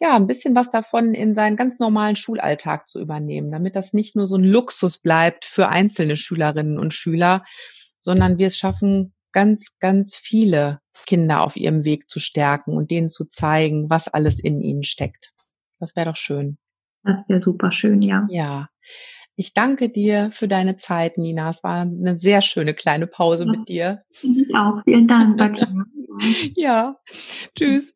ja, 0.00 0.14
ein 0.14 0.26
bisschen 0.26 0.54
was 0.54 0.70
davon 0.70 1.14
in 1.14 1.34
seinen 1.34 1.56
ganz 1.56 1.78
normalen 1.80 2.14
Schulalltag 2.14 2.86
zu 2.86 3.00
übernehmen, 3.00 3.50
damit 3.50 3.74
das 3.74 3.92
nicht 3.92 4.14
nur 4.14 4.26
so 4.26 4.36
ein 4.36 4.44
Luxus 4.44 4.98
bleibt 4.98 5.44
für 5.44 5.68
einzelne 5.68 6.16
Schülerinnen 6.16 6.78
und 6.78 6.94
Schüler, 6.94 7.44
sondern 7.98 8.38
wir 8.38 8.46
es 8.46 8.56
schaffen, 8.56 9.12
ganz, 9.32 9.76
ganz 9.80 10.14
viele 10.14 10.80
Kinder 11.06 11.42
auf 11.42 11.56
ihrem 11.56 11.84
Weg 11.84 12.08
zu 12.08 12.20
stärken 12.20 12.76
und 12.76 12.90
denen 12.90 13.08
zu 13.08 13.24
zeigen, 13.24 13.90
was 13.90 14.08
alles 14.08 14.40
in 14.40 14.60
ihnen 14.60 14.84
steckt. 14.84 15.32
Das 15.80 15.96
wäre 15.96 16.06
doch 16.06 16.16
schön. 16.16 16.58
Das 17.04 17.18
wäre 17.28 17.40
super 17.40 17.72
schön, 17.72 18.02
ja. 18.02 18.26
Ja. 18.30 18.68
Ich 19.40 19.54
danke 19.54 19.88
dir 19.88 20.30
für 20.32 20.48
deine 20.48 20.78
Zeit, 20.78 21.16
Nina. 21.16 21.50
Es 21.50 21.62
war 21.62 21.82
eine 21.82 22.18
sehr 22.18 22.42
schöne 22.42 22.74
kleine 22.74 23.06
Pause 23.06 23.44
ja, 23.44 23.50
mit 23.52 23.68
dir. 23.68 24.00
Ich 24.20 24.52
auch. 24.52 24.82
Vielen 24.82 25.06
Dank. 25.06 25.38
ja. 26.56 26.96
Tschüss. 27.56 27.94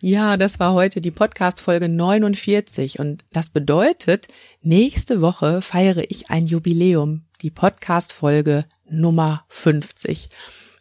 Ja, 0.00 0.36
das 0.36 0.58
war 0.58 0.74
heute 0.74 1.00
die 1.00 1.12
Podcast-Folge 1.12 1.88
49 1.88 2.98
und 2.98 3.22
das 3.32 3.50
bedeutet, 3.50 4.26
nächste 4.62 5.20
Woche 5.20 5.62
feiere 5.62 6.10
ich 6.10 6.28
ein 6.28 6.44
Jubiläum, 6.44 7.26
die 7.42 7.52
Podcast-Folge 7.52 8.64
Nummer 8.90 9.44
50. 9.46 10.28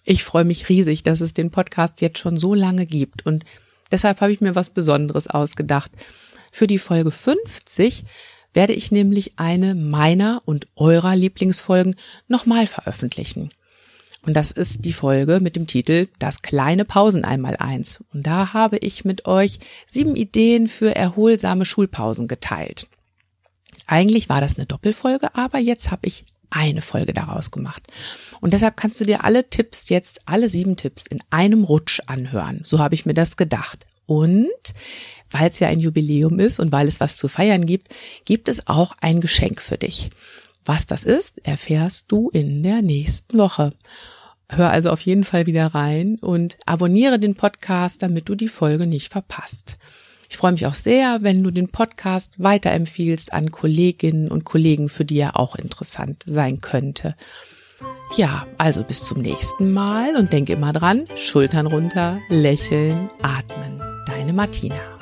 Ich 0.05 0.23
freue 0.23 0.45
mich 0.45 0.69
riesig, 0.69 1.03
dass 1.03 1.21
es 1.21 1.35
den 1.35 1.51
Podcast 1.51 2.01
jetzt 2.01 2.17
schon 2.17 2.35
so 2.35 2.55
lange 2.55 2.87
gibt 2.87 3.27
und 3.27 3.45
deshalb 3.91 4.21
habe 4.21 4.31
ich 4.31 4.41
mir 4.41 4.55
was 4.55 4.71
Besonderes 4.71 5.27
ausgedacht. 5.27 5.91
Für 6.51 6.65
die 6.65 6.79
Folge 6.79 7.11
50 7.11 8.03
werde 8.57 8.73
ich 8.73 8.91
nämlich 8.91 9.37
eine 9.37 9.75
meiner 9.75 10.39
und 10.45 10.65
eurer 10.75 11.15
Lieblingsfolgen 11.15 11.95
nochmal 12.27 12.65
veröffentlichen. 12.65 13.51
Und 14.25 14.33
das 14.33 14.49
ist 14.49 14.83
die 14.83 14.93
Folge 14.93 15.39
mit 15.39 15.55
dem 15.55 15.67
Titel 15.67 16.07
Das 16.17 16.41
kleine 16.41 16.83
Pausen 16.83 17.23
einmal 17.23 17.57
eins. 17.57 18.03
Und 18.11 18.25
da 18.25 18.53
habe 18.53 18.79
ich 18.79 19.05
mit 19.05 19.27
euch 19.27 19.59
sieben 19.85 20.15
Ideen 20.15 20.67
für 20.67 20.95
erholsame 20.95 21.65
Schulpausen 21.65 22.25
geteilt. 22.25 22.87
Eigentlich 23.85 24.27
war 24.27 24.41
das 24.41 24.57
eine 24.57 24.65
Doppelfolge, 24.65 25.35
aber 25.35 25.59
jetzt 25.59 25.91
habe 25.91 26.07
ich 26.07 26.25
eine 26.49 26.81
Folge 26.81 27.13
daraus 27.13 27.51
gemacht. 27.51 27.83
Und 28.41 28.53
deshalb 28.53 28.75
kannst 28.75 28.99
du 28.99 29.05
dir 29.05 29.23
alle 29.23 29.51
Tipps 29.51 29.89
jetzt, 29.89 30.21
alle 30.25 30.49
sieben 30.49 30.77
Tipps 30.77 31.05
in 31.05 31.21
einem 31.29 31.63
Rutsch 31.63 32.01
anhören. 32.07 32.61
So 32.63 32.79
habe 32.79 32.95
ich 32.95 33.05
mir 33.05 33.13
das 33.13 33.37
gedacht. 33.37 33.85
Und 34.07 34.73
weil 35.31 35.49
es 35.49 35.59
ja 35.59 35.67
ein 35.67 35.79
Jubiläum 35.79 36.39
ist 36.39 36.59
und 36.59 36.71
weil 36.71 36.87
es 36.87 36.99
was 36.99 37.17
zu 37.17 37.27
feiern 37.27 37.65
gibt, 37.65 37.89
gibt 38.25 38.49
es 38.49 38.67
auch 38.67 38.93
ein 39.01 39.21
Geschenk 39.21 39.61
für 39.61 39.77
dich. 39.77 40.09
Was 40.65 40.85
das 40.85 41.03
ist, 41.03 41.45
erfährst 41.47 42.11
du 42.11 42.29
in 42.29 42.63
der 42.63 42.81
nächsten 42.81 43.37
Woche. 43.37 43.71
Hör 44.49 44.71
also 44.71 44.89
auf 44.89 45.01
jeden 45.01 45.23
Fall 45.23 45.45
wieder 45.45 45.67
rein 45.67 46.17
und 46.19 46.57
abonniere 46.65 47.19
den 47.19 47.35
Podcast, 47.35 48.01
damit 48.01 48.29
du 48.29 48.35
die 48.35 48.47
Folge 48.47 48.87
nicht 48.87 49.11
verpasst. 49.11 49.77
Ich 50.29 50.37
freue 50.37 50.51
mich 50.51 50.65
auch 50.65 50.73
sehr, 50.73 51.19
wenn 51.21 51.43
du 51.43 51.51
den 51.51 51.69
Podcast 51.69 52.35
weiterempfiehlst 52.37 53.33
an 53.33 53.51
Kolleginnen 53.51 54.29
und 54.29 54.43
Kollegen, 54.43 54.89
für 54.89 55.05
die 55.05 55.19
er 55.19 55.39
auch 55.39 55.55
interessant 55.55 56.23
sein 56.25 56.59
könnte. 56.59 57.15
Ja, 58.15 58.45
also 58.57 58.83
bis 58.83 59.03
zum 59.03 59.21
nächsten 59.21 59.73
Mal 59.73 60.15
und 60.15 60.33
denk 60.33 60.49
immer 60.49 60.73
dran, 60.73 61.05
Schultern 61.15 61.67
runter, 61.67 62.19
lächeln, 62.29 63.09
atmen. 63.21 63.81
Deine 64.07 64.33
Martina. 64.33 64.96